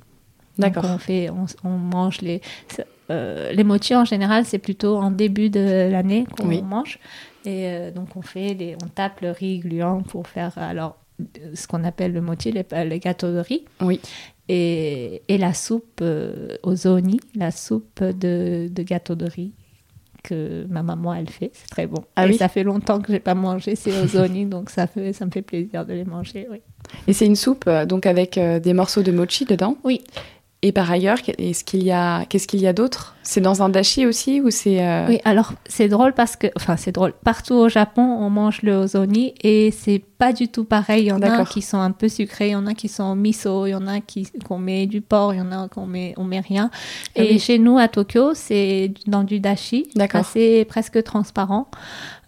D'accord. 0.57 0.85
On, 0.85 0.97
fait, 0.97 1.29
on, 1.63 1.69
mange 1.69 2.21
les. 2.21 2.41
Euh, 3.09 3.51
les 3.51 3.63
mochi 3.63 3.95
en 3.95 4.05
général, 4.05 4.45
c'est 4.45 4.59
plutôt 4.59 4.97
en 4.97 5.11
début 5.11 5.49
de 5.49 5.89
l'année 5.89 6.25
qu'on 6.37 6.61
mange. 6.61 6.99
Et 7.45 7.67
euh, 7.67 7.91
donc 7.91 8.15
on 8.15 8.21
fait 8.21 8.77
on 8.83 8.87
tape 8.87 9.21
le 9.21 9.31
riz 9.31 9.59
gluant 9.59 10.01
pour 10.03 10.27
faire. 10.27 10.57
Alors 10.57 10.97
ce 11.53 11.67
qu'on 11.67 11.83
appelle 11.83 12.13
le 12.13 12.21
mochi, 12.21 12.51
les, 12.51 12.65
les 12.85 12.99
gâteaux 12.99 13.31
de 13.31 13.39
riz. 13.39 13.65
Oui. 13.81 13.99
Et, 14.49 15.21
et 15.27 15.37
la 15.37 15.53
soupe 15.53 16.01
euh, 16.01 16.55
aux 16.63 16.75
zoni, 16.75 17.19
la 17.35 17.51
soupe 17.51 18.03
de, 18.03 18.67
de 18.69 18.83
gâteau 18.83 19.15
de 19.15 19.25
riz 19.25 19.53
que 20.23 20.65
ma 20.69 20.81
maman 20.83 21.13
elle 21.13 21.29
fait, 21.29 21.51
c'est 21.53 21.67
très 21.67 21.85
bon. 21.85 22.03
Ah 22.15 22.25
et 22.25 22.29
oui 22.29 22.37
ça 22.37 22.47
fait 22.47 22.63
longtemps 22.63 22.99
que 23.01 23.11
j'ai 23.11 23.19
pas 23.19 23.35
mangé 23.35 23.75
ces 23.75 23.91
ozoni, 24.01 24.45
donc 24.47 24.69
ça 24.69 24.87
fait 24.87 25.13
ça 25.13 25.25
me 25.25 25.31
fait 25.31 25.41
plaisir 25.41 25.85
de 25.85 25.93
les 25.93 26.05
manger. 26.05 26.47
Oui. 26.49 26.61
Et 27.07 27.13
c'est 27.13 27.25
une 27.25 27.35
soupe 27.35 27.65
euh, 27.67 27.85
donc 27.85 28.05
avec 28.05 28.37
euh, 28.37 28.59
des 28.59 28.73
morceaux 28.73 29.03
de 29.03 29.11
mochi 29.11 29.45
dedans? 29.45 29.77
Oui. 29.83 30.01
Et 30.65 30.71
par 30.71 30.89
ailleurs, 30.89 31.17
est-ce 31.37 31.65
qu'il 31.65 31.83
y 31.83 31.91
a 31.91 32.23
qu'est-ce 32.23 32.47
qu'il 32.47 32.61
y 32.61 32.67
a 32.67 32.71
d'autre? 32.71 33.17
C'est 33.21 33.41
dans 33.41 33.61
un 33.63 33.67
dashi 33.67 34.05
aussi 34.05 34.39
ou 34.39 34.49
c'est 34.49 34.81
euh, 34.81 35.05
Oui, 35.09 35.19
alors 35.25 35.51
c'est 35.65 35.89
drôle 35.89 36.13
parce 36.13 36.37
que, 36.37 36.47
enfin 36.55 36.77
c'est 36.77 36.93
drôle, 36.93 37.11
partout 37.25 37.55
au 37.55 37.67
Japon 37.67 38.01
on 38.01 38.29
mange 38.29 38.61
le 38.61 38.73
ozoni 38.75 39.33
et 39.43 39.71
c'est 39.71 40.01
pas 40.17 40.31
du 40.31 40.47
tout 40.47 40.63
pareil. 40.63 41.03
Il 41.03 41.07
y 41.07 41.11
en 41.11 41.21
a 41.21 41.43
qui 41.43 41.61
sont 41.61 41.79
un 41.79 41.91
peu 41.91 42.07
sucrés, 42.07 42.47
il 42.47 42.51
y 42.51 42.55
en 42.55 42.65
a 42.65 42.73
qui 42.73 42.87
sont 42.87 43.13
miso, 43.13 43.65
il 43.65 43.71
y 43.71 43.75
en 43.75 43.87
a 43.87 43.99
qui 43.99 44.25
qu'on 44.47 44.57
met 44.57 44.85
du 44.85 45.01
porc, 45.01 45.33
il 45.33 45.39
y 45.39 45.41
en 45.41 45.51
a 45.51 45.67
qu'on 45.67 45.85
met 45.85 46.13
on 46.15 46.23
met 46.23 46.39
rien. 46.39 46.71
Ah 47.17 47.23
et 47.23 47.33
oui. 47.33 47.39
chez 47.39 47.59
nous 47.59 47.77
à 47.77 47.89
Tokyo 47.89 48.33
c'est 48.33 48.93
dans 49.05 49.25
du 49.25 49.41
dashi, 49.41 49.89
assez 50.13 50.63
presque 50.63 51.03
transparent, 51.03 51.67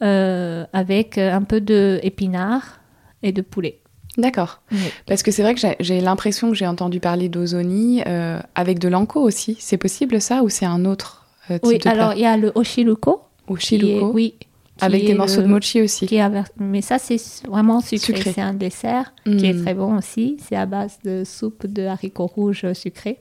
euh, 0.01 0.65
avec 0.73 1.17
un 1.17 1.43
peu 1.43 1.61
de 1.61 2.01
épinards 2.03 2.81
et 3.23 3.31
de 3.31 3.41
poulet. 3.41 3.79
D'accord. 4.17 4.61
Oui. 4.71 4.77
Parce 5.07 5.23
que 5.23 5.31
c'est 5.31 5.41
vrai 5.43 5.55
que 5.55 5.61
j'ai- 5.79 6.01
l'impression 6.01 6.49
que 6.49 6.55
j'ai 6.55 6.67
entendu 6.67 6.99
parler 6.99 7.27
d'ozoni 7.29 8.01
euh, 8.07 8.39
avec 8.55 8.79
de 8.79 8.87
l'anko 8.87 9.21
aussi. 9.21 9.57
C'est 9.59 9.77
possible 9.77 10.21
ça 10.21 10.41
ou 10.43 10.49
c'est 10.49 10.65
un 10.65 10.85
autre 10.85 11.25
euh, 11.51 11.55
type 11.55 11.65
Oui, 11.65 11.77
de 11.79 11.87
alors 11.89 12.13
il 12.13 12.19
y 12.21 12.25
a 12.25 12.37
le 12.37 12.51
oshiruko, 12.55 13.21
Ou 13.49 13.55
qui 13.55 13.75
est- 13.75 14.01
oui, 14.01 14.35
avec 14.81 15.05
des 15.05 15.13
morceaux 15.13 15.41
le- 15.41 15.47
de 15.47 15.51
mochi 15.51 15.81
aussi. 15.81 16.05
qui 16.07 16.15
est 16.15 16.23
mais 16.57 16.81
ça 16.81 16.97
c'est 16.97 17.17
vraiment 17.47 17.81
sucré. 17.81 17.97
Sucré. 18.15 18.31
C'est 18.33 18.41
un 18.41 18.53
dessert 18.53 19.13
qui 19.25 19.45
est 19.45 19.53
Mm. 19.53 19.63
très 19.63 19.73
bon 19.73 19.97
aussi. 19.97 20.37
C'est 20.47 20.55
à 20.55 20.65
base 20.65 20.97
de 21.03 21.23
soupe 21.25 21.67
de 21.67 21.83
haricots 21.85 22.27
rouges 22.27 22.71
sucrés 22.73 23.19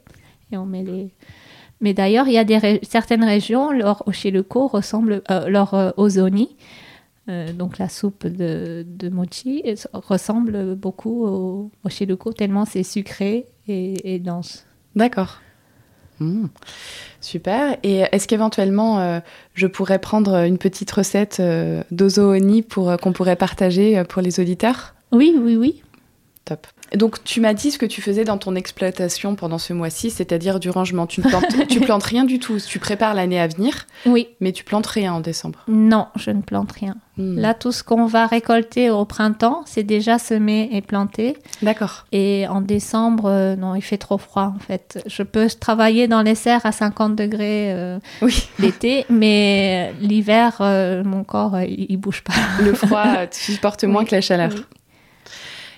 et 0.52 0.56
on 0.56 0.64
met 0.66 0.82
les. 0.82 1.08
Mais 1.80 1.92
d'ailleurs, 1.92 2.28
il 2.28 2.32
y 2.34 2.38
a 2.38 2.44
des 2.44 2.56
ré- 2.56 2.80
certaines 2.88 3.24
régions, 3.24 3.70
leur 3.72 4.06
oshiruko 4.06 4.68
ressemble, 4.68 5.22
euh, 5.30 5.48
leur 5.48 5.74
euh, 5.74 5.90
ozoni, 5.96 6.56
euh, 7.28 7.52
donc 7.52 7.78
la 7.78 7.88
soupe 7.88 8.26
de, 8.26 8.84
de 8.86 9.08
mochi, 9.08 9.62
ressemble 9.92 10.74
beaucoup 10.74 11.24
au 11.26 11.70
oshiruko 11.84 12.32
tellement 12.32 12.64
c'est 12.64 12.82
sucré 12.82 13.46
et, 13.66 14.14
et 14.14 14.18
dense. 14.18 14.66
D'accord. 14.96 15.40
Mm. 16.20 16.46
Super. 17.20 17.76
Et 17.82 18.02
est-ce 18.12 18.28
qu'éventuellement, 18.28 19.00
euh, 19.00 19.20
je 19.54 19.66
pourrais 19.66 19.98
prendre 19.98 20.44
une 20.44 20.58
petite 20.58 20.90
recette 20.90 21.38
euh, 21.40 21.82
d'ozo 21.90 22.32
oni 22.32 22.62
pour 22.62 22.90
euh, 22.90 22.96
qu'on 22.96 23.12
pourrait 23.12 23.36
partager 23.36 24.02
pour 24.04 24.22
les 24.22 24.40
auditeurs? 24.40 24.94
Oui, 25.12 25.34
oui, 25.40 25.56
oui. 25.56 25.82
Top. 26.44 26.66
Donc, 26.94 27.24
tu 27.24 27.40
m'as 27.40 27.54
dit 27.54 27.70
ce 27.70 27.78
que 27.78 27.86
tu 27.86 28.02
faisais 28.02 28.24
dans 28.24 28.36
ton 28.36 28.54
exploitation 28.54 29.34
pendant 29.34 29.56
ce 29.58 29.72
mois-ci, 29.72 30.10
c'est-à-dire 30.10 30.60
du 30.60 30.68
rangement. 30.68 31.06
Tu 31.06 31.22
ne 31.22 31.28
plantes, 31.28 31.46
tu 31.68 31.80
plantes 31.80 32.02
rien 32.02 32.24
du 32.24 32.38
tout. 32.38 32.58
Tu 32.58 32.78
prépares 32.78 33.14
l'année 33.14 33.40
à 33.40 33.46
venir, 33.46 33.86
Oui, 34.04 34.28
mais 34.40 34.52
tu 34.52 34.62
plantes 34.62 34.86
rien 34.86 35.14
en 35.14 35.20
décembre. 35.20 35.60
non, 35.68 36.06
je 36.16 36.30
ne 36.30 36.42
plante 36.42 36.70
rien. 36.72 36.96
Mm. 37.16 37.38
Là, 37.38 37.54
tout 37.54 37.72
ce 37.72 37.82
qu'on 37.82 38.04
va 38.06 38.26
récolter 38.26 38.90
au 38.90 39.04
printemps, 39.06 39.62
c'est 39.64 39.84
déjà 39.84 40.18
semé 40.18 40.68
et 40.72 40.82
planté. 40.82 41.36
D'accord. 41.62 42.04
Et 42.12 42.46
en 42.48 42.60
décembre, 42.60 43.24
euh, 43.30 43.56
non, 43.56 43.74
il 43.74 43.82
fait 43.82 43.98
trop 43.98 44.18
froid 44.18 44.52
en 44.54 44.58
fait. 44.58 45.02
Je 45.06 45.22
peux 45.22 45.48
travailler 45.48 46.08
dans 46.08 46.20
les 46.22 46.34
serres 46.34 46.66
à 46.66 46.72
50 46.72 47.16
degrés 47.16 47.72
euh, 47.72 47.98
Oui. 48.20 48.48
l'été, 48.58 49.06
mais 49.08 49.92
euh, 49.94 50.04
l'hiver, 50.06 50.58
euh, 50.60 51.02
mon 51.04 51.24
corps, 51.24 51.58
il, 51.60 51.86
il 51.88 51.96
bouge 51.96 52.22
pas. 52.22 52.34
Le 52.62 52.74
froid, 52.74 53.26
tu 53.30 53.52
supportes 53.54 53.84
moins 53.84 54.02
Oui. 54.02 54.08
que 54.08 54.14
la 54.14 54.20
chaleur. 54.20 54.50
Oui. 54.52 54.60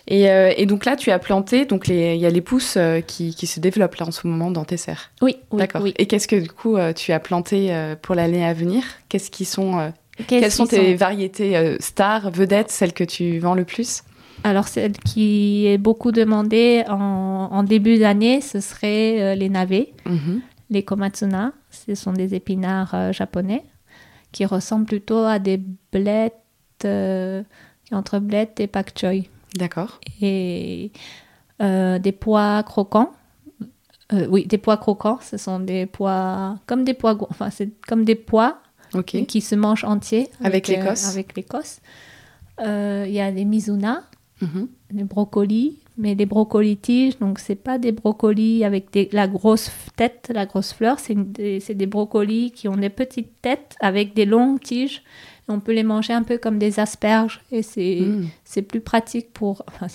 Et, 0.09 0.31
euh, 0.31 0.53
et 0.57 0.67
donc 0.67 0.85
là, 0.85 0.95
tu 0.97 1.11
as 1.11 1.19
planté, 1.19 1.65
donc 1.65 1.89
il 1.89 1.95
y 2.17 2.27
a 2.27 2.31
les 2.31 2.41
pousses 2.41 2.77
euh, 2.77 3.01
qui, 3.01 3.35
qui 3.35 3.47
se 3.47 3.59
développent 3.59 3.97
là 3.97 4.07
en 4.07 4.11
ce 4.13 4.27
moment 4.27 4.51
dans 4.53 4.65
tes 4.65 4.77
serres. 4.77 5.11
Oui, 5.21 5.37
oui, 5.51 5.59
D'accord. 5.59 5.83
oui. 5.83 5.95
Et 5.99 6.07
qu'est-ce 6.07 6.29
que 6.29 6.37
du 6.37 6.49
coup 6.49 6.77
euh, 6.77 6.93
tu 6.93 7.11
as 7.13 7.19
planté 7.21 7.75
pour 8.03 8.15
l'année 8.15 8.45
à 8.47 8.53
venir? 8.55 8.85
Qu'est-ce 9.09 9.31
qui 9.31 9.45
sont 9.45 9.93
Quelles 10.29 10.51
sont 10.53 10.67
tes 10.67 10.95
variétés 10.95 11.77
stars, 11.81 12.31
vedettes, 12.31 12.71
celles 12.71 12.93
que 12.93 13.05
tu 13.05 13.39
vends 13.41 13.55
le 13.55 13.65
plus? 13.65 14.03
Alors, 14.45 14.69
celle 14.69 14.93
qui 14.93 15.67
est 15.67 15.79
beaucoup 15.79 16.13
demandée 16.13 16.85
en, 16.89 17.49
en 17.51 17.63
début 17.65 17.99
d'année, 17.99 18.41
ce 18.41 18.61
serait 18.61 19.35
les 19.35 19.49
navets, 19.49 19.93
Mhm. 20.05 20.41
les 20.71 20.85
komatsuna. 20.85 21.53
Ce 21.71 21.95
sont 21.97 22.13
des 22.13 22.35
épinards 22.35 22.95
euh, 22.95 23.13
japonais 23.13 23.65
qui 24.33 24.45
ressemblent 24.45 24.87
plutôt 24.87 25.25
à 25.25 25.39
des 25.41 25.61
blettes, 25.93 26.35
euh, 26.85 27.43
entre 27.91 28.19
blettes 28.19 28.61
et 28.61 28.67
pak 28.67 28.93
choy. 28.99 29.29
D'accord. 29.57 30.01
et 30.21 30.93
euh, 31.63 31.99
des 31.99 32.13
pois 32.13 32.63
croquants. 32.63 33.13
Euh, 34.13 34.27
oui, 34.31 34.47
des 34.47 34.59
pois 34.59 34.77
croquants, 34.77 35.19
ce 35.21 35.37
sont 35.37 35.59
des 35.59 35.87
pois 35.87 36.59
comme 36.67 36.85
des 36.85 36.95
pois, 36.95 37.17
enfin 37.31 37.51
c'est 37.51 37.71
comme 37.89 38.05
des 38.05 38.15
pois 38.15 38.59
qui 39.27 39.41
se 39.41 39.55
mangent 39.57 39.85
entiers 39.85 40.29
Avec 40.45 40.69
l'Écosse. 40.69 41.09
avec 41.09 41.37
l'Écosse. 41.37 41.81
Euh, 42.61 43.05
Il 43.07 43.13
y 43.13 43.21
a 43.21 43.31
des 43.33 43.45
mizuna, 43.45 44.05
Mhm. 44.43 44.69
des 44.93 45.05
brocolis, 45.05 45.79
mais 45.97 46.15
des 46.15 46.27
brocolis 46.27 46.77
tiges, 46.77 47.19
donc 47.19 47.39
c'est 47.39 47.55
pas 47.55 47.79
des 47.79 47.93
brocolis 47.93 48.65
avec 48.65 48.91
des- 48.93 49.09
la 49.13 49.27
grosse 49.29 49.71
tête, 49.97 50.31
la 50.35 50.45
grosse 50.45 50.73
fleur, 50.75 50.99
c'est 50.99 51.15
des, 51.17 51.59
des 51.61 51.87
brocolis 51.87 52.51
qui 52.51 52.69
ont 52.69 52.77
des 52.77 52.91
petites 52.91 53.41
têtes 53.41 53.75
avec 53.81 54.13
des 54.15 54.27
longues 54.27 54.61
tiges. 54.61 55.03
Et 55.49 55.53
on 55.53 55.61
peut 55.61 55.73
les 55.73 55.85
manger 55.85 56.13
un 56.13 56.23
peu 56.23 56.37
comme 56.39 56.59
des 56.59 56.79
asperges 56.81 57.41
et 57.51 57.63
c'est 57.63 58.01
Mm. 58.01 58.27
c'est 58.45 58.63
plus 58.63 58.81
pratique 58.81 59.33
pour. 59.33 59.63
Enfin, 59.69 59.87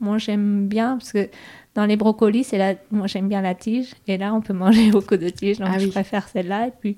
moi 0.00 0.18
j'aime 0.18 0.66
bien 0.66 0.96
parce 0.98 1.12
que 1.12 1.28
dans 1.76 1.86
les 1.86 1.96
brocolis, 1.96 2.44
c'est 2.44 2.58
la. 2.58 2.74
Moi 2.90 3.06
j'aime 3.06 3.28
bien 3.28 3.42
la 3.42 3.54
tige 3.54 3.94
et 4.08 4.18
là 4.18 4.34
on 4.34 4.40
peut 4.40 4.54
manger 4.54 4.90
beaucoup 4.90 5.16
de 5.16 5.28
tiges, 5.28 5.58
donc 5.58 5.68
Ah 5.70 5.78
je 5.78 5.84
oui. 5.84 5.90
préfère 5.92 6.26
celle-là. 6.28 6.66
Et 6.68 6.72
puis 6.80 6.96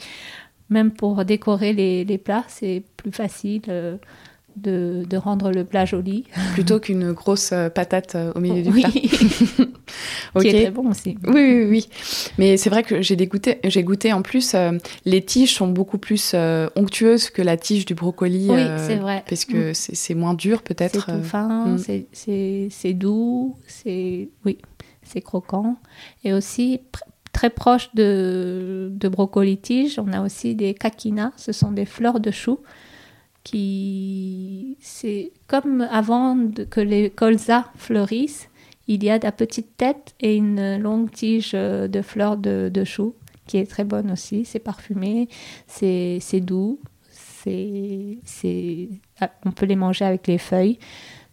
même 0.71 0.93
pour 0.93 1.25
décorer 1.27 1.73
les, 1.75 2.05
les 2.05 2.19
plats, 2.19 2.45
c'est 2.49 2.83
plus 2.97 3.13
facile 3.13 3.63
euh, 3.69 3.97
de, 4.57 5.05
de 5.09 5.17
rendre 5.17 5.51
le 5.51 5.65
plat 5.65 5.85
joli. 5.85 6.25
Plutôt 6.55 6.81
qu'une 6.81 7.13
grosse 7.13 7.51
euh, 7.53 7.69
patate 7.69 8.15
euh, 8.15 8.33
au 8.35 8.41
milieu 8.41 8.63
du 8.63 8.71
oui, 8.71 8.83
plat. 8.83 8.91
Ok. 10.35 10.43
qui 10.43 10.49
est 10.49 10.63
très 10.63 10.71
bon 10.71 10.91
aussi. 10.91 11.17
Oui, 11.27 11.35
oui, 11.35 11.65
oui. 11.69 11.89
Mais 12.39 12.57
c'est 12.57 12.71
vrai 12.71 12.83
que 12.83 13.03
j'ai 13.03 13.17
dégoûté, 13.17 13.59
j'ai 13.65 13.83
goûté 13.83 14.13
en 14.13 14.23
plus, 14.23 14.55
euh, 14.55 14.73
les 15.05 15.23
tiges 15.25 15.55
sont 15.55 15.69
beaucoup 15.69 15.99
plus 15.99 16.33
euh, 16.35 16.69
onctueuses 16.77 17.31
que 17.31 17.43
la 17.43 17.57
tige 17.57 17.85
du 17.85 17.95
brocoli. 17.95 18.47
Oui, 18.49 18.57
euh, 18.59 18.87
c'est 18.87 18.97
vrai. 18.97 19.25
Parce 19.29 19.45
que 19.45 19.73
c'est 19.73 19.95
c'est 19.95 20.15
moins 20.15 20.35
dur 20.35 20.63
C'est 20.67 20.75
peut-être. 20.75 21.07
tout 21.07 21.11
euh. 21.13 21.23
fin, 21.23 21.67
mm. 21.67 21.79
c'est- 21.79 22.07
c'est 22.13 22.69
c'est 22.71 22.93
doux, 22.93 23.57
c'est 23.67 24.29
oui, 24.45 24.59
c'est 25.03 25.21
croquant. 25.21 25.77
Et 26.25 26.33
aussi 26.33 26.81
très 27.33 27.51
proche 27.51 27.91
de, 27.95 28.89
de 28.93 29.09
brocoli 29.09 29.59
tige, 29.59 29.99
on 29.99 30.11
a 30.13 30.23
aussi 30.23 30.55
des 30.55 30.73
kakina, 30.73 31.33
ce 31.37 31.53
sont 31.53 31.71
des 31.71 31.85
fleurs 31.85 32.19
de 32.19 32.31
chou 32.31 32.61
qui 33.47 34.77
c'est 34.81 35.31
comme 35.47 35.81
avant 35.91 36.35
de- 36.37 36.65
que 36.65 36.81
les 36.81 37.11
colzas 37.11 37.65
fleurissent, 37.77 38.49
il 38.89 39.03
y 39.05 39.11
a 39.11 39.19
la 39.19 39.33
petite 39.33 39.77
tête 39.77 40.15
et 40.21 40.37
une 40.37 40.79
longue 40.79 41.11
tige 41.11 41.53
euh, 41.55 41.87
de 41.89 42.03
fleurs 42.03 42.37
de, 42.37 42.71
de 42.73 42.85
chou 42.85 43.15
qui 43.47 43.59
est 43.59 43.71
très 43.71 43.85
bonne 43.85 44.11
aussi, 44.11 44.45
c'est 44.45 44.59
parfumé, 44.59 45.29
c'est 45.69 46.19
c'est 46.21 46.41
doux, 46.41 46.81
c'est 47.11 48.19
c'est 48.25 48.89
ah, 49.21 49.31
on 49.45 49.53
peut 49.53 49.67
les 49.67 49.77
manger 49.77 50.05
avec 50.05 50.27
les 50.27 50.39
feuilles. 50.39 50.79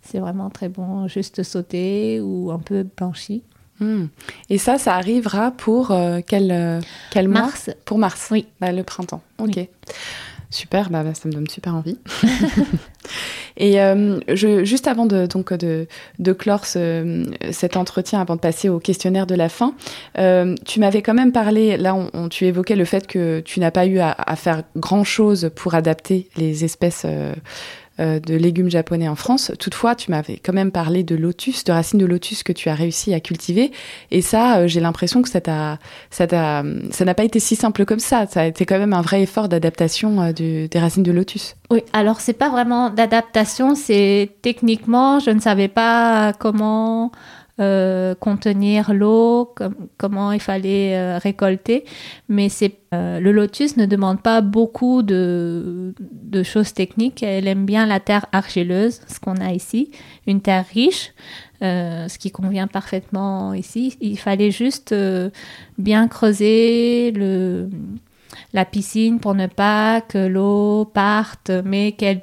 C'est 0.05 0.19
vraiment 0.19 0.49
très 0.49 0.67
bon, 0.69 1.07
juste 1.07 1.43
sauté 1.43 2.19
ou 2.21 2.51
un 2.51 2.59
peu 2.59 2.83
blanchi. 2.83 3.41
Hmm. 3.79 4.07
Et 4.49 4.57
ça, 4.57 4.77
ça 4.77 4.95
arrivera 4.95 5.51
pour 5.51 5.91
euh, 5.91 6.19
quel, 6.27 6.51
euh, 6.51 6.81
quel 7.09 7.29
mois? 7.29 7.43
Mars, 7.43 7.69
Pour 7.85 7.97
mars? 7.97 8.27
Oui. 8.29 8.45
Bah, 8.59 8.71
le 8.73 8.83
printemps. 8.83 9.21
Ok. 9.39 9.53
Oui. 9.55 9.69
Super, 10.53 10.91
bah, 10.91 11.03
ça 11.15 11.27
me 11.27 11.33
donne 11.33 11.49
super 11.49 11.73
envie. 11.73 11.97
Et 13.57 13.81
euh, 13.81 14.19
je, 14.33 14.63
juste 14.63 14.87
avant 14.87 15.07
de, 15.07 15.25
donc, 15.25 15.51
de, 15.51 15.87
clore 16.33 16.65
ce- 16.65 17.25
cet 17.51 17.75
entretien, 17.75 18.21
avant 18.21 18.35
de 18.35 18.39
passer 18.39 18.69
au 18.69 18.79
questionnaire 18.79 19.25
de 19.25 19.33
la 19.33 19.49
fin, 19.49 19.73
euh, 20.19 20.53
tu 20.65 20.79
m'avais 20.79 21.01
quand 21.01 21.15
même 21.15 21.31
parlé, 21.31 21.75
là 21.77 21.95
on, 21.95 22.29
tu 22.29 22.45
évoquais 22.45 22.75
le 22.75 22.85
fait 22.85 23.07
que 23.07 23.39
tu 23.39 23.59
n'as 23.59 23.71
pas 23.71 23.87
eu 23.87 23.97
à, 23.99 24.11
à 24.11 24.35
faire 24.35 24.61
grand-chose 24.75 25.49
pour 25.55 25.73
adapter 25.73 26.29
les 26.37 26.63
espèces 26.63 27.05
euh, 27.99 28.19
de 28.19 28.33
légumes 28.35 28.71
japonais 28.71 29.07
en 29.07 29.15
France. 29.15 29.51
Toutefois, 29.59 29.93
tu 29.93 30.09
m'avais 30.09 30.37
quand 30.37 30.51
même 30.51 30.71
parlé 30.71 31.03
de 31.03 31.15
lotus, 31.15 31.63
de 31.63 31.71
racines 31.71 31.99
de 31.99 32.07
lotus 32.07 32.41
que 32.41 32.51
tu 32.51 32.69
as 32.69 32.73
réussi 32.73 33.13
à 33.13 33.19
cultiver. 33.19 33.71
Et 34.09 34.23
ça, 34.23 34.57
euh, 34.57 34.67
j'ai 34.67 34.79
l'impression 34.79 35.21
que 35.21 35.29
ça 35.29 35.39
ça 36.09 36.25
n'a 36.25 37.13
pas 37.13 37.23
été 37.23 37.39
si 37.39 37.55
simple 37.55 37.85
comme 37.85 37.99
ça. 37.99 38.25
Ça 38.25 38.41
a 38.41 38.45
été 38.45 38.65
quand 38.65 38.79
même 38.79 38.93
un 38.93 39.01
vrai 39.01 39.21
effort 39.21 39.47
d'adaptation 39.47 40.21
euh, 40.21 40.31
des 40.33 40.79
racines 40.79 41.03
de 41.03 41.11
lotus. 41.11 41.55
Oui, 41.69 41.83
alors 41.93 42.19
c'est 42.19 42.33
pas 42.33 42.49
vraiment 42.49 42.89
d'adaptation, 42.89 43.75
c'est 43.75 44.31
techniquement, 44.41 45.19
je 45.19 45.29
ne 45.29 45.39
savais 45.39 45.67
pas 45.67 46.33
comment 46.33 47.11
euh, 47.59 48.15
contenir 48.15 48.95
l'eau, 48.95 49.53
comment 49.99 50.31
il 50.31 50.39
fallait 50.39 50.97
euh, 50.97 51.19
récolter. 51.19 51.85
Mais 52.27 52.49
c'est, 52.49 52.79
euh, 52.95 53.19
le 53.19 53.31
lotus 53.31 53.77
ne 53.77 53.85
demande 53.85 54.23
pas 54.23 54.41
beaucoup 54.41 55.03
de, 55.03 55.93
de, 55.99 56.41
choses 56.41 56.73
techniques. 56.73 57.21
Elle 57.21 57.47
aime 57.47 57.67
bien 57.67 57.85
la 57.85 57.99
terre 57.99 58.25
argileuse, 58.31 59.01
ce 59.07 59.19
qu'on 59.19 59.35
a 59.35 59.53
ici, 59.53 59.91
une 60.25 60.41
terre 60.41 60.65
riche, 60.73 61.13
ce 61.61 62.17
qui 62.17 62.31
convient 62.31 62.65
parfaitement 62.65 63.53
ici. 63.53 63.97
Il 64.01 64.17
fallait 64.17 64.51
juste 64.51 64.93
bien 65.77 66.07
creuser 66.07 67.13
la 68.51 68.65
piscine 68.65 69.19
pour 69.19 69.35
ne 69.35 69.45
pas 69.45 70.01
que 70.01 70.17
l'eau 70.17 70.85
parte, 70.85 71.51
mais 71.63 71.91
qu'elle, 71.91 72.21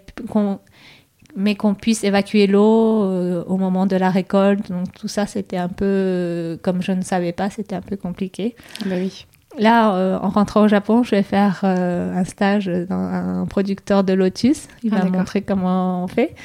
mais 1.41 1.55
qu'on 1.55 1.75
puisse 1.75 2.05
évacuer 2.05 2.47
l'eau 2.47 3.03
euh, 3.03 3.43
au 3.47 3.57
moment 3.57 3.87
de 3.87 3.97
la 3.97 4.11
récolte. 4.11 4.71
Donc 4.71 4.93
tout 4.93 5.09
ça, 5.09 5.27
c'était 5.27 5.57
un 5.57 5.69
peu, 5.69 6.59
comme 6.63 6.83
je 6.83 6.93
ne 6.93 7.03
savais 7.03 7.33
pas, 7.33 7.51
c'était 7.51 7.75
un 7.75 7.81
peu 7.81 7.97
compliqué. 7.97 8.55
Bah 8.87 8.97
oui. 8.99 9.27
Là, 9.59 9.97
euh, 9.97 10.19
en 10.19 10.29
rentrant 10.29 10.63
au 10.63 10.69
Japon, 10.69 11.03
je 11.03 11.11
vais 11.11 11.25
faire 11.25 11.63
euh, 11.65 12.15
un 12.15 12.25
stage 12.25 12.67
dans 12.67 13.01
un 13.01 13.47
producteur 13.47 14.05
de 14.05 14.13
lotus. 14.13 14.69
Il 14.85 14.95
ah, 14.95 15.01
va 15.01 15.05
montrer 15.07 15.43
comment 15.43 16.05
on 16.05 16.07
fait. 16.07 16.37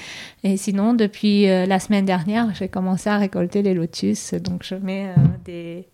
Et 0.44 0.58
sinon, 0.58 0.94
depuis 0.94 1.46
la 1.46 1.80
semaine 1.80 2.06
dernière, 2.06 2.54
j'ai 2.56 2.68
commencé 2.68 3.10
à 3.10 3.18
récolter 3.18 3.62
les 3.62 3.74
lotus. 3.74 4.34
Donc 4.34 4.64
je 4.64 4.76
mets 4.76 5.14
des, 5.44 5.88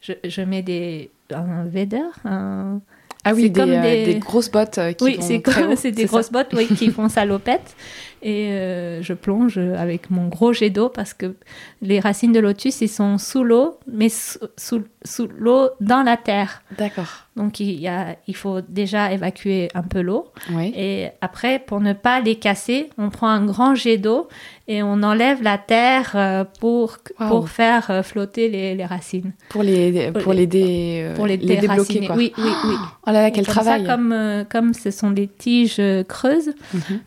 je, 0.00 0.12
je, 0.24 0.42
mets 0.42 0.62
des 0.62 1.10
un 1.30 1.64
veder, 1.64 1.98
un 2.24 2.80
ah 3.24 3.34
oui, 3.34 3.50
des, 3.50 3.60
comme 3.60 3.70
des... 3.70 4.18
grosses 4.18 4.50
bottes 4.50 4.80
qui 4.96 5.04
oui, 5.04 5.18
c'est 5.20 5.42
comme 5.42 5.76
c'est 5.76 5.92
des 5.92 6.06
grosses 6.06 6.32
bottes 6.32 6.54
oui, 6.54 6.66
qui 6.66 6.90
font 6.90 7.08
salopette 7.08 7.76
et 8.22 8.50
euh, 8.50 9.02
je 9.02 9.14
plonge 9.14 9.56
avec 9.56 10.10
mon 10.10 10.28
gros 10.28 10.52
jet 10.52 10.68
d'eau 10.68 10.90
parce 10.90 11.14
que 11.14 11.34
les 11.80 12.00
racines 12.00 12.32
de 12.32 12.40
lotus, 12.40 12.82
ils 12.82 12.88
sont 12.88 13.16
sous 13.16 13.42
l'eau, 13.42 13.78
mais 13.90 14.10
sous, 14.10 14.82
sous, 15.04 15.28
l'eau 15.38 15.70
dans 15.80 16.02
la 16.02 16.18
terre. 16.18 16.62
D'accord. 16.76 17.26
Donc 17.36 17.60
il, 17.60 17.80
y 17.80 17.88
a, 17.88 18.16
il 18.26 18.36
faut 18.36 18.60
déjà 18.60 19.12
évacuer 19.12 19.70
un 19.74 19.82
peu 19.82 20.02
l'eau. 20.02 20.26
Et 20.74 21.08
après, 21.22 21.58
pour 21.58 21.80
ne 21.80 21.94
pas 21.94 22.20
les 22.20 22.36
casser, 22.36 22.90
on 22.98 23.08
prend 23.08 23.28
un 23.28 23.46
grand 23.46 23.74
jet 23.74 23.96
d'eau 23.96 24.28
et 24.68 24.82
on 24.82 25.02
enlève 25.02 25.42
la 25.42 25.56
terre 25.56 26.12
euh, 26.14 26.44
pour, 26.60 26.98
pour 27.16 27.48
faire 27.48 27.90
euh, 27.90 28.02
flotter 28.02 28.48
les, 28.48 28.74
les, 28.74 28.84
racines. 28.84 29.32
Pour 29.48 29.62
les, 29.62 30.12
pour 30.12 30.32
les, 30.32 30.46
dé, 30.46 31.10
pour 31.16 31.26
les, 31.26 31.38
débloquer. 31.38 32.06
Quoi. 32.06 32.16
Oui, 32.16 32.32
oui, 32.36 32.50
oui. 32.64 32.74
Oh 33.06 33.10
là 33.10 33.22
là, 33.22 33.30
quel 33.30 33.46
travail. 33.46 33.86
Ça, 33.86 33.96
comme, 33.96 34.44
comme 34.50 34.74
ce 34.74 34.90
sont 34.90 35.10
des 35.10 35.26
tiges 35.26 35.80
creuses, 36.08 36.52
mhm 36.74 37.00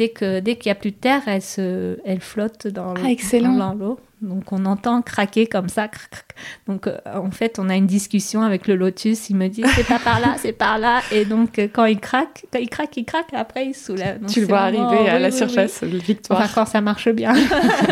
dès 0.00 0.08
que 0.08 0.40
dès 0.40 0.56
qu'il 0.56 0.70
y 0.70 0.72
a 0.72 0.74
plus 0.74 0.92
de 0.92 0.96
terre, 0.96 1.20
elle 1.26 1.42
se, 1.42 1.98
elle 2.06 2.20
flotte 2.20 2.66
dans 2.66 2.94
l'eau. 2.94 3.02
Ah, 3.04 3.74
l'eau. 3.78 4.00
Donc 4.22 4.50
on 4.50 4.64
entend 4.64 5.02
craquer 5.02 5.46
comme 5.46 5.68
ça. 5.68 5.90
Donc 6.66 6.86
euh, 6.86 6.96
en 7.14 7.30
fait, 7.30 7.58
on 7.58 7.68
a 7.68 7.76
une 7.76 7.86
discussion 7.86 8.40
avec 8.40 8.66
le 8.66 8.76
lotus. 8.76 9.28
Il 9.28 9.36
me 9.36 9.48
dit 9.48 9.62
c'est 9.74 9.86
pas 9.86 9.98
par 9.98 10.18
là, 10.20 10.36
c'est 10.38 10.52
par 10.52 10.78
là. 10.78 11.00
Et 11.12 11.26
donc 11.26 11.58
euh, 11.58 11.68
quand 11.70 11.84
il 11.84 12.00
craque, 12.00 12.46
quand 12.50 12.58
il 12.58 12.70
craque, 12.70 12.96
il 12.96 13.04
craque. 13.04 13.28
Après 13.34 13.66
il 13.66 13.74
soulève. 13.74 14.20
tu 14.26 14.40
le 14.40 14.46
vois 14.46 14.60
arriver 14.60 15.06
à 15.10 15.18
la 15.18 15.30
surface, 15.30 15.82
victoire. 15.82 16.40
Enfin 16.40 16.50
quand 16.54 16.66
ça 16.66 16.80
marche 16.80 17.10
bien. 17.10 17.34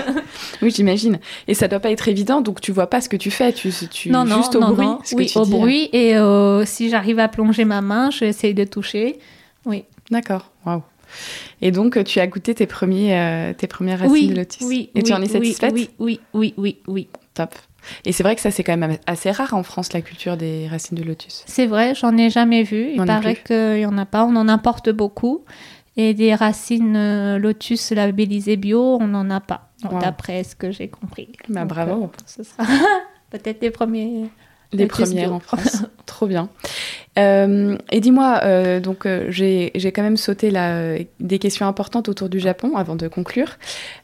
oui, 0.63 0.71
j'imagine. 0.71 1.19
Et 1.47 1.53
ça 1.53 1.69
doit 1.69 1.81
pas 1.81 1.91
être 1.91 2.09
évident. 2.09 2.41
Donc 2.41 2.63
tu 2.63 2.73
vois 2.73 2.89
pas 2.89 3.03
ce 3.03 3.11
que 3.11 3.19
tu 3.19 3.31
fais. 3.31 3.53
Tu, 3.53 3.71
tu 3.91 4.09
non, 4.11 4.25
juste 4.25 4.55
au 4.55 4.61
bruit. 4.61 4.89
oui, 5.13 5.31
au 5.35 5.45
bruit. 5.45 5.91
Et 5.93 6.17
euh, 6.17 6.65
si 6.65 6.89
j'arrive 6.89 7.19
à 7.19 7.29
plonger 7.29 7.67
ma 7.67 7.83
main, 7.83 8.11
j'essaye 8.11 8.55
de 8.55 8.65
toucher. 8.65 9.19
Oui. 9.67 9.85
D'accord. 10.11 10.51
Waouh. 10.65 10.83
Et 11.61 11.71
donc, 11.71 12.03
tu 12.05 12.21
as 12.21 12.27
goûté 12.27 12.55
tes, 12.55 12.67
premiers, 12.67 13.19
euh, 13.19 13.53
tes 13.53 13.67
premières 13.67 14.01
racines 14.01 14.31
de 14.31 14.37
lotus. 14.37 14.67
Oui, 14.67 14.91
Et 14.95 15.03
tu 15.03 15.13
en 15.13 15.23
es 15.23 15.29
satisfaite 15.29 15.73
oui, 15.73 15.91
oui, 15.99 16.21
oui, 16.35 16.55
oui, 16.57 16.79
oui. 16.87 17.09
Top. 17.35 17.55
Et 18.05 18.13
c'est 18.13 18.23
vrai 18.23 18.35
que 18.35 18.41
ça, 18.41 18.51
c'est 18.51 18.65
quand 18.65 18.77
même 18.77 18.99
assez 19.07 19.31
rare 19.31 19.55
en 19.55 19.63
France, 19.63 19.93
la 19.93 20.01
culture 20.01 20.37
des 20.37 20.69
racines 20.69 20.99
de 20.99 21.05
lotus. 21.05 21.45
C'est 21.47 21.67
vrai, 21.67 21.95
j'en 21.95 22.17
ai 22.17 22.31
jamais 22.31 22.63
vu. 22.63 22.91
Il 22.95 23.05
paraît 23.05 23.37
qu'il 23.37 23.77
n'y 23.77 23.87
en 23.87 23.99
a 23.99 24.07
pas. 24.07 24.25
On 24.25 24.37
en 24.37 24.49
importe 24.49 24.91
beaucoup. 24.91 25.45
Et 25.97 26.15
des 26.15 26.35
racines 26.37 26.97
euh, 26.97 27.39
lotus 27.39 27.91
labellisées 27.91 28.57
bio, 28.57 28.99
on 29.01 29.09
n'en 29.09 29.29
a 29.31 29.41
pas. 29.41 29.73
D'après 30.01 30.45
ce 30.45 30.55
que 30.55 30.71
j'ai 30.71 30.89
compris. 30.89 31.29
Bah, 31.49 31.65
bravo. 31.65 32.05
Euh, 32.05 32.07
ce 32.25 32.45
sera 32.45 32.63
peut-être 33.31 33.63
les 33.63 33.71
premiers 33.71 34.29
les 34.73 34.87
premières 34.87 35.33
en 35.33 35.41
France. 35.41 35.85
Trop 36.07 36.27
bien. 36.27 36.49
Euh, 37.19 37.77
et 37.91 38.01
dis-moi, 38.01 38.41
euh, 38.45 38.81
donc 38.81 39.05
euh, 39.05 39.27
j'ai 39.29 39.73
quand 39.93 40.03
même 40.03 40.17
sauté 40.17 40.51
là, 40.51 40.97
des 41.21 41.39
questions 41.39 41.67
importantes 41.67 42.09
autour 42.09 42.29
du 42.29 42.39
Japon 42.39 42.77
avant 42.77 42.95
de 42.95 43.09
conclure. 43.09 43.59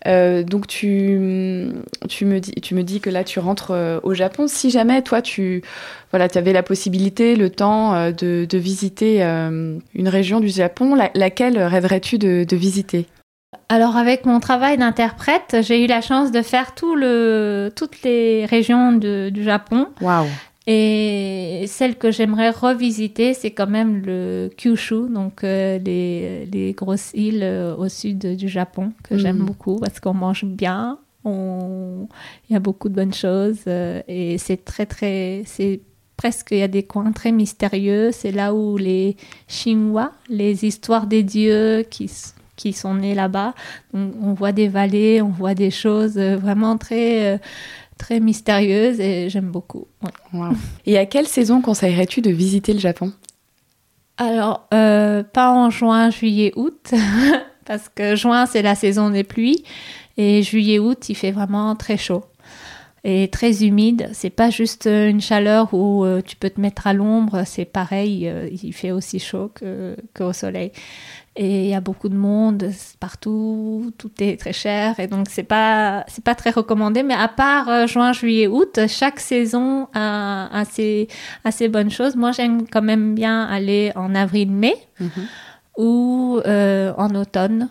donc 0.04 0.66
tu, 0.66 1.70
tu, 2.08 2.24
me 2.24 2.40
dis, 2.40 2.52
tu 2.52 2.74
me 2.74 2.82
dis 2.82 3.00
que 3.00 3.10
là 3.10 3.24
tu 3.24 3.38
rentres 3.38 3.72
au 4.02 4.14
Japon. 4.14 4.46
Si 4.48 4.70
jamais 4.70 5.02
toi 5.02 5.22
tu 5.22 5.62
voilà, 6.10 6.28
tu 6.28 6.38
avais 6.38 6.52
la 6.52 6.62
possibilité, 6.62 7.36
le 7.36 7.50
temps 7.50 8.10
de, 8.10 8.46
de 8.48 8.58
visiter 8.58 9.22
une 9.22 10.08
région 10.08 10.40
du 10.40 10.48
Japon, 10.48 10.96
laquelle 11.14 11.58
rêverais-tu 11.58 12.18
de, 12.18 12.44
de 12.48 12.56
visiter? 12.56 13.06
Alors 13.68 13.96
avec 13.96 14.26
mon 14.26 14.40
travail 14.40 14.76
d'interprète, 14.76 15.56
j'ai 15.62 15.84
eu 15.84 15.86
la 15.86 16.00
chance 16.00 16.32
de 16.32 16.42
faire 16.42 16.74
tout 16.74 16.96
le, 16.96 17.72
toutes 17.74 18.02
les 18.02 18.44
régions 18.46 18.92
de, 18.92 19.30
du 19.30 19.42
Japon. 19.42 19.88
Waouh 20.00 20.26
et 20.66 21.66
celle 21.66 21.96
que 21.96 22.10
j'aimerais 22.10 22.50
revisiter, 22.50 23.34
c'est 23.34 23.50
quand 23.50 23.66
même 23.66 24.02
le 24.04 24.50
Kyushu, 24.56 25.10
donc 25.10 25.44
euh, 25.44 25.78
les, 25.78 26.46
les, 26.46 26.72
grosses 26.72 27.10
îles 27.12 27.42
euh, 27.42 27.76
au 27.76 27.88
sud 27.90 28.34
du 28.36 28.48
Japon, 28.48 28.92
que 29.02 29.18
j'aime 29.18 29.38
mhm. 29.38 29.46
beaucoup 29.46 29.78
parce 29.78 30.00
qu'on 30.00 30.14
mange 30.14 30.46
bien, 30.46 30.98
on... 31.24 32.08
il 32.48 32.54
y 32.54 32.56
a 32.56 32.60
beaucoup 32.60 32.88
de 32.88 32.94
bonnes 32.94 33.12
choses 33.12 33.60
euh, 33.66 34.00
et 34.08 34.38
c'est 34.38 34.64
très 34.64 34.86
très... 34.86 35.42
c'est 35.44 35.80
presque, 36.16 36.52
il 36.52 36.58
y 36.58 36.62
a 36.62 36.68
des 36.68 36.84
coins 36.84 37.12
très 37.12 37.32
mystérieux. 37.32 38.10
C'est 38.12 38.30
là 38.30 38.54
où 38.54 38.78
les 38.78 39.16
Shinwa, 39.48 40.12
les 40.30 40.64
histoires 40.64 41.08
des 41.08 41.24
dieux 41.24 41.84
qui, 41.90 42.08
qui 42.56 42.72
sont 42.72 42.94
nés 42.94 43.14
là-bas, 43.14 43.52
on, 43.92 44.12
on, 44.22 44.32
voit 44.32 44.52
des 44.52 44.68
vallées, 44.68 45.20
on 45.20 45.30
voit 45.30 45.54
des 45.54 45.72
choses 45.72 46.16
vraiment 46.16 46.78
très 46.78 47.40
très 47.98 48.20
mystérieuse 48.20 49.00
et 49.00 49.28
j'aime 49.30 49.50
beaucoup. 49.50 49.86
Et 50.86 50.98
à 50.98 51.06
quelle 51.06 51.26
saison 51.26 51.60
conseillerais-tu 51.60 52.20
de 52.20 52.30
visiter 52.30 52.72
le 52.72 52.78
Japon? 52.78 53.12
Alors, 54.16 54.68
euh, 54.72 55.22
pas 55.24 55.50
en 55.50 55.70
juin, 55.70 56.10
juillet, 56.10 56.52
août, 56.56 56.92
parce 57.64 57.88
que 57.88 58.14
juin, 58.14 58.46
c'est 58.46 58.62
la 58.62 58.74
saison 58.74 59.10
des 59.10 59.24
pluies, 59.24 59.64
et 60.16 60.42
juillet, 60.42 60.78
août, 60.78 61.08
il 61.08 61.16
fait 61.16 61.32
vraiment 61.32 61.74
très 61.74 61.96
chaud 61.96 62.24
et 63.02 63.28
très 63.28 63.64
humide. 63.64 64.08
C'est 64.12 64.30
pas 64.30 64.50
juste 64.50 64.86
une 64.86 65.20
chaleur 65.20 65.74
où 65.74 66.04
euh, 66.04 66.22
tu 66.22 66.36
peux 66.36 66.48
te 66.48 66.60
mettre 66.60 66.86
à 66.86 66.92
l'ombre, 66.92 67.42
c'est 67.44 67.64
pareil, 67.64 68.28
euh, 68.28 68.48
il 68.50 68.72
fait 68.72 68.92
aussi 68.92 69.18
chaud 69.18 69.50
qu'au 70.14 70.32
soleil 70.32 70.70
et 71.36 71.64
il 71.64 71.70
y 71.70 71.74
a 71.74 71.80
beaucoup 71.80 72.08
de 72.08 72.16
monde 72.16 72.70
partout, 73.00 73.92
tout 73.98 74.10
est 74.20 74.38
très 74.38 74.52
cher 74.52 75.00
et 75.00 75.08
donc 75.08 75.26
c'est 75.28 75.42
pas 75.42 76.04
c'est 76.06 76.22
pas 76.22 76.36
très 76.36 76.50
recommandé. 76.50 77.02
Mais 77.02 77.14
à 77.14 77.26
part 77.26 77.68
euh, 77.68 77.86
juin, 77.88 78.12
juillet, 78.12 78.46
août, 78.46 78.78
chaque 78.86 79.18
saison 79.18 79.88
a, 79.94 80.48
a, 80.56 80.64
ses, 80.64 81.08
bonnes 81.68 81.90
choses. 81.90 82.14
Moi, 82.14 82.30
j'aime 82.30 82.68
quand 82.68 82.82
même 82.82 83.16
bien 83.16 83.44
aller 83.44 83.90
en 83.96 84.14
avril-mai 84.14 84.76
mhm. 85.00 85.10
ou 85.76 86.40
euh, 86.46 86.92
en 86.96 87.12
automne, 87.16 87.68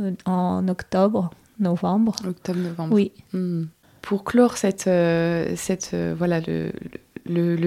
euh, 0.00 0.12
en 0.24 0.66
octobre, 0.66 1.30
novembre. 1.60 2.16
Octobre, 2.26 2.58
novembre. 2.58 2.94
Oui. 2.94 3.12
Hmm. 3.32 3.64
Pour 4.02 4.24
clore 4.24 4.58
cette, 4.58 4.90
cette 5.56 5.96
voilà 6.18 6.40
le 6.40 6.72
le, 6.92 6.98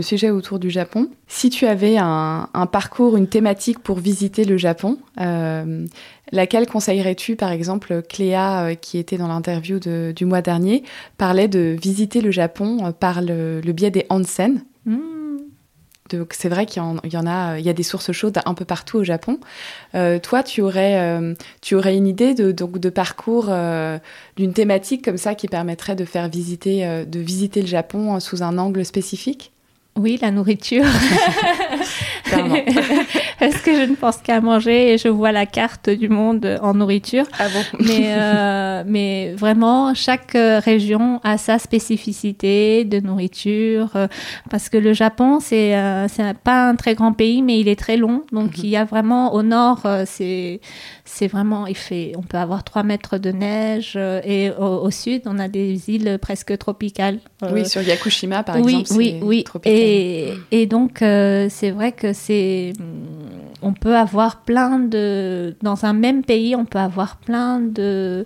sujet 0.02 0.30
autour 0.30 0.60
du 0.60 0.70
Japon. 0.70 1.10
Si 1.28 1.50
tu 1.50 1.66
avais 1.66 1.98
un, 1.98 2.48
parcours, 2.72 3.18
une 3.18 3.28
thématique 3.28 3.80
pour 3.80 4.00
visiter 4.00 4.44
le 4.46 4.58
Japon, 4.58 4.98
euh, 5.20 5.86
laquelle 6.32 6.68
conseillerais-tu 6.68 7.36
Par 7.36 7.52
exemple, 7.52 8.02
Cléa, 8.08 8.66
euh, 8.68 8.76
qui 8.76 8.98
était 8.98 9.18
dans 9.18 9.28
l'interview 9.28 9.80
du 9.80 10.26
mois 10.26 10.42
dernier, 10.42 10.84
parlait 11.18 11.48
de 11.48 11.76
visiter 11.82 12.22
le 12.22 12.32
Japon 12.32 12.86
euh, 12.86 12.92
par 12.92 13.22
le, 13.22 13.62
biais 13.72 13.92
des 13.92 14.06
onsen. 14.10 14.64
Mmh. 14.86 15.17
Donc 16.10 16.34
c'est 16.34 16.50
vrai 16.50 16.66
qu'il 16.66 16.82
y, 16.82 17.18
en 17.18 17.28
a, 17.28 17.60
il 17.60 17.66
y 17.66 17.70
a 17.70 17.74
des 17.74 17.84
sources 17.84 18.12
chaudes 18.12 18.38
un 18.46 18.54
peu 18.54 18.66
partout 18.66 18.98
au 18.98 19.04
Japon. 19.04 19.40
Euh, 19.96 20.20
toi, 20.20 20.44
tu 20.44 20.62
aurais, 20.62 21.00
euh, 21.00 21.34
tu 21.62 21.76
aurais 21.76 21.96
une 21.96 22.08
idée 22.08 22.34
de, 22.34 22.52
donc, 22.52 22.80
de 22.80 22.90
parcours 22.90 23.48
euh, 23.50 23.98
d'une 24.36 24.54
thématique 24.54 25.04
comme 25.04 25.18
ça 25.18 25.36
qui 25.36 25.48
permettrait 25.48 25.96
de 25.96 26.06
faire 26.06 26.30
visiter, 26.30 27.06
de 27.06 27.20
visiter 27.20 27.62
le 27.62 27.68
Japon 27.68 28.20
sous 28.20 28.44
un 28.44 28.58
angle 28.58 28.86
spécifique? 28.86 29.52
Oui, 29.98 30.20
la 30.22 30.30
nourriture. 30.30 30.86
Parce 33.40 33.58
que 33.62 33.76
je 33.76 33.84
ne 33.90 33.96
pense 33.96 34.18
qu'à 34.18 34.42
manger 34.42 34.94
et 34.94 34.98
je 34.98 35.08
vois 35.08 35.32
la 35.32 35.46
carte 35.46 35.90
du 35.90 36.10
monde 36.10 36.58
en 36.62 36.74
nourriture. 36.74 37.26
Ah 37.40 37.48
bon? 37.50 37.64
Mais, 37.86 38.14
euh, 38.16 38.84
mais 38.88 39.34
vraiment, 39.38 39.94
chaque 39.94 40.36
euh, 40.36 40.60
région 40.60 41.20
a 41.24 41.38
sa 41.38 41.60
spécificité 41.60 42.84
de 42.86 43.00
nourriture. 43.00 43.92
euh, 43.96 44.08
parce 44.50 44.70
que 44.70 44.78
le 44.78 44.94
Japon, 44.94 45.40
c'est 45.40 45.76
euh, 45.76 46.08
pas 46.44 46.68
un 46.70 46.76
très 46.76 46.96
grand 46.96 47.14
pays, 47.14 47.42
mais 47.42 47.60
il 47.60 47.68
est 47.68 47.78
très 47.80 47.98
long. 47.98 48.24
Donc, 48.32 48.58
Mhm. 48.58 48.64
il 48.64 48.70
y 48.70 48.76
a 48.78 48.86
vraiment 48.86 49.34
au 49.34 49.44
nord, 49.44 49.86
c'est 50.06 50.60
vraiment, 51.28 51.68
il 51.68 51.76
fait, 51.78 52.14
on 52.18 52.22
peut 52.22 52.38
avoir 52.38 52.64
3 52.64 52.84
mètres 52.84 53.18
de 53.18 53.32
neige. 53.32 53.98
et 53.98 54.52
au, 54.60 54.64
au 54.66 54.92
sud, 54.92 55.22
on 55.26 55.40
a 55.40 55.48
des 55.48 55.90
îles 55.90 56.18
presque 56.22 56.58
tropicales. 56.58 57.20
Oui, 57.52 57.68
sur 57.68 57.82
Yakushima, 57.82 58.44
par 58.44 58.56
oui, 58.58 58.80
exemple. 58.80 58.98
oui, 59.00 59.16
oui. 59.22 59.44
tropical. 59.44 59.78
Et, 59.78 60.34
et 60.52 60.66
donc, 60.66 60.98
c'est 61.00 61.72
vrai 61.72 61.92
que 61.92 62.14
On 63.62 63.74
peut 63.74 63.96
avoir 63.96 64.42
plein 64.42 64.80
de. 64.80 65.56
Dans 65.62 65.86
un 65.86 65.94
même 65.94 66.24
pays, 66.24 66.56
on 66.56 66.66
peut 66.66 66.80
avoir 66.80 67.18
plein 67.18 67.60
de, 67.60 68.26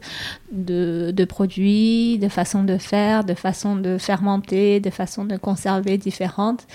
de, 0.52 1.26
produits, 1.26 2.18
de 2.20 2.28
façons 2.28 2.64
de 2.64 2.78
faire, 2.78 3.24
de 3.24 3.34
façons 3.34 3.76
de 3.76 3.98
fermenter, 3.98 4.80
de 4.80 4.89
façons 4.89 5.26
de 5.26 5.38
conserver 5.38 5.98
différentes. 5.98 6.68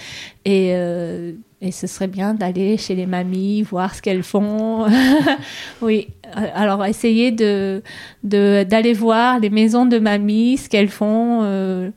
Et. 0.45 0.73
euh, 0.75 1.33
et 1.63 1.73
ce 1.73 1.87
serait 1.87 2.07
bien 2.07 2.35
d'aller 2.35 2.77
chez 2.77 2.95
les 2.95 3.07
mamies, 3.07 3.63
voir 3.63 3.95
ce 3.95 4.03
qu'elles 4.03 4.23
font. 4.23 4.87
oui. 5.83 6.09
Alors, 6.55 6.85
essayer 6.85 7.33
de, 7.33 7.83
d'aller 8.23 8.93
voir 8.93 9.41
les 9.41 9.49
maisons 9.49 9.87
de 9.87 9.99
mamies, 9.99 10.59
ce 10.59 10.69
qu'elles 10.69 10.91
font. 10.91 11.41
euh, 11.45 11.91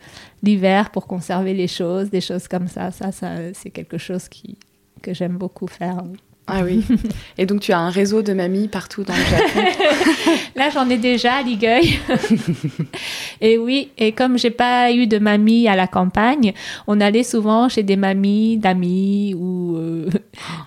l'hiver 0.43 0.91
pour 0.91 1.07
conserver 1.07 1.53
les 1.53 1.67
choses, 1.67 2.09
des 2.09 2.22
choses 2.22 2.47
comme 2.47 2.67
ça. 2.67 2.91
Ça, 2.91 3.11
ça 3.11 3.36
c'est 3.53 3.70
quelque 3.70 3.97
chose 3.97 4.28
qui, 4.30 4.57
que 5.00 5.14
j'aime 5.14 5.38
beaucoup 5.38 5.68
faire. 5.68 6.04
Ah 6.52 6.62
oui. 6.64 6.84
Et 7.38 7.45
donc, 7.45 7.62
tu 7.62 7.72
as 7.74 7.78
un 7.80 7.91
réseau 7.91 8.24
de 8.24 8.34
mamies 8.34 8.68
partout 8.68 9.04
dans 9.04 9.14
le 9.14 9.20
Japon? 9.24 9.60
Là, 10.56 10.70
j'en 10.72 10.89
ai 10.89 10.97
déjà 10.97 11.34
à 11.36 11.41
Ligueuil. 11.43 12.00
et 13.41 13.58
oui, 13.60 13.91
et 14.00 14.14
comme 14.14 14.38
j'ai 14.38 14.50
pas 14.50 14.91
eu 14.91 15.06
de 15.06 15.20
mamie 15.20 15.68
à 15.68 15.76
la 15.76 15.86
campagne, 15.86 16.54
on 16.88 17.00
allait 17.02 17.24
souvent 17.24 17.70
chez 17.70 17.84
des 17.84 17.95
mamies 17.95 18.58
d'amis 18.58 19.36
ou, 19.38 19.78
euh, 19.78 20.10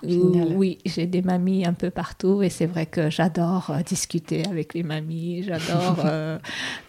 ou- 0.05 0.09
génial. 0.09 0.53
oui, 0.57 0.79
j'ai 0.87 1.07
des 1.07 1.21
mamies 1.23 1.67
un 1.67 1.73
peu 1.75 1.91
partout 1.91 2.43
et 2.45 2.49
c'est 2.49 2.67
vrai 2.67 2.87
que 2.87 3.11
j'adore 3.11 3.71
euh, 3.71 3.83
discuter 3.83 4.45
avec 4.49 4.75
les 4.75 4.85
mamies, 4.85 5.43
j'adore 5.43 5.97
euh, 6.05 6.39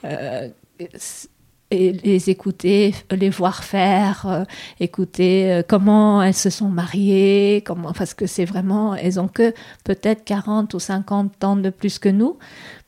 euh, 0.05 0.47
et 1.73 1.91
les 1.91 2.29
écouter, 2.29 2.93
les 3.11 3.29
voir 3.29 3.63
faire, 3.63 4.25
euh, 4.27 4.43
écouter 4.79 5.51
euh, 5.51 5.63
comment 5.67 6.21
elles 6.21 6.33
se 6.33 6.49
sont 6.49 6.69
mariées, 6.69 7.63
comment, 7.65 7.91
parce 7.93 8.13
que 8.13 8.27
c'est 8.27 8.45
vraiment, 8.45 8.95
elles 8.95 9.19
ont 9.19 9.27
que 9.27 9.53
peut-être 9.83 10.23
40 10.23 10.73
ou 10.73 10.79
50 10.79 11.43
ans 11.43 11.55
de 11.55 11.69
plus 11.69 11.99
que 11.99 12.09
nous, 12.09 12.37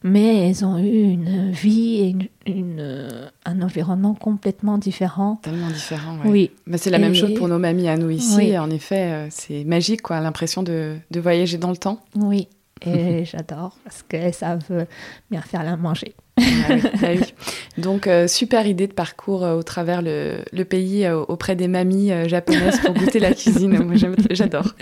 mais 0.03 0.47
elles 0.49 0.63
ont 0.63 0.77
eu 0.77 1.01
une 1.03 1.51
vie 1.51 1.95
et 1.95 2.07
une, 2.09 2.27
une, 2.45 2.77
euh, 2.79 3.27
un 3.45 3.61
environnement 3.61 4.13
complètement 4.13 4.77
différent. 4.77 5.39
Tellement 5.41 5.69
différent. 5.69 6.17
ouais. 6.23 6.29
Oui, 6.29 6.51
Bah, 6.67 6.77
c'est 6.77 6.91
la 6.91 6.99
même 6.99 7.15
chose 7.15 7.33
pour 7.33 7.47
nos 7.47 7.57
mamies 7.59 7.87
à 7.87 7.97
nous 7.97 8.11
ici. 8.11 8.35
Oui. 8.37 8.57
En 8.59 8.69
effet, 8.69 9.11
euh, 9.11 9.27
c'est 9.31 9.63
magique, 9.63 10.03
quoi. 10.03 10.19
L'impression 10.19 10.61
de, 10.63 10.95
de 11.09 11.19
voyager 11.19 11.57
dans 11.57 11.71
le 11.71 11.77
temps. 11.77 11.99
oui. 12.15 12.47
Et 12.85 13.23
j'adore 13.31 13.77
parce 13.85 14.03
qu'elles 14.03 14.33
savent 14.33 14.85
bien 15.31 15.41
faire 15.41 15.63
la 15.63 15.77
manger. 15.77 16.13
Ah 16.67 17.07
oui. 17.13 17.33
Donc, 17.77 18.07
euh, 18.07 18.27
super 18.27 18.67
idée 18.67 18.87
de 18.87 18.93
parcours 18.93 19.43
euh, 19.43 19.55
au 19.55 19.63
travers 19.63 20.01
le, 20.01 20.63
pays 20.63 21.05
euh, 21.05 21.19
auprès 21.27 21.55
des 21.55 21.67
mamies 21.67 22.11
japonaises 22.27 22.79
pour 22.79 22.93
goûter 22.93 23.19
la 23.19 23.33
cuisine. 23.33 23.83
Moi, 23.83 23.95
j'adore. 24.31 24.65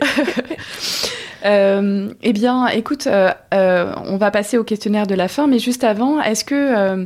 Eh 1.45 2.31
bien, 2.31 2.67
écoute, 2.67 3.05
on 3.05 4.17
va 4.17 4.31
passer 4.31 4.57
au 4.57 4.63
questionnaire 4.63 5.05
de 5.07 5.13
la 5.13 5.27
fin, 5.27 5.45
mais 5.45 5.59
juste 5.59 5.83
avant, 5.83 6.21
est-ce 6.21 6.45
que 6.45 7.05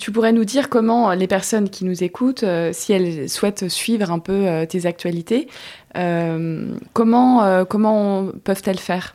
tu 0.00 0.10
pourrais 0.10 0.32
nous 0.32 0.44
dire 0.44 0.68
comment 0.68 1.12
les 1.12 1.28
personnes 1.28 1.70
qui 1.70 1.84
nous 1.84 2.02
écoutent, 2.02 2.44
si 2.72 2.92
elles 2.92 3.28
souhaitent 3.28 3.68
suivre 3.68 4.10
un 4.10 4.18
peu 4.18 4.66
tes 4.68 4.86
actualités, 4.86 5.46
comment, 6.94 7.64
comment 7.66 8.26
peuvent-elles 8.42 8.80
faire? 8.80 9.14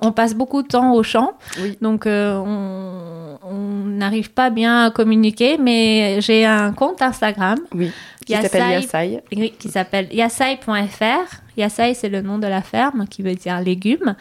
On 0.00 0.12
passe 0.12 0.34
beaucoup 0.34 0.62
de 0.62 0.68
temps 0.68 0.94
au 0.94 1.02
champ, 1.02 1.34
Oui. 1.60 1.76
donc 1.82 2.06
euh, 2.06 2.36
on 2.38 3.84
n'arrive 3.86 4.30
pas 4.30 4.50
bien 4.50 4.86
à 4.86 4.90
communiquer, 4.90 5.58
mais 5.58 6.20
j'ai 6.20 6.46
un 6.46 6.72
compte 6.72 7.02
Instagram 7.02 7.58
Oui, 7.74 7.90
qui 8.26 8.34
s'appelle 8.34 8.70
Yasai. 8.70 9.22
Oui, 9.36 9.52
qui 9.58 9.68
s'appelle 9.68 10.08
yasai.fr. 10.12 11.42
Yasai, 11.56 11.94
c'est 11.94 12.08
le 12.08 12.22
nom 12.22 12.38
de 12.38 12.46
la 12.46 12.62
ferme 12.62 13.06
qui 13.08 13.22
veut 13.22 13.34
dire 13.34 13.60
légumes. 13.60 14.14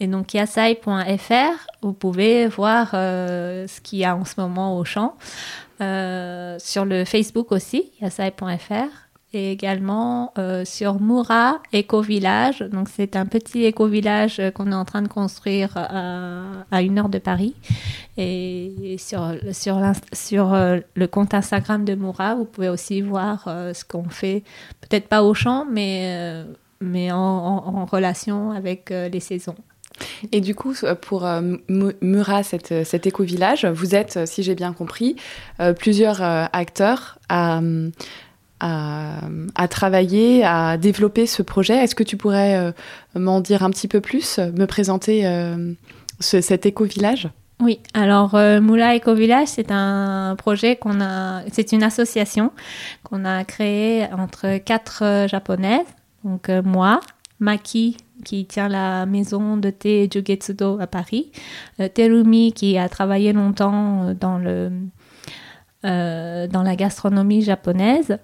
Et 0.00 0.06
donc, 0.06 0.32
yasai.fr, 0.32 1.66
vous 1.82 1.92
pouvez 1.92 2.46
voir 2.46 2.90
euh, 2.94 3.66
ce 3.66 3.80
qu'il 3.80 3.98
y 3.98 4.04
a 4.04 4.16
en 4.16 4.24
ce 4.24 4.34
moment 4.38 4.78
au 4.78 4.84
champ. 4.84 5.16
Euh, 5.82 6.56
sur 6.58 6.86
le 6.86 7.04
Facebook 7.04 7.52
aussi, 7.52 7.90
yasai.fr. 8.00 9.05
Et 9.32 9.50
également 9.52 10.32
euh, 10.38 10.64
sur 10.64 11.00
Moura 11.00 11.60
Éco-Village. 11.72 12.60
Donc, 12.60 12.88
c'est 12.88 13.16
un 13.16 13.26
petit 13.26 13.64
éco-village 13.64 14.38
euh, 14.38 14.50
qu'on 14.50 14.70
est 14.70 14.74
en 14.74 14.84
train 14.86 15.02
de 15.02 15.08
construire 15.08 15.72
à, 15.76 16.42
à 16.70 16.80
une 16.82 16.98
heure 16.98 17.08
de 17.08 17.18
Paris. 17.18 17.54
Et 18.16 18.96
sur, 18.98 19.34
sur, 19.52 19.78
sur 20.12 20.54
euh, 20.54 20.78
le 20.94 21.06
compte 21.06 21.34
Instagram 21.34 21.84
de 21.84 21.94
Moura, 21.94 22.34
vous 22.34 22.44
pouvez 22.46 22.68
aussi 22.68 23.02
voir 23.02 23.44
euh, 23.48 23.74
ce 23.74 23.84
qu'on 23.84 24.08
fait, 24.08 24.42
peut-être 24.80 25.08
pas 25.08 25.22
au 25.22 25.34
champ, 25.34 25.66
mais, 25.70 26.04
euh, 26.16 26.44
mais 26.80 27.10
en, 27.12 27.18
en- 27.18 27.84
relation 27.84 28.52
avec 28.52 28.90
euh, 28.90 29.08
les 29.10 29.20
saisons. 29.20 29.56
Et 30.32 30.40
du 30.40 30.54
coup, 30.54 30.74
euh, 30.82 30.94
pour 30.94 31.26
euh, 31.26 31.40
Mu- 31.68 31.94
Mura, 32.00 32.42
cette, 32.42 32.72
euh, 32.72 32.84
cet 32.84 33.06
éco-village, 33.06 33.66
vous 33.66 33.94
êtes, 33.94 34.16
euh, 34.18 34.26
si 34.26 34.42
j'ai 34.42 34.54
bien 34.54 34.72
compris, 34.72 35.16
euh, 35.60 35.72
plusieurs 35.72 36.22
euh, 36.22 36.44
acteurs 36.52 37.18
à, 37.28 37.58
euh, 37.58 37.90
à, 38.60 39.68
travailler, 39.68 40.44
à 40.44 40.76
développer 40.78 41.26
ce 41.26 41.42
projet. 41.42 41.74
Est-ce 41.76 41.94
que 41.94 42.02
tu 42.02 42.16
pourrais 42.16 42.56
euh, 42.56 42.72
m'en 43.14 43.40
dire 43.40 43.62
un 43.62 43.70
petit 43.70 43.88
peu 43.88 44.00
plus, 44.00 44.38
me 44.38 44.64
présenter 44.66 45.26
euh, 45.26 45.72
ce- 46.20 46.40
cet 46.40 46.66
éco-village? 46.66 47.28
Oui, 47.60 47.80
alors 47.94 48.34
euh, 48.34 48.60
Moula 48.60 48.96
Eco 48.96 49.14
Village, 49.14 49.48
c'est 49.48 49.70
un 49.70 50.34
projet 50.36 50.76
qu'on 50.76 51.00
a, 51.00 51.42
c'est 51.52 51.72
une 51.72 51.82
association 51.82 52.52
qu'on 53.02 53.24
a 53.24 53.44
créée 53.44 54.06
entre 54.12 54.58
quatre 54.58 55.02
euh, 55.02 55.28
japonaises, 55.28 55.86
donc 56.24 56.50
moi, 56.64 57.00
Maki 57.40 57.96
qui 58.24 58.46
tient 58.46 58.68
la 58.68 59.04
maison 59.06 59.58
de 59.58 59.68
thé 59.70 60.08
Jugetsudo 60.12 60.78
à 60.80 60.86
Paris, 60.86 61.30
Terumi 61.94 62.52
qui 62.52 62.78
a 62.78 62.88
travaillé 62.88 63.32
longtemps 63.34 64.14
dans 64.18 64.38
le 64.38 64.70
dans 65.82 66.62
la 66.64 66.74
gastronomie 66.74 67.42
japonaise, 67.42 68.18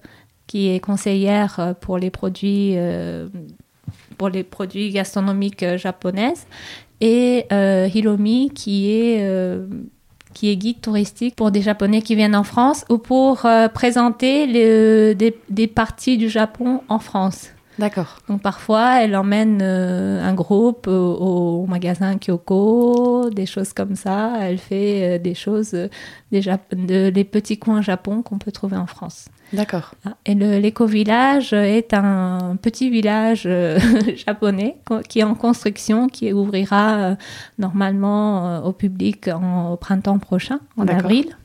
qui 0.53 0.69
est 0.69 0.81
conseillère 0.81 1.53
euh, 1.59 1.73
pour 1.85 1.97
les 1.97 2.11
produits 2.11 2.75
euh, 2.77 3.27
pour 4.19 4.29
les 4.29 4.43
produits 4.45 4.91
gastronomiques 4.91 5.63
euh, 5.63 5.79
japonaises 5.79 6.45
et 7.01 7.47
euh, 7.53 7.89
Hiromi 7.95 8.51
qui 8.55 8.91
est 8.93 9.21
euh, 9.23 9.67
qui 10.35 10.51
est 10.51 10.57
guide 10.57 10.81
touristique 10.83 11.35
pour 11.37 11.51
des 11.51 11.63
Japonais 11.63 12.03
qui 12.03 12.15
viennent 12.17 12.37
en 12.37 12.45
France 12.45 12.85
ou 12.91 12.99
pour 12.99 13.47
présenter 13.75 14.47
le- 14.47 15.15
des, 15.15 15.33
des 15.51 15.67
parties 15.67 16.17
du 16.19 16.29
Japon 16.31 16.81
en 16.89 16.99
France. 16.99 17.49
D'accord. 17.79 18.19
Donc 18.29 18.41
parfois, 18.43 19.03
elle 19.03 19.15
emmène 19.17 19.61
euh, 19.63 20.23
un 20.31 20.35
groupe 20.35 20.87
au, 20.87 21.63
au 21.63 21.67
magasin 21.67 22.17
Kyoko, 22.19 23.31
des 23.31 23.47
choses 23.47 23.73
comme 23.73 23.95
ça. 23.95 24.21
Elle 24.41 24.59
fait 24.59 24.93
euh, 25.03 25.19
des 25.19 25.35
choses, 25.35 25.73
des, 26.33 26.41
Jap- 26.43 26.75
de, 26.75 27.11
des 27.11 27.25
petits 27.25 27.59
coins 27.59 27.83
Japon 27.83 28.23
qu'on 28.23 28.39
peut 28.39 28.53
trouver 28.53 28.77
en 28.79 28.87
France. 28.87 29.27
D'accord. 29.53 29.95
Et 30.27 30.35
l'éco-village 30.35 31.53
est 31.53 31.93
un 31.95 32.57
petit 32.61 32.89
village 32.91 33.43
euh, 33.47 33.79
japonais 34.27 34.77
qui 35.09 35.21
est 35.21 35.25
en 35.25 35.35
construction, 35.35 36.09
qui 36.09 36.33
ouvrira 36.33 36.95
euh, 36.95 37.15
normalement 37.59 38.49
euh, 38.49 38.61
au 38.63 38.73
public 38.73 39.29
en- 39.29 39.73
au 39.73 39.77
printemps 39.77 40.19
prochain, 40.19 40.59
en 40.77 40.87
avril. 40.89 41.37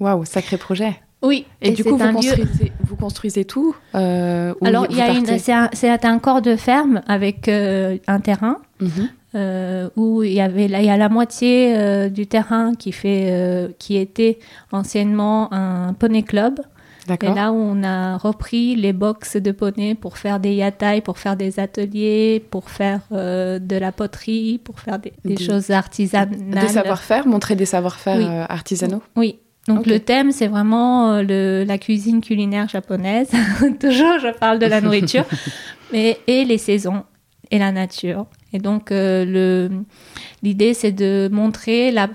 Waouh, 0.00 0.24
sacré 0.24 0.56
projet. 0.56 1.00
Oui, 1.22 1.46
Et, 1.62 1.70
du 1.70 1.82
coup, 1.84 1.96
vous 1.96 2.04
lieu- 2.04 2.12
construisez, 2.12 2.72
vous 2.84 2.96
construisez 2.96 3.44
tout 3.46 3.74
euh, 3.94 4.52
ou 4.60 4.66
Alors, 4.66 4.84
vous 4.84 4.90
il 4.92 4.98
y 4.98 5.00
a 5.00 5.08
une, 5.10 5.24
partez 5.24 5.38
c'est 5.72 6.04
un, 6.04 6.18
corps 6.18 6.42
de 6.42 6.54
ferme 6.56 7.00
avec 7.08 7.48
euh, 7.48 7.96
un 8.06 8.20
terrain 8.20 8.58
Mhm. 8.80 9.08
euh, 9.36 9.88
où 9.96 10.22
il 10.22 10.32
y 10.32 10.40
avait 10.42 10.68
là, 10.68 10.80
il 10.80 10.86
y 10.86 10.90
a 10.90 10.96
la 10.98 11.08
moitié 11.08 11.74
euh, 11.76 12.08
du 12.10 12.26
terrain 12.26 12.74
qui 12.74 12.92
fait, 12.92 13.28
euh, 13.30 13.68
qui 13.78 13.96
était 13.96 14.38
anciennement 14.72 15.52
un 15.54 15.94
poney 15.94 16.22
club. 16.24 16.60
Et 17.08 17.26
là 17.26 17.52
on 17.52 17.82
a 17.82 18.16
repris 18.16 18.76
les 18.76 18.92
box 18.92 19.36
de 19.36 19.52
poney 19.52 19.94
pour 19.94 20.18
faire 20.18 20.40
des 20.40 20.54
yatai, 20.54 21.00
pour 21.00 21.18
faire 21.18 21.36
des 21.36 21.60
ateliers, 21.60 22.44
pour 22.50 22.70
faire 22.70 23.00
euh, 23.12 23.58
de 23.58 23.76
la 23.76 23.92
poterie, 23.92 24.60
pour 24.62 24.80
faire 24.80 24.98
des, 24.98 25.36
choses 25.36 25.70
artisanales. 25.70 26.30
Des 26.50 26.68
savoir-faire, 26.68 27.26
montrer 27.26 27.56
des 27.56 27.66
savoir-faire 27.66 28.16
Oui. 28.16 28.24
euh, 28.24 28.46
artisanaux. 28.48 29.02
Oui. 29.16 29.38
Donc 29.66 29.86
le 29.86 29.98
thème, 29.98 30.30
c'est 30.30 30.46
vraiment 30.46 31.12
euh, 31.12 31.22
le, 31.22 31.64
la 31.66 31.78
cuisine 31.78 32.20
culinaire 32.20 32.68
japonaise. 32.68 33.30
Toujours, 33.80 34.18
je 34.18 34.36
parle 34.38 34.58
de 34.58 34.66
la 34.66 34.80
nourriture. 34.80 35.24
Mais, 35.92 36.18
et 36.26 36.44
les 36.44 36.58
saisons. 36.58 37.04
et 37.50 37.58
la 37.58 37.72
nature. 37.72 38.26
Et 38.54 38.60
donc, 38.60 38.92
euh, 38.92 39.68
l'idée, 40.44 40.74
c'est 40.74 40.92
de 40.92 41.28
montrer 41.30 41.90
la, 41.90 42.06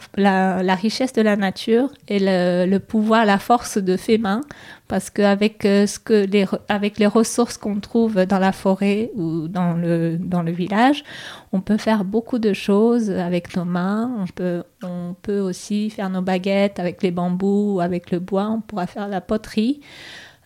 richesse 0.76 1.12
de 1.12 1.22
la 1.22 1.36
nature 1.36 1.90
et 2.08 2.18
le, 2.18 2.78
pouvoir, 2.78 3.26
la 3.26 3.38
force 3.38 3.78
de 3.78 3.98
ses 3.98 4.18
mains, 4.18 4.40
parce 4.88 5.10
qu'avec 5.10 5.66
euh, 5.66 5.86
ce 5.86 6.00
que 6.00 6.26
les, 6.26 6.46
avec 6.70 6.98
les 6.98 7.08
ressources 7.08 7.58
qu'on 7.58 7.82
trouve 7.82 8.26
dans 8.26 8.40
la 8.40 8.54
forêt 8.54 9.12
ou 9.16 9.50
dans 9.50 9.74
le, 9.74 10.18
dans 10.18 10.42
le 10.42 10.54
village, 10.54 11.04
on 11.52 11.60
peut 11.60 11.78
faire 11.78 12.06
beaucoup 12.06 12.40
de 12.40 12.54
choses 12.54 13.12
avec 13.12 13.58
nos 13.58 13.66
mains. 13.66 14.10
On 14.18 14.26
peut, 14.26 14.64
on 14.82 15.16
peut 15.22 15.42
aussi 15.42 15.90
faire 15.90 16.10
nos 16.10 16.22
baguettes 16.22 16.80
avec 16.80 17.04
les 17.04 17.12
bambous, 17.12 17.82
avec 17.82 18.12
le 18.12 18.20
bois. 18.20 18.48
On 18.48 18.62
pourra 18.62 18.88
faire 18.88 19.10
la 19.10 19.20
poterie. 19.20 19.82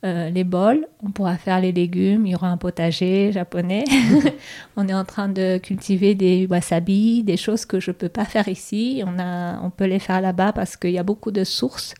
Euh, 0.03 0.29
les 0.29 0.43
bols, 0.43 0.85
on 1.01 1.11
pourra 1.11 1.37
faire 1.37 1.61
les 1.61 1.71
légumes, 1.71 2.25
il 2.25 2.33
y 2.33 2.35
aura 2.35 2.49
un 2.49 2.57
potager 2.57 3.31
japonais. 3.31 3.85
on 4.75 4.85
est 4.89 4.93
en 4.93 5.05
train 5.05 5.29
de 5.29 5.57
cultiver 5.59 6.13
des 6.13 6.45
wasabi, 6.45 7.23
des 7.23 7.37
choses 7.37 7.65
que 7.65 7.79
je 7.79 7.91
ne 7.91 7.95
peux 7.95 8.09
pas 8.09 8.25
faire 8.25 8.49
ici. 8.49 9.01
On, 9.07 9.17
a, 9.17 9.61
on 9.61 9.69
peut 9.69 9.85
les 9.85 9.99
faire 9.99 10.19
là-bas 10.19 10.51
parce 10.51 10.75
qu'il 10.75 10.91
y 10.91 10.97
a 10.97 11.03
beaucoup 11.03 11.31
de 11.31 11.45
sources 11.45 11.95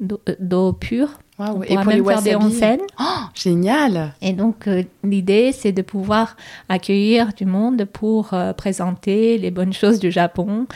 d'eau 0.00 0.18
euh, 0.28 0.72
pure. 0.72 1.10
On 1.38 1.62
Et 1.64 1.74
pour 1.74 1.84
même 1.84 2.02
les 2.02 2.04
faire 2.04 2.22
des 2.22 2.36
onsen. 2.36 2.80
Oh, 2.98 3.24
génial 3.34 4.14
Et 4.22 4.32
donc, 4.32 4.66
euh, 4.66 4.84
l'idée, 5.04 5.52
c'est 5.52 5.72
de 5.72 5.82
pouvoir 5.82 6.36
accueillir 6.70 7.34
du 7.34 7.44
monde 7.44 7.84
pour 7.84 8.34
présenter 8.56 9.36
les 9.36 9.50
bonnes 9.50 9.74
choses 9.74 9.98
du 9.98 10.10
Japon 10.10 10.66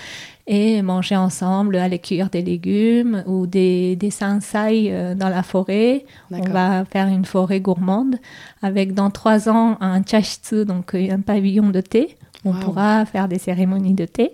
et 0.52 0.82
manger 0.82 1.14
ensemble, 1.14 1.76
aller 1.76 2.00
cueillir 2.00 2.28
des 2.28 2.42
légumes 2.42 3.22
ou 3.28 3.46
des, 3.46 3.94
des 3.94 4.10
euh, 4.20 5.14
dans 5.14 5.28
la 5.28 5.44
forêt. 5.44 6.04
On 6.32 6.40
va 6.40 6.84
faire 6.86 7.06
une 7.06 7.24
forêt 7.24 7.60
gourmande 7.60 8.16
avec 8.60 8.92
dans 8.92 9.10
trois 9.10 9.48
ans 9.48 9.78
un 9.80 10.02
chashitsu, 10.02 10.64
donc 10.64 10.96
euh, 10.96 11.12
un 11.12 11.20
pavillon 11.20 11.70
de 11.70 11.80
thé. 11.80 12.16
On 12.44 12.52
pourra 12.52 13.06
faire 13.06 13.28
des 13.28 13.38
cérémonies 13.38 13.94
de 13.94 14.06
thé. 14.06 14.32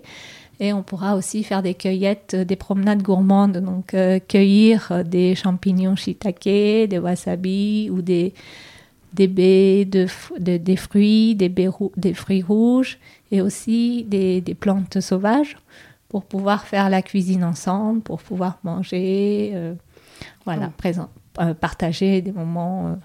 Et 0.59 0.73
on 0.73 0.81
pourra 0.81 1.15
aussi 1.15 1.43
faire 1.43 1.61
des 1.61 1.75
cueillettes, 1.75 2.33
euh, 2.33 2.45
des 2.45 2.55
promenades 2.55 3.03
gourmandes, 3.03 3.59
donc 3.59 3.95
cueillir 4.27 5.03
des 5.05 5.35
champignons 5.35 5.95
shiitake, 5.95 6.89
des 6.89 6.99
wasabi 6.99 7.91
ou 7.91 8.01
des, 8.01 8.33
des 9.13 9.27
baies, 9.27 9.85
de, 9.85 10.07
des 10.39 10.75
fruits, 10.77 11.35
des, 11.35 11.53
des 11.95 12.13
fruits 12.15 12.41
rouges 12.41 12.97
et 13.31 13.39
aussi 13.39 14.03
des, 14.09 14.41
des 14.41 14.55
plantes 14.55 14.99
sauvages 14.99 15.57
pour 16.09 16.23
pouvoir 16.23 16.65
faire 16.65 16.89
la 16.89 17.01
cuisine 17.01 17.43
ensemble, 17.43 18.01
pour 18.01 18.21
pouvoir 18.21 18.59
manger, 18.63 19.51
euh, 19.55 19.73
voilà, 20.45 20.71
présent, 20.77 21.09
euh, 21.39 21.53
partager 21.53 22.21
des 22.21 22.31
moments. 22.31 22.87
Euh. 22.87 22.95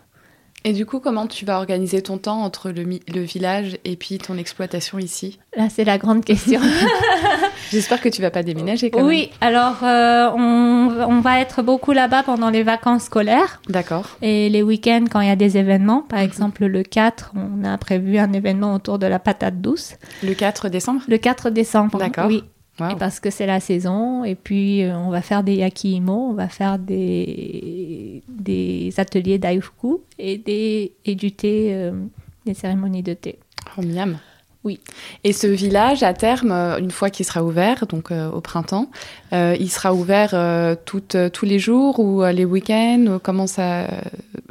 Et 0.65 0.73
du 0.73 0.87
coup, 0.87 1.01
comment 1.01 1.27
tu 1.27 1.45
vas 1.45 1.59
organiser 1.59 2.03
ton 2.03 2.19
temps 2.19 2.41
entre 2.41 2.71
le, 2.71 2.85
le 2.85 3.21
village 3.23 3.79
et 3.85 3.97
puis 3.97 4.19
ton 4.19 4.39
exploitation 4.39 5.01
ici? 5.01 5.41
Là, 5.57 5.69
c'est 5.69 5.83
la 5.83 5.99
grande 5.99 6.25
question. 6.25 6.61
J'espère 7.73 8.01
que 8.01 8.09
tu 8.09 8.23
vas 8.23 8.31
pas 8.31 8.45
déménager 8.45 8.93
quand 8.93 9.05
oui, 9.05 9.33
alors 9.41 9.79
on, 9.83 10.89
on, 11.09 11.21
va 11.21 11.41
être 11.41 11.63
beaucoup 11.63 11.91
là-bas 11.91 12.23
pendant 12.23 12.49
les 12.49 12.63
vacances 12.63 13.05
scolaires. 13.05 13.61
D'accord. 13.69 14.17
Et 14.23 14.51
les 14.51 14.63
week-ends 14.63 15.07
quand 15.11 15.21
il 15.21 15.27
y 15.27 15.33
a 15.33 15.37
des 15.37 15.59
événements. 15.59 16.03
Par 16.03 16.21
mhm. 16.21 16.27
exemple, 16.27 16.65
le 16.67 16.85
4, 16.85 17.33
on 17.35 17.65
a 17.65 17.77
prévu 17.77 18.19
un 18.19 18.33
événement 18.33 18.73
autour 18.73 19.01
de 19.01 19.07
la 19.07 19.19
patate 19.19 19.61
douce. 19.61 19.95
Le 20.23 20.35
4 20.35 20.69
décembre? 20.69 21.03
Le 21.09 21.19
4 21.19 21.51
décembre. 21.51 21.99
D'accord. 21.99 22.27
Oui. 22.29 22.45
Parce 22.77 23.21
que 23.21 23.31
c'est 23.31 23.47
la 23.47 23.61
saison. 23.61 24.25
Et 24.25 24.35
puis, 24.35 24.83
euh, 24.83 24.97
on 24.97 25.11
va 25.11 25.23
faire 25.23 25.45
des 25.45 25.57
yakimo, 25.57 26.31
on 26.31 26.33
va 26.33 26.49
faire 26.49 26.79
des, 26.79 28.23
des 28.29 28.93
ateliers 28.97 29.39
d'aifuku 29.39 29.99
et, 30.19 30.39
des, 30.39 30.93
et 31.05 31.15
du 31.15 31.33
thé, 31.33 31.75
euh, 31.75 31.93
des 32.47 32.55
cérémonies 32.55 33.03
de 33.03 33.15
thé. 33.15 33.39
Oh, 33.77 33.83
miam. 33.83 34.19
Oui. 34.65 34.79
Et 35.25 35.33
ce 35.33 35.49
village, 35.49 36.05
à 36.05 36.15
terme, 36.15 36.53
euh, 36.53 36.79
une 36.79 36.93
fois 36.93 37.11
qu'il 37.11 37.27
sera 37.27 37.43
ouvert, 37.43 37.87
donc 37.89 38.13
euh, 38.13 38.31
au 38.31 38.41
printemps, 38.41 38.91
euh, 39.33 39.57
il 39.59 39.69
sera 39.69 39.93
ouvert 39.93 40.31
tous 40.85 41.45
les 41.45 41.59
jours 41.59 41.99
ou 41.99 42.23
les 42.25 42.45
week-ends 42.45 43.19
Comment 43.23 43.47
ça, 43.47 43.89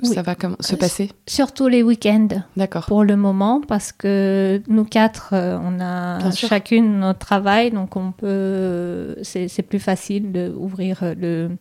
ça 0.04 0.22
va 0.22 0.36
se 0.60 0.76
passer? 0.76 1.10
Surtout 1.28 1.68
les 1.68 1.82
week-ends. 1.82 2.28
D'accord. 2.58 2.86
Pour 2.88 3.04
le 3.04 3.16
moment, 3.16 3.62
parce 3.66 3.92
que 3.92 4.62
nous 4.68 4.84
quatre, 4.84 5.34
on 5.34 5.80
a 5.80 6.32
chacune 6.32 7.00
notre 7.00 7.20
travail, 7.20 7.72
donc 7.72 7.96
on 7.96 8.12
peut. 8.12 9.16
C'est 9.24 9.62
plus 9.62 9.80
facile 9.80 10.32
d'ouvrir 10.32 11.00
le, 11.18 11.52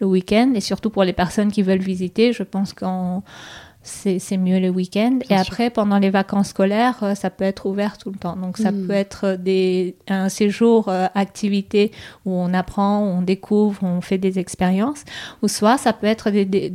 le 0.00 0.06
week-end. 0.06 0.52
Et 0.54 0.60
surtout 0.60 0.90
pour 0.90 1.04
les 1.04 1.12
personnes 1.12 1.52
qui 1.52 1.62
veulent 1.62 1.78
visiter, 1.78 2.32
je 2.32 2.42
pense 2.42 2.72
qu'en 2.72 3.22
c'est 3.88 4.36
mieux 4.36 4.60
le 4.60 4.68
week-end. 4.68 5.18
Et 5.30 5.34
après, 5.34 5.70
pendant 5.70 5.98
les 5.98 6.10
vacances 6.10 6.48
scolaires, 6.48 6.98
euh, 7.02 7.14
ça 7.14 7.30
peut 7.30 7.44
être 7.44 7.66
ouvert 7.66 7.98
tout 7.98 8.10
le 8.10 8.18
temps. 8.18 8.36
Donc, 8.36 8.58
ça 8.58 8.70
hmm. 8.70 8.86
peut 8.86 8.92
être 8.92 9.36
des, 9.36 9.96
un 10.08 10.28
séjour 10.28 10.88
euh, 10.88 11.06
activité 11.14 11.90
où 12.24 12.32
on 12.32 12.52
apprend, 12.54 13.00
on 13.00 13.22
découvre, 13.22 13.82
on 13.82 14.00
fait 14.00 14.18
des 14.18 14.38
expériences. 14.38 15.04
Ou 15.42 15.48
soit, 15.48 15.78
ça 15.78 15.92
peut 15.92 16.06
être 16.06 16.30
des, 16.30 16.44
des, 16.44 16.70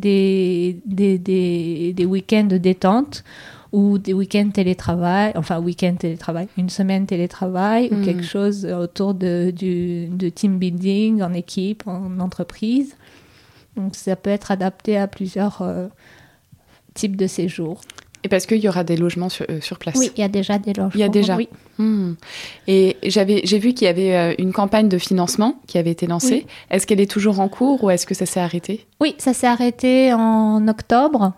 des, 0.86 1.18
des, 1.18 1.93
des 1.93 2.05
week-ends 2.05 2.45
de 2.45 2.57
détente 2.57 3.24
ou 3.72 3.97
des 3.97 4.14
week-ends 4.14 4.49
télétravail, 4.53 5.34
enfin 5.36 5.59
week-end 5.59 5.95
télétravail, 5.95 6.47
une 6.57 6.70
semaine 6.70 7.07
télétravail 7.07 7.89
ou 7.91 7.95
hmm. 7.95 8.05
quelque 8.05 8.24
chose 8.24 8.66
autour 8.66 9.16
de, 9.16 9.51
du, 9.51 10.07
de 10.07 10.30
team 10.30 10.59
building 10.59 11.24
en 11.24 11.34
équipe, 11.34 11.84
en 11.88 12.20
entreprise. 12.20 12.95
Donc 13.76 13.95
ça 13.95 14.16
peut 14.16 14.30
être 14.30 14.51
adapté 14.51 14.97
à 14.97 15.07
plusieurs, 15.07 15.61
euh, 15.61 15.88
type 16.93 17.15
de 17.15 17.27
séjour. 17.27 17.81
Et 18.23 18.29
parce 18.29 18.45
qu'il 18.45 18.59
y 18.59 18.69
aura 18.69 18.83
des 18.83 18.95
logements 18.95 19.29
sur, 19.29 19.45
euh, 19.49 19.59
sur, 19.59 19.77
place. 19.77 19.95
Oui, 19.97 20.09
il 20.15 20.21
y 20.21 20.23
a 20.23 20.29
déjà 20.29 20.57
des 20.57 20.71
logements. 20.71 20.91
Il 20.95 20.99
y 21.01 21.03
a 21.03 21.09
déjà. 21.09 21.35
Oui. 21.35 21.49
Hmm. 21.77 22.13
Et 22.67 22.95
j'avais, 23.03 23.41
j'ai 23.43 23.59
vu 23.59 23.73
qu'il 23.73 23.85
y 23.85 23.89
avait 23.89 24.15
euh, 24.15 24.33
une 24.37 24.53
campagne 24.53 24.87
de 24.87 24.97
financement 24.97 25.59
qui 25.67 25.77
avait 25.77 25.91
été 25.91 26.07
lancée. 26.07 26.45
Est-ce 26.71 26.87
qu'elle 26.87 27.01
est 27.01 27.11
toujours 27.11 27.41
en 27.41 27.49
cours 27.49 27.83
ou 27.83 27.89
est-ce 27.89 28.05
que 28.05 28.13
ça 28.13 28.25
s'est 28.25 28.39
arrêté? 28.39 28.85
Oui, 29.01 29.15
ça 29.17 29.33
s'est 29.33 29.47
arrêté 29.47 30.13
en 30.13 30.65
octobre. 30.69 31.33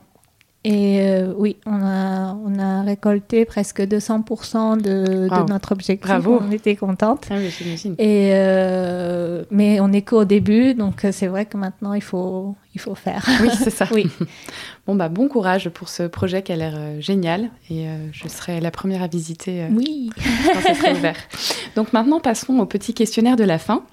Et 0.64 1.00
euh, 1.02 1.32
oui, 1.38 1.58
on 1.68 1.80
a, 1.84 2.36
on 2.44 2.58
a 2.58 2.82
récolté 2.82 3.46
presque 3.46 3.82
200% 3.82 4.82
de, 4.82 5.28
de, 5.28 5.50
notre 5.50 5.72
objectif. 5.72 6.08
Bravo. 6.08 6.42
On 6.42 6.52
était 6.52 6.76
contente. 6.76 7.28
Ah 7.30 7.36
oui. 7.38 7.96
Et 8.00 8.32
mais 9.52 9.80
on 9.80 9.92
est 9.92 10.02
qu'au 10.02 10.26
début, 10.26 10.74
donc 10.74 11.06
c'est 11.12 11.28
vrai 11.28 11.46
que 11.46 11.58
maintenant 11.58 11.94
il 11.94 12.02
faut, 12.02 12.56
il 12.74 12.82
faut 12.82 12.96
faire. 12.96 13.26
Oui, 13.42 13.50
c'est 13.58 13.70
ça. 13.70 13.88
oui. 13.94 14.08
Bon, 14.88 14.94
bah, 14.94 15.10
bon 15.10 15.28
courage 15.28 15.70
pour 15.70 15.90
ce 15.90 16.04
projet 16.04 16.44
qui 16.44 16.52
a 16.52 16.56
l'air 16.56 16.76
euh, 16.78 17.02
génial 17.02 17.50
et 17.72 17.88
euh, 17.88 17.98
je 18.12 18.28
serai 18.28 18.62
la 18.62 18.70
première 18.70 19.02
à 19.02 19.08
visiter 19.08 19.64
euh, 19.64 19.68
oui. 19.72 20.12
quand 20.16 20.62
ça 20.62 20.76
sera 20.76 20.92
ouvert. 20.92 21.18
Donc 21.76 21.92
maintenant, 21.92 22.20
passons 22.20 22.60
au 22.60 22.68
petit 22.68 22.94
questionnaire 22.94 23.36
de 23.36 23.44
la 23.44 23.58
fin. 23.58 23.84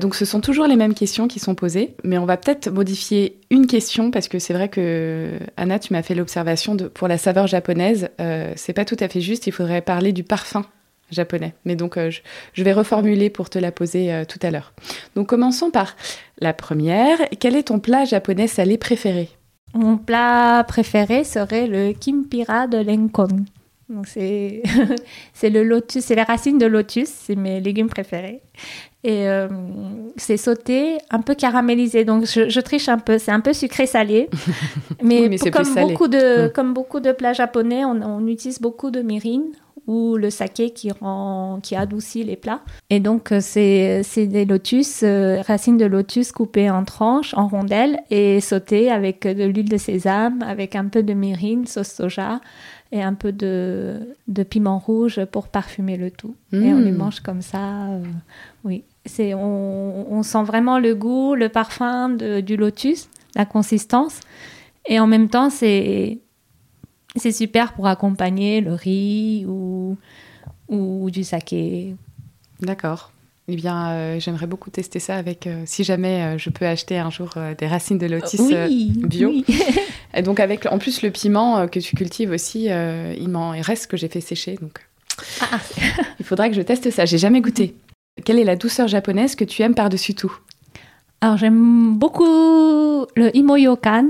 donc 0.00 0.14
ce 0.14 0.24
sont 0.24 0.40
toujours 0.40 0.66
les 0.66 0.76
mêmes 0.76 0.92
questions 0.92 1.26
qui 1.26 1.38
sont 1.38 1.54
posées, 1.54 1.94
mais 2.04 2.18
on 2.18 2.26
va 2.26 2.36
peut-être 2.36 2.68
modifier 2.68 3.38
une 3.50 3.66
question 3.66 4.10
parce 4.10 4.28
que 4.28 4.38
c'est 4.38 4.52
vrai 4.52 4.68
que, 4.68 5.38
Anna, 5.56 5.78
tu 5.78 5.94
m'as 5.94 6.02
fait 6.02 6.14
l'observation 6.14 6.74
de 6.74 6.88
pour 6.88 7.08
la 7.08 7.16
saveur 7.16 7.46
japonaise, 7.46 8.10
c'est 8.56 8.74
pas 8.74 8.84
tout 8.84 8.96
à 9.00 9.08
fait 9.08 9.22
juste, 9.22 9.46
il 9.46 9.52
faudrait 9.52 9.80
parler 9.80 10.12
du 10.12 10.22
parfum 10.22 10.66
japonais. 11.10 11.54
Mais 11.64 11.76
donc, 11.76 11.98
je, 11.98 12.20
je, 12.52 12.62
vais 12.62 12.74
reformuler 12.74 13.30
pour 13.30 13.48
te 13.48 13.58
la 13.58 13.72
poser 13.72 14.24
tout 14.28 14.38
à 14.42 14.50
l'heure. 14.50 14.74
Donc, 15.16 15.28
commençons 15.28 15.70
par 15.70 15.96
la 16.40 16.52
première. 16.52 17.16
Quel 17.40 17.56
est 17.56 17.68
ton 17.68 17.78
plat 17.78 18.04
japonais 18.04 18.48
salé 18.48 18.76
préféré? 18.76 19.30
Mon 19.74 19.96
plat 19.96 20.64
préféré 20.66 21.24
serait 21.24 21.66
le 21.66 21.92
kimpira 21.92 22.66
de 22.66 22.78
l'enkon. 22.78 23.28
C'est 24.04 25.50
le 25.50 25.64
lotus, 25.64 26.04
c'est 26.04 26.14
les 26.14 26.22
racines 26.22 26.58
de 26.58 26.66
lotus, 26.66 27.08
c'est 27.08 27.36
mes 27.36 27.58
légumes 27.58 27.88
préférés. 27.88 28.42
Et 29.02 29.28
euh, 29.28 29.48
c'est 30.16 30.36
sauté, 30.36 30.98
un 31.10 31.22
peu 31.22 31.34
caramélisé. 31.34 32.04
Donc 32.04 32.26
je, 32.26 32.60
triche 32.60 32.90
un 32.90 32.98
peu, 32.98 33.16
c'est 33.16 33.30
un 33.30 33.40
peu 33.40 33.54
sucré-salé. 33.54 34.28
Mais, 35.02 35.38
comme, 35.50 35.74
beaucoup 35.74 36.08
de, 36.08 36.48
comme 36.48 36.74
beaucoup 36.74 37.00
de 37.00 37.12
plats 37.12 37.32
japonais, 37.32 37.84
on, 37.86 38.02
on 38.02 38.26
utilise 38.26 38.60
beaucoup 38.60 38.90
de 38.90 39.00
mirin 39.00 39.44
ou 39.88 40.16
le 40.18 40.28
saké 40.28 40.70
qui, 40.70 40.92
rend, 40.92 41.60
qui 41.62 41.74
adoucit 41.74 42.22
les 42.22 42.36
plats. 42.36 42.60
Et 42.90 43.00
donc, 43.00 43.32
euh, 43.32 43.40
c'est 43.40 44.26
des 44.26 44.44
lotus, 44.44 45.00
euh, 45.02 45.40
racines 45.40 45.78
de 45.78 45.86
lotus 45.86 46.30
coupées 46.30 46.70
en 46.70 46.84
tranches, 46.84 47.32
en 47.34 47.48
rondelles 47.48 47.98
et 48.10 48.40
sautées 48.40 48.90
avec 48.90 49.26
de 49.26 49.44
l'huile 49.44 49.68
de 49.68 49.78
sésame, 49.78 50.42
avec 50.42 50.76
un 50.76 50.84
peu 50.84 51.02
de 51.02 51.14
mirin, 51.14 51.64
sauce 51.64 51.88
soja 51.88 52.40
et 52.92 53.02
un 53.02 53.14
peu 53.14 53.32
de, 53.32 54.14
de 54.28 54.42
piment 54.42 54.78
rouge 54.78 55.24
pour 55.26 55.48
parfumer 55.48 55.96
le 55.96 56.10
tout. 56.10 56.34
Et 56.52 56.72
on 56.72 56.78
les 56.78 56.92
mmh. 56.92 56.96
mange 56.96 57.20
comme 57.20 57.42
ça. 57.42 57.86
Euh, 57.86 58.02
oui. 58.64 58.84
C'est, 59.06 59.32
on, 59.32 60.12
on, 60.12 60.22
sent 60.22 60.42
vraiment 60.42 60.78
le 60.78 60.94
goût, 60.94 61.34
le 61.34 61.48
parfum 61.48 62.10
de, 62.10 62.40
du 62.40 62.56
lotus, 62.56 63.08
la 63.34 63.46
consistance. 63.46 64.20
Et 64.86 65.00
en 65.00 65.06
même 65.06 65.28
temps, 65.28 65.48
c'est 65.48 66.18
c'est 67.16 67.32
super 67.32 67.72
pour 67.72 67.86
accompagner 67.86 68.60
le 68.60 68.74
riz 68.74 69.44
ou, 69.46 69.96
ou 70.68 71.10
du 71.10 71.24
saké. 71.24 71.94
D'accord. 72.60 73.12
Eh 73.50 73.56
bien, 73.56 73.90
euh, 73.92 74.20
j'aimerais 74.20 74.46
beaucoup 74.46 74.68
tester 74.68 75.00
ça 75.00 75.16
avec, 75.16 75.46
euh, 75.46 75.62
si 75.64 75.82
jamais 75.82 76.22
euh, 76.22 76.38
je 76.38 76.50
peux 76.50 76.66
acheter 76.66 76.98
un 76.98 77.08
jour 77.08 77.30
des 77.56 77.66
racines 77.66 77.96
de 77.96 78.06
lotus 78.06 78.42
bio. 79.06 79.32
Et 80.14 80.22
donc 80.22 80.38
avec 80.38 80.66
en 80.66 80.78
plus 80.78 81.00
le 81.02 81.10
piment 81.10 81.66
que 81.66 81.80
tu 81.80 81.96
cultives 81.96 82.30
aussi, 82.30 82.64
il 82.66 83.28
m'en 83.28 83.50
reste 83.50 83.86
que 83.86 83.96
j'ai 83.96 84.08
fait 84.08 84.20
sécher. 84.20 84.58
Donc 84.60 84.86
Ah, 85.40 85.60
il 86.20 86.26
faudra 86.26 86.48
que 86.48 86.54
je 86.54 86.62
teste 86.62 86.90
ça. 86.90 87.06
J'ai 87.06 87.18
jamais 87.18 87.40
goûté. 87.40 87.74
Quelle 88.24 88.38
est 88.38 88.44
la 88.44 88.56
douceur 88.56 88.88
japonaise 88.88 89.34
que 89.34 89.44
tu 89.44 89.62
aimes 89.62 89.74
par-dessus 89.74 90.14
tout? 90.14 90.34
Alors 91.20 91.36
j'aime 91.36 91.96
beaucoup 91.96 93.06
le 93.16 93.34
imoyokan. 93.34 94.08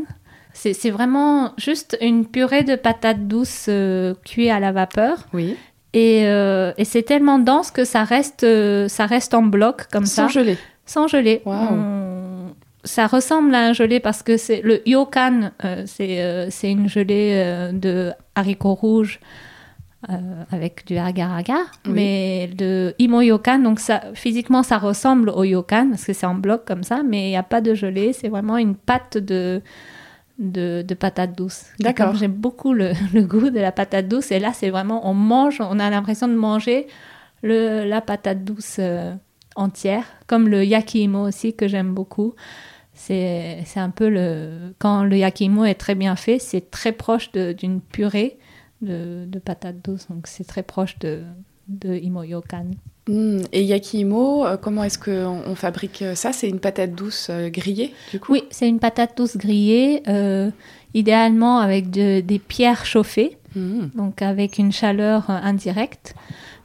C'est 0.72 0.90
vraiment 0.90 1.52
juste 1.56 1.96
une 2.00 2.26
purée 2.26 2.64
de 2.64 2.74
patates 2.76 3.28
douces 3.28 3.66
euh, 3.68 4.14
cuites 4.24 4.50
à 4.50 4.59
la 4.61 4.72
vapeur. 4.72 5.18
Oui. 5.32 5.56
Et, 5.94 6.22
euh, 6.26 6.72
et 6.76 6.84
c'est 6.84 7.02
tellement 7.02 7.38
dense 7.38 7.70
que 7.70 7.84
ça 7.84 8.04
reste, 8.04 8.44
euh, 8.44 8.88
ça 8.88 9.06
reste 9.06 9.34
en 9.34 9.42
bloc 9.42 9.86
comme 9.92 10.04
Sans 10.06 10.28
ça, 10.28 10.40
gelée. 10.40 10.59
sans 10.84 11.06
gelée. 11.09 11.42
Waouh. 11.44 11.56
On- 11.72 12.54
Ça 12.84 13.06
ressemble 13.06 13.54
à 13.54 13.61
un 13.68 13.72
gelé 13.72 14.00
parce 14.00 14.22
que 14.22 14.36
c'est 14.36 14.61
le 14.62 14.82
yokan, 14.88 15.50
euh, 15.64 15.82
c'est 15.86 16.70
une 16.70 16.88
gelée 16.88 17.70
de 17.72 18.12
haricots 18.34 18.74
rouges 18.74 19.20
euh, 20.09 20.14
avec 20.52 20.86
du 20.86 20.96
agar-agar. 20.96 21.66
Oui. 21.86 21.92
Mais 21.92 22.50
le 22.59 22.94
imo-yokan, 22.98 23.59
donc 23.59 23.80
ça, 23.80 24.00
physiquement, 24.14 24.62
ça 24.62 24.78
ressemble 24.78 25.28
au 25.30 25.42
yokan 25.44 25.90
parce 25.90 26.04
que 26.04 26.12
c'est 26.12 26.26
en 26.26 26.34
bloc 26.36 26.64
comme 26.66 26.82
ça, 26.84 27.02
mais 27.04 27.26
il 27.26 27.30
n'y 27.30 27.36
a 27.36 27.42
pas 27.42 27.61
de 27.61 27.74
gelée. 27.74 28.12
C'est 28.12 28.28
vraiment 28.28 28.56
une 28.59 28.74
pâte 28.76 29.18
de, 29.18 29.61
de, 30.39 30.82
de 30.86 30.95
patate 30.95 31.36
douce. 31.36 31.66
D'accord. 31.80 32.14
J'aime 32.14 32.32
beaucoup 32.32 32.72
le, 32.72 32.93
le 33.14 33.22
goût 33.22 33.51
de 33.51 33.61
la 33.61 33.72
patate 33.72 34.09
douce. 34.09 34.30
Et 34.30 34.39
là, 34.39 34.53
c'est 34.53 34.70
vraiment, 34.70 35.09
on 35.09 35.14
mange, 35.14 35.61
on 35.61 35.78
a 35.78 35.91
l'impression 35.91 36.28
de 36.28 36.34
manger 36.34 36.86
le, 37.43 37.84
la 37.84 38.01
patate 38.01 38.45
douce 38.45 38.76
euh, 38.78 39.14
entière, 39.57 40.05
comme 40.26 40.49
le 40.49 40.64
yakimo 40.64 41.26
aussi 41.26 41.55
que 41.55 41.68
j'aime 41.68 41.93
beaucoup. 41.95 42.34
C'est 42.95 43.64
un 43.76 43.91
peu 43.91 44.09
le. 44.09 44.74
Quand 44.80 45.05
le 45.05 45.16
yakimo 45.16 45.64
est 45.64 45.76
très 45.76 45.95
bien 45.95 46.16
fait, 46.16 46.41
c'est 46.41 46.70
très 46.70 46.91
proche 46.91 47.30
d'une 47.30 47.80
purée 47.80 48.39
de, 48.82 49.24
de 49.24 49.39
patates 49.39 49.80
douces. 49.84 50.09
Donc 50.09 50.26
c'est 50.26 50.43
très 50.45 50.64
proche 50.64 50.99
de, 50.99 51.22
de 51.68 51.95
imoyokan. 51.95 52.72
Hmm, 53.09 53.40
Et 53.52 53.64
yakimo, 53.64 54.44
euh, 54.46 54.56
comment 54.59 54.84
est-ce 54.84 54.98
qu'on 54.98 55.42
on 55.46 55.54
fabrique 55.54 56.02
euh, 56.02 56.14
ça? 56.14 56.32
C'est 56.32 56.48
une 56.48 56.61
patate 56.61 56.94
douce 56.94 57.28
euh, 57.30 57.48
grillée, 57.48 57.94
du 58.12 58.20
coup? 58.20 58.32
Oui, 58.32 58.44
c'est 58.50 58.68
une 58.68 58.78
patate 58.78 59.16
douce 59.16 59.36
grillée, 59.38 60.02
euh, 60.09 60.50
idéalement 60.94 61.59
avec 61.59 61.90
de- 61.90 62.20
des 62.20 62.38
pierres 62.38 62.84
chauffées, 62.84 63.38
Hmm. 63.56 63.86
donc 63.94 64.20
avec 64.20 64.59
une 64.59 64.72
chaleur 64.72 65.30
indirecte, 65.30 66.14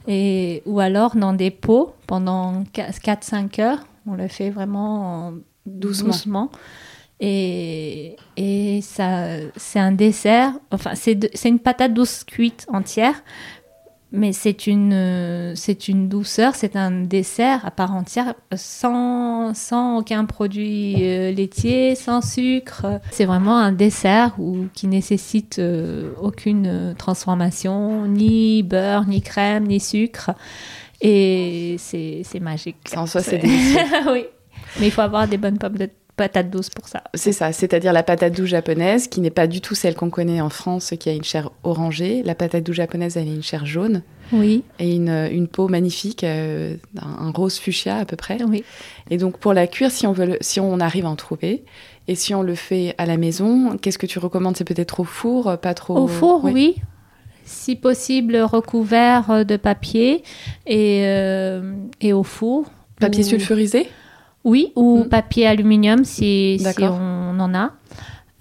et, 0.06 0.62
ou 0.66 0.80
alors 0.80 1.16
dans 1.16 1.32
des 1.32 1.50
pots 1.50 1.94
pendant 2.06 2.62
4-5 2.74 3.58
heures. 3.58 3.78
On 4.06 4.12
le 4.14 4.28
fait 4.28 4.50
vraiment 4.50 5.28
en- 5.28 5.32
Doucement. 5.64 6.08
doucement. 6.10 6.50
Et, 7.20 8.16
et 8.36 8.80
ça, 8.82 9.28
c'est 9.56 9.78
un 9.78 9.92
dessert, 9.92 10.52
enfin, 10.70 10.94
c'est 10.94 11.14
de- 11.14 11.30
c'est 11.32 11.48
une 11.48 11.58
patate 11.58 11.94
douce 11.94 12.22
cuite 12.24 12.66
entière, 12.68 13.22
mais 14.14 14.32
c'est 14.32 14.66
une, 14.68 14.92
euh, 14.92 15.52
c'est 15.56 15.88
une 15.88 16.08
douceur, 16.08 16.54
c'est 16.54 16.76
un 16.76 16.90
dessert 16.90 17.66
à 17.66 17.70
part 17.72 17.92
entière, 17.92 18.34
sans, 18.54 19.54
sans 19.54 19.98
aucun 19.98 20.24
produit 20.24 20.96
euh, 21.00 21.32
laitier, 21.32 21.96
sans 21.96 22.20
sucre. 22.20 23.00
C'est 23.10 23.24
vraiment 23.24 23.58
un 23.58 23.72
dessert 23.72 24.34
où, 24.38 24.66
qui 24.72 24.86
nécessite 24.86 25.58
euh, 25.58 26.12
aucune 26.22 26.66
euh, 26.66 26.94
transformation, 26.94 28.06
ni 28.06 28.62
beurre, 28.62 29.06
ni 29.06 29.20
crème, 29.20 29.66
ni 29.66 29.80
sucre. 29.80 30.30
Et 31.00 31.74
c'est 31.78 32.22
c'est 32.24 32.40
magique. 32.40 32.94
En 32.96 33.06
soi, 33.06 33.20
c'est 33.20 33.38
délicieux. 33.42 33.80
oui. 34.12 34.24
Mais 34.78 34.86
il 34.86 34.90
faut 34.92 35.02
avoir 35.02 35.26
des 35.26 35.38
bonnes 35.38 35.58
pommes 35.58 35.76
de 35.76 35.90
patates 36.16 36.50
douces 36.50 36.70
pour 36.70 36.86
ça. 36.88 37.02
C'est 37.14 37.32
ça, 37.32 37.52
c'est-à-dire 37.52 37.92
la 37.92 38.02
patate 38.02 38.34
douce 38.36 38.48
japonaise, 38.50 39.08
qui 39.08 39.20
n'est 39.20 39.30
pas 39.30 39.46
du 39.46 39.60
tout 39.60 39.74
celle 39.74 39.94
qu'on 39.94 40.10
connaît 40.10 40.40
en 40.40 40.48
France, 40.50 40.94
qui 40.98 41.08
a 41.08 41.12
une 41.12 41.24
chair 41.24 41.50
orangée. 41.64 42.22
La 42.22 42.34
patate 42.34 42.62
douce 42.64 42.76
japonaise, 42.76 43.16
elle 43.16 43.28
a 43.28 43.32
une 43.32 43.42
chair 43.42 43.66
jaune 43.66 44.02
Oui, 44.32 44.62
et 44.78 44.94
une, 44.94 45.08
une 45.32 45.48
peau 45.48 45.66
magnifique, 45.68 46.22
euh, 46.22 46.76
un, 47.00 47.32
rose 47.32 47.58
fuchsia 47.58 47.96
à 47.96 48.04
peu 48.04 48.16
près. 48.16 48.38
oui. 48.44 48.62
Et 49.10 49.16
donc 49.16 49.38
pour 49.38 49.52
la 49.52 49.66
cuire, 49.66 49.90
si 49.90 50.06
on, 50.06 50.12
veut 50.12 50.38
si 50.40 50.60
on 50.60 50.78
arrive 50.80 51.06
à 51.06 51.10
en 51.10 51.16
trouver, 51.16 51.64
et 52.06 52.14
si 52.14 52.34
on 52.34 52.42
le 52.42 52.54
fait 52.54 52.94
à 52.98 53.06
la 53.06 53.16
maison, 53.16 53.76
qu'est-ce 53.80 53.98
que 53.98 54.06
tu 54.06 54.18
recommandes? 54.18 54.56
C'est 54.56 54.64
peut-être 54.64 55.00
au 55.00 55.04
four, 55.04 55.56
pas 55.58 55.74
trop 55.74 55.96
Au 55.96 56.06
four, 56.06 56.44
oui. 56.44 56.76
Si 57.46 57.76
possible, 57.76 58.36
recouvert 58.36 59.30
euh, 59.30 59.44
de 59.44 59.56
papier 59.56 60.22
et, 60.66 61.02
euh, 61.04 61.74
et 62.00 62.12
au 62.14 62.22
four. 62.22 62.64
Papier 63.00 63.24
Ou- 63.24 63.28
sulfurisé? 63.28 63.88
Oui, 64.44 64.72
ou 64.76 65.04
Mm. 65.04 65.08
papier 65.08 65.46
aluminium 65.46 66.04
si, 66.04 66.62
on 66.80 67.40
en 67.40 67.54
a. 67.54 67.72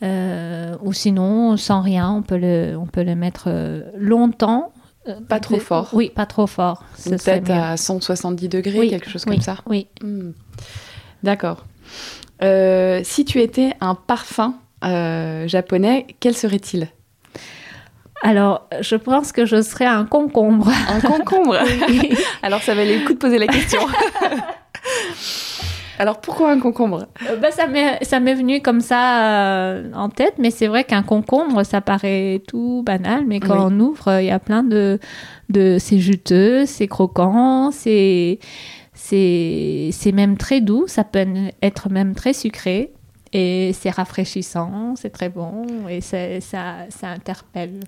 Euh, 0.04 0.76
ou 0.82 0.92
sinon, 0.92 1.56
sans 1.56 1.82
rien, 1.82 2.12
on 2.12 2.22
peut 2.22 2.38
le, 2.38 2.76
on 2.78 2.86
peut 2.86 3.04
le 3.04 3.16
mettre 3.16 3.46
euh, 3.48 3.84
longtemps. 3.98 4.74
Euh, 5.08 5.16
Pas 5.28 5.40
trop 5.40 5.60
fort. 5.60 5.90
Oui, 5.94 6.10
pas 6.14 6.26
trop 6.26 6.46
fort. 6.48 6.84
Peut-être 7.06 7.50
à 7.52 7.78
170 7.78 8.50
degrés, 8.50 8.80
Oui, 8.80 8.90
quelque 8.90 9.10
chose 9.10 9.24
oui, 9.28 9.36
comme 9.36 9.42
ça. 9.42 9.58
Oui. 9.66 9.88
Hmm. 10.02 10.32
D'accord. 11.24 11.64
Euh, 12.42 13.00
si 13.04 13.24
tu 13.24 13.40
étais 13.40 13.74
un 13.80 13.96
parfum 13.96 14.56
euh, 14.84 15.48
japonais, 15.48 16.08
quel 16.20 16.36
serait-il? 16.36 16.90
Alors, 18.24 18.68
je 18.82 18.96
pense 18.98 19.32
que 19.32 19.46
je 19.46 19.62
serais 19.62 19.86
un 19.86 20.04
concombre. 20.06 20.70
Un 20.90 21.00
concombre? 21.02 21.58
Alors 22.42 22.62
ça 22.62 22.76
valait 22.76 23.00
le 23.00 23.06
coup 23.06 23.14
de 23.14 23.18
poser 23.20 23.38
la 23.40 23.48
question. 23.48 23.80
Alors 26.00 26.20
pourquoi 26.22 26.52
un 26.52 26.60
concombre? 26.60 27.08
Euh, 27.30 27.36
bah, 27.38 27.50
ça 27.52 27.68
m'est 27.68 28.34
venu 28.36 28.62
comme 28.62 28.82
ça 28.82 29.24
euh, 29.26 29.92
en 29.94 30.10
tête, 30.10 30.34
mais 30.40 30.50
c'est 30.52 30.68
vrai 30.68 30.84
qu'un 30.84 31.04
concombre, 31.04 31.64
ça 31.64 31.82
paraît 31.82 32.42
tout 32.48 32.84
banal, 32.86 33.24
mais 33.28 33.40
quand 33.40 33.68
Oui. 33.68 33.74
on 33.76 33.80
ouvre, 33.80 34.20
il 34.20 34.26
y 34.26 34.32
a 34.32 34.40
plein 34.40 34.64
de... 34.64 35.00
de 35.50 35.78
c'est 35.80 36.00
juteux, 36.00 36.66
c'est 36.66 36.88
croquant. 36.88 37.72
C'est 37.72 38.40
c'est 38.96 40.12
même 40.14 40.38
très 40.38 40.62
doux, 40.62 40.86
ça 40.88 41.04
peut 41.04 41.26
être 41.62 41.90
même 41.90 42.16
très 42.16 42.34
sucré. 42.34 42.94
Et 43.36 43.74
c'est 43.74 43.90
rafraîchissant, 43.90 44.94
c'est 44.96 45.10
très 45.10 45.30
bon, 45.30 45.66
et 45.90 46.02
ça, 46.02 46.18
ça 46.42 47.08
interpelle. 47.08 47.80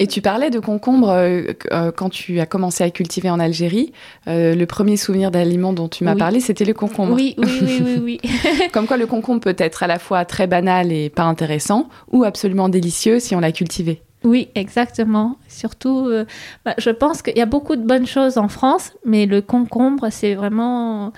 Et 0.00 0.08
tu 0.08 0.20
parlais 0.20 0.50
de 0.50 0.58
concombre 0.58 1.10
euh, 1.10 1.42
euh, 1.72 1.92
quand 1.92 2.08
tu 2.10 2.40
as 2.40 2.46
commencé 2.46 2.82
à 2.82 2.90
cultiver 2.90 3.30
en 3.30 3.38
Algérie. 3.38 3.92
Euh, 4.26 4.56
le 4.56 4.66
premier 4.66 4.96
souvenir 4.96 5.30
d'aliment 5.30 5.72
dont 5.72 5.88
tu 5.88 6.02
m'as 6.02 6.14
Oui. 6.14 6.18
parlé, 6.18 6.40
c'était 6.40 6.64
le 6.64 6.74
concombre. 6.74 7.14
Oui, 7.14 7.36
oui, 7.38 7.58
oui, 7.62 7.82
oui, 7.84 8.18
oui. 8.24 8.30
Comme 8.72 8.86
quoi 8.86 8.96
le 8.96 9.06
concombre 9.06 9.40
peut 9.40 9.54
être 9.58 9.84
à 9.84 9.86
la 9.86 10.00
fois 10.00 10.24
très 10.24 10.48
banal 10.48 10.90
et 10.90 11.10
pas 11.10 11.22
intéressant, 11.24 11.88
ou 12.10 12.24
absolument 12.24 12.68
délicieux 12.68 13.20
si 13.20 13.36
on 13.36 13.40
l'a 13.40 13.52
cultivé. 13.52 14.02
Oui, 14.24 14.48
exactement. 14.56 15.36
Surtout, 15.46 16.08
euh, 16.08 16.24
bah, 16.64 16.74
je 16.78 16.90
pense 16.90 17.22
qu'il 17.22 17.38
y 17.38 17.40
a 17.40 17.46
beaucoup 17.46 17.76
de 17.76 17.86
bonnes 17.86 18.06
choses 18.06 18.36
en 18.36 18.48
France, 18.48 18.92
mais 19.04 19.26
le 19.26 19.42
concombre, 19.42 20.08
c'est 20.10 20.34
vraiment 20.34 21.12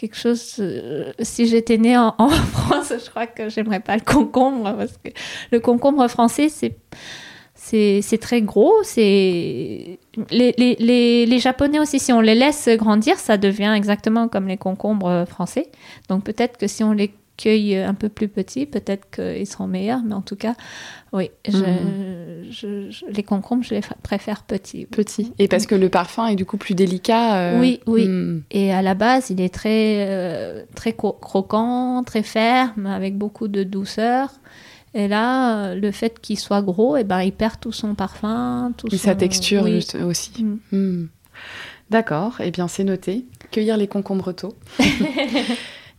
quelque 0.00 0.16
chose. 0.16 0.56
euh, 0.60 1.12
si 1.20 1.46
j'étais 1.46 1.78
née 1.78 1.96
en, 1.96 2.14
en 2.18 2.28
France, 2.54 2.92
je 3.04 3.10
crois 3.10 3.26
que 3.26 3.48
j'aimerais 3.48 3.80
pas 3.80 3.96
le 3.96 4.02
concombre 4.02 4.74
parce 4.76 4.96
que 5.04 5.10
le 5.52 5.60
concombre 5.60 6.08
français, 6.08 6.48
c'est 6.48 6.76
c'est 7.54 8.18
très 8.20 8.42
gros. 8.42 8.72
C'est 8.82 9.98
les, 10.30 10.54
les, 10.58 10.76
les, 10.80 11.26
les 11.26 11.38
Japonais 11.38 11.78
aussi, 11.78 12.00
si 12.00 12.12
on 12.12 12.20
les 12.20 12.34
laisse 12.34 12.68
grandir, 12.70 13.18
ça 13.18 13.36
devient 13.36 13.72
exactement 13.76 14.28
comme 14.28 14.48
les 14.48 14.56
concombres 14.56 15.24
français. 15.28 15.70
Donc 16.08 16.24
peut-être 16.24 16.56
que 16.56 16.66
si 16.66 16.82
on 16.82 16.92
les 16.92 17.12
cueille 17.42 17.76
un 17.76 17.94
peu 17.94 18.08
plus 18.08 18.28
petits, 18.28 18.66
peut-être 18.66 19.08
qu'ils 19.10 19.46
seront 19.46 19.66
meilleurs. 19.66 20.02
Mais 20.04 20.14
en 20.14 20.20
tout 20.20 20.36
cas, 20.36 20.54
oui, 21.12 21.30
je, 21.48 21.56
Mhm. 21.56 22.50
je- 22.50 22.90
je- 22.90 23.06
les 23.06 23.22
concombres, 23.22 23.62
je 23.64 23.74
les 23.74 23.80
préfère 24.02 24.42
petits. 24.42 24.86
Petit. 24.86 25.32
Et 25.38 25.48
parce 25.48 25.66
que 25.66 25.74
le 25.74 25.88
parfum 25.88 26.26
est 26.26 26.36
du 26.36 26.44
coup 26.44 26.56
plus 26.56 26.74
délicat. 26.74 27.36
euh, 27.36 27.60
Oui, 27.60 27.80
oui. 27.86 28.06
hmm. 28.08 28.42
Et 28.50 28.72
à 28.72 28.82
la 28.82 28.94
base, 28.94 29.30
il 29.30 29.40
est 29.40 29.52
très, 29.54 30.06
euh, 30.08 30.62
très 30.74 30.92
croquant, 30.92 32.02
très 32.04 32.22
ferme, 32.22 32.86
avec 32.86 33.16
beaucoup 33.16 33.48
de 33.48 33.62
douceur. 33.62 34.30
Et 34.92 35.06
là, 35.06 35.66
euh, 35.68 35.74
le 35.76 35.92
fait 35.92 36.18
qu'il 36.20 36.36
soit 36.38 36.62
gros, 36.62 36.96
et 36.96 37.04
ben, 37.04 37.22
il 37.22 37.30
perd 37.32 37.60
tout 37.60 37.70
son 37.72 37.94
parfum, 37.94 38.72
tout 38.76 38.88
Et 38.88 38.96
son... 38.98 39.04
sa 39.04 39.14
texture 39.14 39.62
oui. 39.62 39.74
juste 39.74 39.94
aussi. 39.94 40.42
Mm. 40.44 40.58
Hmm. 40.76 41.06
D'accord, 41.90 42.36
eh 42.40 42.50
bien 42.50 42.68
c'est 42.68 42.84
noté. 42.84 43.24
Cueillir 43.50 43.76
les 43.76 43.86
concombres 43.88 44.32
tôt. 44.34 44.54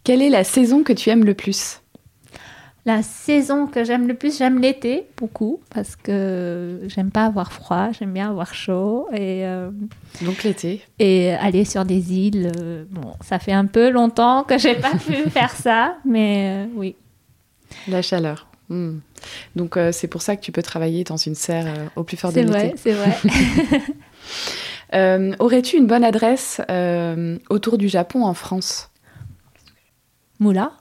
Quelle 0.04 0.22
est 0.22 0.30
la 0.30 0.43
saison 0.43 0.84
que 0.84 0.93
tu 0.93 1.10
aimes 1.10 1.26
le 1.26 1.34
plus? 1.34 1.82
La 2.86 3.04
saison 3.04 3.68
que 3.68 3.84
j'aime 3.84 4.08
le 4.08 4.16
plus, 4.16 4.39
j'aime 4.39 4.60
l'été 4.60 5.04
beaucoup 5.18 5.60
parce 5.72 5.95
que 5.95 6.80
j'aime 6.88 7.12
pas 7.12 7.26
avoir 7.26 7.52
froid, 7.54 7.89
j'aime 7.91 8.12
bien 8.12 8.28
avoir 8.32 8.56
chaud 8.56 9.08
et, 9.14 9.45
euh, 9.45 9.70
Donc 10.22 10.43
l'été. 10.43 10.82
et 10.97 11.32
aller 11.34 11.64
sur 11.64 11.86
des 11.86 12.14
îles. 12.16 12.52
euh, 12.60 12.86
bon, 12.89 13.14
ça 13.24 13.38
fait 13.38 13.52
un 13.52 13.68
peu 13.68 13.91
longtemps 13.91 14.43
que 14.43 14.58
j'ai 14.58 14.74
pas 14.74 14.93
pu 14.95 15.14
faire 15.30 15.52
ça, 15.52 15.97
mais 16.06 16.66
euh, 16.66 16.72
oui. 16.76 16.95
La 17.88 18.02
chaleur. 18.02 18.47
Hmm. 18.70 18.97
Donc 19.56 19.78
c'est 19.91 20.08
pour 20.08 20.22
ça 20.24 20.36
que 20.36 20.41
tu 20.41 20.52
peux 20.52 20.64
travailler 20.64 21.04
dans 21.04 21.18
une 21.18 21.36
serre 21.36 21.68
au 21.95 22.04
plus 22.04 22.18
fort 22.18 22.32
de 22.32 22.36
C'est 22.36 22.43
l'été. 22.43 22.54
vrai, 22.54 22.74
c'est 22.78 22.93
vrai. 24.93 25.34
Aurais-tu 25.39 25.78
une 25.78 25.86
bonne 25.88 26.04
adresse 26.04 26.62
autour 27.49 27.78
du 27.78 27.89
Japon 27.89 28.24
en 28.26 28.34
France? 28.34 28.91
Moula 30.42 30.74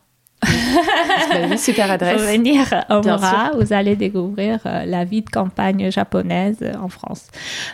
super 1.56 1.90
adresse. 1.90 2.16
Pour 2.16 2.30
venir 2.30 2.84
au 2.88 3.02
Mora, 3.02 3.52
vous 3.58 3.72
allez 3.72 3.96
découvrir 3.96 4.60
euh, 4.66 4.84
la 4.84 5.04
vie 5.04 5.22
de 5.22 5.30
campagne 5.30 5.90
japonaise 5.90 6.58
en 6.80 6.88
France. 6.88 7.26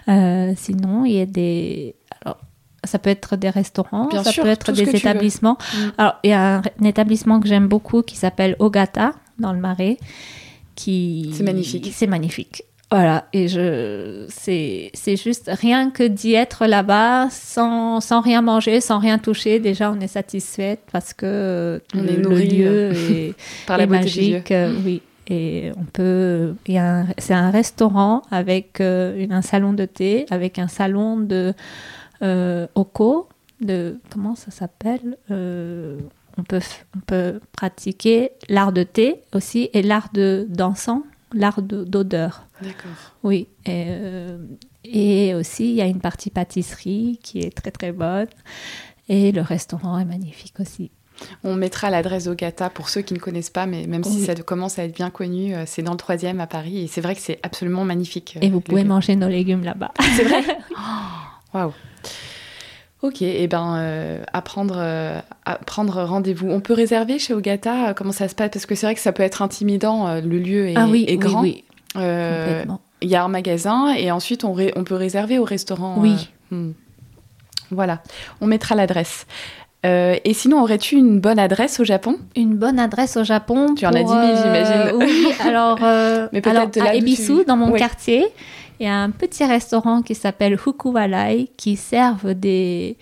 Euh, 0.08 0.52
sinon, 0.56 1.04
il 1.04 1.12
y 1.12 1.20
a 1.20 1.26
des. 1.26 1.94
Alors, 2.24 2.38
ça 2.84 2.98
peut 2.98 3.10
être 3.10 3.36
des 3.36 3.50
restaurants, 3.50 4.08
ça 4.10 4.32
peut 4.32 4.48
être 4.48 4.72
des 4.72 4.96
établissements. 4.96 5.58
Mm. 5.74 5.78
Alors, 5.98 6.14
il 6.24 6.30
y 6.30 6.32
a 6.32 6.56
un, 6.56 6.84
établissement 6.84 7.40
que 7.40 7.48
j'aime 7.48 7.68
beaucoup 7.68 8.02
qui 8.02 8.16
s'appelle 8.16 8.56
Ogata, 8.58 9.12
dans 9.38 9.52
le 9.52 9.60
Marais. 9.60 9.98
Qui... 10.74 11.30
C'est 11.32 11.44
magnifique. 11.44 11.90
C'est 11.94 12.06
magnifique. 12.06 12.64
Voilà, 12.90 13.26
et 13.32 13.48
je, 13.48 14.26
c'est, 14.28 14.92
c'est 14.94 15.16
juste 15.16 15.50
rien 15.52 15.90
que 15.90 16.04
d'y 16.04 16.34
être 16.34 16.66
là-bas 16.66 17.28
sans, 17.30 18.00
sans 18.00 18.20
rien 18.20 18.42
manger, 18.42 18.80
sans 18.80 19.00
rien 19.00 19.18
toucher. 19.18 19.58
Déjà, 19.58 19.90
on 19.90 19.98
est 19.98 20.06
satisfaite 20.06 20.80
parce 20.92 21.12
que 21.12 21.82
on 21.94 22.02
le, 22.02 22.10
est 22.10 22.16
nourri, 22.18 22.48
lieu 22.48 22.66
euh, 22.68 22.92
est, 22.92 23.34
par 23.66 23.78
la 23.78 23.88
magique. 23.88 24.52
Euh, 24.52 24.72
oui, 24.84 25.02
et 25.26 25.72
on 25.76 25.82
peut. 25.84 26.54
y 26.68 26.78
a 26.78 27.06
c'est 27.18 27.34
un 27.34 27.50
restaurant 27.50 28.22
avec 28.30 28.80
euh, 28.80 29.26
un 29.30 29.42
salon 29.42 29.72
de 29.72 29.84
thé, 29.84 30.26
avec 30.30 30.60
un 30.60 30.68
salon 30.68 31.16
de 31.18 31.54
oko, 32.76 33.28
de 33.60 33.98
comment 34.12 34.36
ça 34.36 34.52
s'appelle 34.52 35.16
on 36.38 36.42
peut, 36.42 36.60
on 36.94 37.00
peut 37.00 37.40
pratiquer 37.50 38.30
l'art 38.48 38.72
de 38.72 38.82
thé 38.84 39.22
aussi 39.34 39.70
et 39.72 39.82
l'art 39.82 40.10
de 40.12 40.46
dansant 40.48 41.02
l'art 41.32 41.62
d'odeur. 41.62 42.45
D'accord. 42.62 42.90
Oui. 43.22 43.48
Et, 43.64 43.86
euh, 43.88 44.38
et, 44.84 45.34
aussi, 45.34 45.70
il 45.70 45.74
y 45.74 45.82
a 45.82 45.86
une 45.86 46.00
partie 46.00 46.30
pâtisserie 46.30 47.18
qui 47.22 47.40
est 47.40 47.54
très 47.54 47.70
très 47.70 47.92
bonne. 47.92 48.28
Et 49.08 49.32
le 49.32 49.42
restaurant 49.42 49.98
est 49.98 50.04
magnifique 50.04 50.58
aussi. 50.60 50.90
On 51.44 51.54
mettra 51.54 51.90
l'adresse 51.90 52.26
au 52.26 52.34
Gata 52.34 52.70
pour 52.70 52.88
ceux 52.88 53.00
qui 53.00 53.14
ne 53.14 53.18
connaissent 53.18 53.50
pas, 53.50 53.66
mais 53.66 53.86
même 53.86 54.04
si 54.04 54.24
ça 54.24 54.34
commence 54.34 54.78
à 54.78 54.84
être 54.84 54.94
bien 54.94 55.10
connu, 55.10 55.54
euh, 55.54 55.64
c'est 55.66 55.82
dans 55.82 55.92
le 55.92 55.96
troisième 55.96 56.40
à 56.40 56.46
Paris 56.46 56.84
et 56.84 56.86
c'est 56.86 57.00
vrai 57.00 57.14
que 57.14 57.20
c'est 57.20 57.38
absolument 57.42 57.84
magnifique. 57.84 58.36
Et 58.42 58.50
vous 58.50 58.60
pouvez 58.60 58.84
manger 58.84 59.16
nos 59.16 59.28
légumes 59.28 59.64
là-bas. 59.64 59.92
C'est 60.16 60.24
vrai 60.24 60.42
Waouh 61.54 61.72
Ok, 63.02 63.22
et 63.22 63.42
eh 63.42 63.46
ben 63.46 63.76
euh, 63.76 64.22
à 64.32 64.42
prendre, 64.42 64.78
euh, 64.78 65.20
rendez-vous. 65.76 66.48
On 66.50 66.60
peut 66.60 66.72
réserver 66.72 67.18
chez 67.18 67.34
Ogata 67.34 67.94
Comment 67.94 68.10
ça 68.10 68.26
se 68.26 68.34
passe? 68.34 68.50
Parce 68.52 68.66
que 68.66 68.74
c'est 68.74 68.86
vrai 68.86 68.94
que 68.94 69.00
ça 69.00 69.12
peut 69.12 69.22
être 69.22 69.42
intimidant. 69.42 70.14
le 70.14 70.38
lieu 70.38 70.68
est, 70.68 70.76
ah 70.76 70.86
oui, 70.88 71.04
grand. 71.18 71.42
Oui, 71.42 71.62
il 71.94 73.08
y 73.08 73.14
a 73.14 73.24
un 73.24 73.28
magasin 73.28 73.94
et 73.94 74.10
ensuite 74.10 74.44
on, 74.44 74.56
on 74.76 74.84
peut 74.84 74.94
réserver 74.94 75.38
au 75.38 75.44
restaurant. 75.44 75.96
Oui. 75.98 76.30
Hmm. 76.50 76.72
Voilà, 77.70 78.02
on 78.40 78.46
mettra 78.46 78.74
l'adresse. 78.74 79.26
et 79.84 80.32
sinon, 80.34 80.62
aurais-tu 80.62 80.96
une 80.96 81.20
bonne 81.20 81.38
adresse 81.38 81.80
au 81.80 81.84
Japon? 81.84 82.16
Une 82.36 82.56
bonne 82.56 82.78
adresse 82.78 83.16
au 83.16 83.24
Japon 83.24 83.74
Tu 83.76 83.86
en 83.86 83.92
as 83.92 84.02
10 84.02 84.08
000, 84.08 84.20
j'imagine. 84.42 84.96
oui, 84.96 85.28
alors, 85.40 85.78
Mais 86.32 86.46
alors 86.46 86.68
à 86.80 86.94
Ebisu, 86.94 87.44
dans 87.44 87.56
mon 87.56 87.72
quartier, 87.72 88.26
il 88.78 88.86
y 88.86 88.88
a 88.88 88.96
un 88.96 89.10
petit 89.10 89.44
restaurant 89.44 90.02
qui 90.02 90.14
s'appelle 90.14 90.54
Hukuwalai 90.54 91.50
qui 91.56 91.76
servent 91.76 92.34
des, 92.34 92.96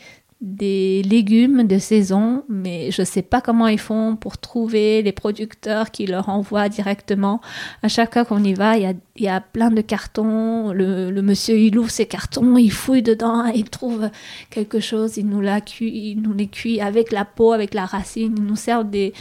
des 0.45 1.03
légumes 1.03 1.67
de 1.67 1.79
saison, 1.79 2.45
mais 2.51 2.91
je 2.91 3.01
ne 3.01 3.07
sais 3.07 3.23
pas 3.23 3.41
comment 3.41 3.67
ils 3.67 3.79
font 3.79 4.15
pour 4.15 4.37
trouver 4.37 5.01
les 5.01 5.11
producteurs 5.11 5.91
qui 5.91 6.07
leur 6.07 6.29
envoient 6.29 6.69
directement. 6.69 7.41
À 7.83 7.89
chaque 7.89 8.13
fois 8.13 8.27
qu'on 8.27 8.45
y 8.45 8.53
va, 8.53 8.77
il 8.77 8.83
y 8.83 8.87
a, 8.87 8.93
y 9.17 9.27
a, 9.27 9.41
plein 9.41 9.71
de 9.71 9.81
cartons. 9.81 10.71
Le, 10.73 11.11
le, 11.11 11.23
monsieur, 11.23 11.59
il 11.59 11.79
ouvre 11.79 11.91
ses 11.91 12.05
cartons, 12.05 12.59
il 12.59 12.71
fouille 12.71 13.03
dedans, 13.03 13.47
il 13.47 13.71
trouve 13.71 14.11
quelque 14.51 14.81
chose, 14.81 15.17
il 15.17 15.29
nous, 15.29 15.41
la 15.41 15.63
cuit, 15.63 16.11
il 16.11 16.21
nous 16.21 16.35
les 16.35 16.49
cuit 16.49 16.79
avec 16.79 17.11
la 17.11 17.25
peau, 17.25 17.53
avec 17.53 17.73
la 17.73 17.87
racine. 17.87 18.35
Il 18.37 18.45
nous 18.45 18.57
sert 18.57 18.85
des, 18.85 19.15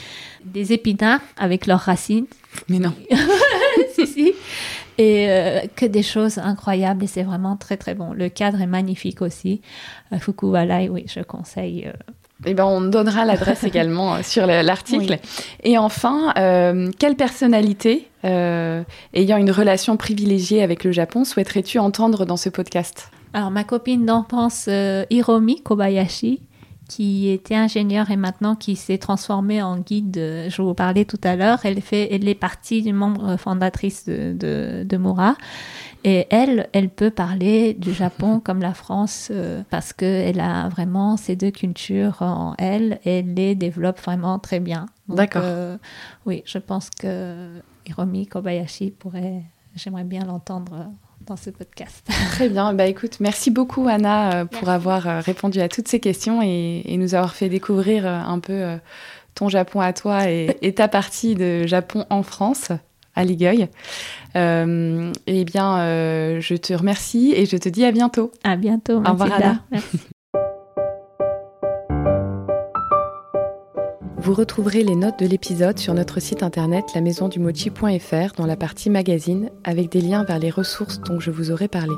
des 0.43 0.73
épinards 0.73 1.21
avec 1.37 1.67
leurs 1.67 1.79
racines. 1.79 2.25
Mais 2.67 2.79
non. 2.79 2.93
si, 3.95 4.05
si 4.07 4.33
et 4.97 5.27
euh, 5.29 5.61
que 5.75 5.85
des 5.85 6.03
choses 6.03 6.37
incroyables 6.37 7.03
et 7.03 7.07
c'est 7.07 7.23
vraiment 7.23 7.55
très 7.57 7.77
très 7.77 7.95
bon. 7.95 8.13
Le 8.13 8.29
cadre 8.29 8.61
est 8.61 8.67
magnifique 8.67 9.21
aussi. 9.21 9.61
Euh, 10.11 10.19
Fukuwalai, 10.19 10.89
oui, 10.89 11.05
je 11.07 11.21
conseille. 11.21 11.85
Euh. 11.87 11.93
Eh 12.45 12.53
ben, 12.53 12.65
on 12.65 12.81
donnera 12.81 13.25
l'adresse 13.25 13.63
également 13.63 14.21
sur 14.21 14.45
l'article. 14.45 15.17
Et 15.63 15.77
enfin, 15.77 16.33
quelle 16.99 17.15
personnalité 17.15 18.09
ayant 18.23 19.37
une 19.37 19.51
relation 19.51 19.95
privilégiée 19.95 20.61
avec 20.61 20.83
le 20.83 20.91
Japon 20.91 21.23
souhaiterais-tu 21.23 21.79
entendre 21.79 22.25
dans 22.25 22.35
ce 22.35 22.49
podcast? 22.49 23.11
Alors, 23.33 23.49
ma 23.49 23.63
copine 23.63 24.05
d'enfance, 24.05 24.67
Hiromi 25.09 25.61
Kobayashi, 25.61 26.41
qui 26.89 27.29
était 27.29 27.55
ingénieure 27.55 28.11
et 28.11 28.17
maintenant 28.17 28.55
qui 28.55 28.75
s'est 28.75 28.97
transformée 28.97 29.61
en 29.61 29.79
guide. 29.79 30.47
Je 30.49 30.61
vous 30.61 30.73
parlais 30.73 31.05
tout 31.05 31.19
à 31.23 31.35
l'heure. 31.35 31.59
Elle, 31.63 31.81
fait, 31.81 32.13
elle 32.13 32.27
est 32.27 32.35
partie 32.35 32.81
du 32.81 32.93
membre 32.93 33.37
fondatrice 33.37 34.05
de, 34.05 34.33
de, 34.33 34.83
de 34.83 34.97
Mura. 34.97 35.35
Et 36.03 36.27
elle, 36.29 36.69
elle 36.73 36.89
peut 36.89 37.11
parler 37.11 37.73
du 37.73 37.93
Japon 37.93 38.39
comme 38.39 38.59
la 38.59 38.73
France 38.73 39.29
euh, 39.31 39.63
parce 39.69 39.93
qu'elle 39.93 40.39
a 40.39 40.67
vraiment 40.69 41.17
ces 41.17 41.35
deux 41.35 41.51
cultures 41.51 42.21
en 42.21 42.55
elle 42.57 42.99
et 43.05 43.19
elle 43.19 43.33
les 43.33 43.55
développe 43.55 43.99
vraiment 43.99 44.39
très 44.39 44.59
bien. 44.59 44.87
D'accord. 45.07 45.43
Euh, 45.45 45.77
oui, 46.25 46.43
je 46.45 46.57
pense 46.57 46.89
que 46.89 47.61
Hiromi 47.87 48.27
Kobayashi 48.27 48.91
pourrait, 48.91 49.43
j'aimerais 49.75 50.03
bien 50.03 50.25
l'entendre 50.25 50.87
dans 51.27 51.35
ce 51.35 51.49
podcast. 51.49 52.07
Très 52.31 52.49
bien. 52.49 52.73
Bah, 52.73 52.85
écoute, 52.85 53.19
merci 53.19 53.51
beaucoup 53.51 53.87
Anna 53.87 54.33
euh, 54.33 54.45
pour 54.45 54.69
avoir 54.69 55.07
euh, 55.07 55.19
répondu 55.19 55.59
à 55.59 55.69
toutes 55.69 55.87
ces 55.87 55.99
questions 55.99 56.41
et, 56.41 56.83
nous 56.97 57.15
avoir 57.15 57.33
fait 57.33 57.49
découvrir 57.49 58.05
euh, 58.05 58.19
un 58.19 58.39
peu 58.39 58.77
ton 59.35 59.49
Japon 59.49 59.81
à 59.81 59.93
toi 59.93 60.29
et, 60.29 60.73
ta 60.75 60.87
partie 60.87 61.35
de 61.35 61.65
Japon 61.67 62.05
en 62.09 62.23
France 62.23 62.71
à 63.15 63.23
Ligueuil. 63.23 63.67
eh 64.35 65.45
bien, 65.45 65.77
je 66.39 66.55
te 66.55 66.73
remercie 66.73 67.33
et 67.35 67.45
je 67.45 67.57
te 67.57 67.69
dis 67.69 67.85
à 67.85 67.91
bientôt. 67.91 68.31
À 68.43 68.55
bientôt. 68.55 68.97
Au 68.97 69.11
revoir 69.11 69.33
Anna. 69.33 69.59
Merci. 69.71 69.99
Vous 74.23 74.33
retrouverez 74.33 74.83
les 74.83 74.95
notes 74.95 75.19
de 75.19 75.25
l'épisode 75.25 75.77
sur 75.77 75.93
notre 75.93 76.21
site 76.21 76.43
internet 76.43 76.85
lamaisondumochi.fr 76.95 78.35
dans 78.37 78.45
la 78.45 78.55
partie 78.55 78.89
magazine 78.89 79.49
avec 79.65 79.89
des 79.91 79.99
liens 79.99 80.23
vers 80.23 80.39
les 80.39 80.49
ressources 80.49 81.01
dont 81.01 81.19
je 81.19 81.29
vous 81.29 81.51
aurai 81.51 81.67
parlé. 81.67 81.93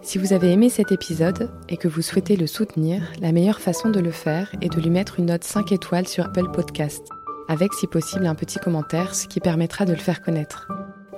Si 0.00 0.16
vous 0.16 0.32
avez 0.32 0.50
aimé 0.50 0.70
cet 0.70 0.92
épisode 0.92 1.50
et 1.68 1.76
que 1.76 1.88
vous 1.88 2.00
souhaitez 2.00 2.36
le 2.36 2.46
soutenir, 2.46 3.02
la 3.20 3.32
meilleure 3.32 3.60
façon 3.60 3.90
de 3.90 4.00
le 4.00 4.12
faire 4.12 4.50
est 4.62 4.74
de 4.74 4.80
lui 4.80 4.88
mettre 4.88 5.18
une 5.18 5.26
note 5.26 5.44
5 5.44 5.72
étoiles 5.72 6.08
sur 6.08 6.24
Apple 6.24 6.50
Podcast, 6.50 7.06
avec 7.48 7.74
si 7.74 7.86
possible 7.86 8.26
un 8.26 8.34
petit 8.34 8.58
commentaire, 8.58 9.14
ce 9.14 9.28
qui 9.28 9.40
permettra 9.40 9.84
de 9.84 9.92
le 9.92 9.98
faire 9.98 10.22
connaître. 10.22 10.68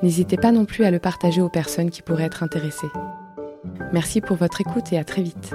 N'hésitez 0.02 0.36
pas 0.36 0.50
non 0.50 0.64
plus 0.64 0.82
à 0.82 0.90
le 0.90 0.98
partager 0.98 1.40
aux 1.40 1.48
personnes 1.48 1.90
qui 1.90 2.02
pourraient 2.02 2.24
être 2.24 2.42
intéressées. 2.42 2.90
Merci 3.92 4.20
pour 4.20 4.36
votre 4.36 4.60
écoute 4.60 4.92
et 4.92 4.98
à 4.98 5.04
très 5.04 5.22
vite. 5.22 5.54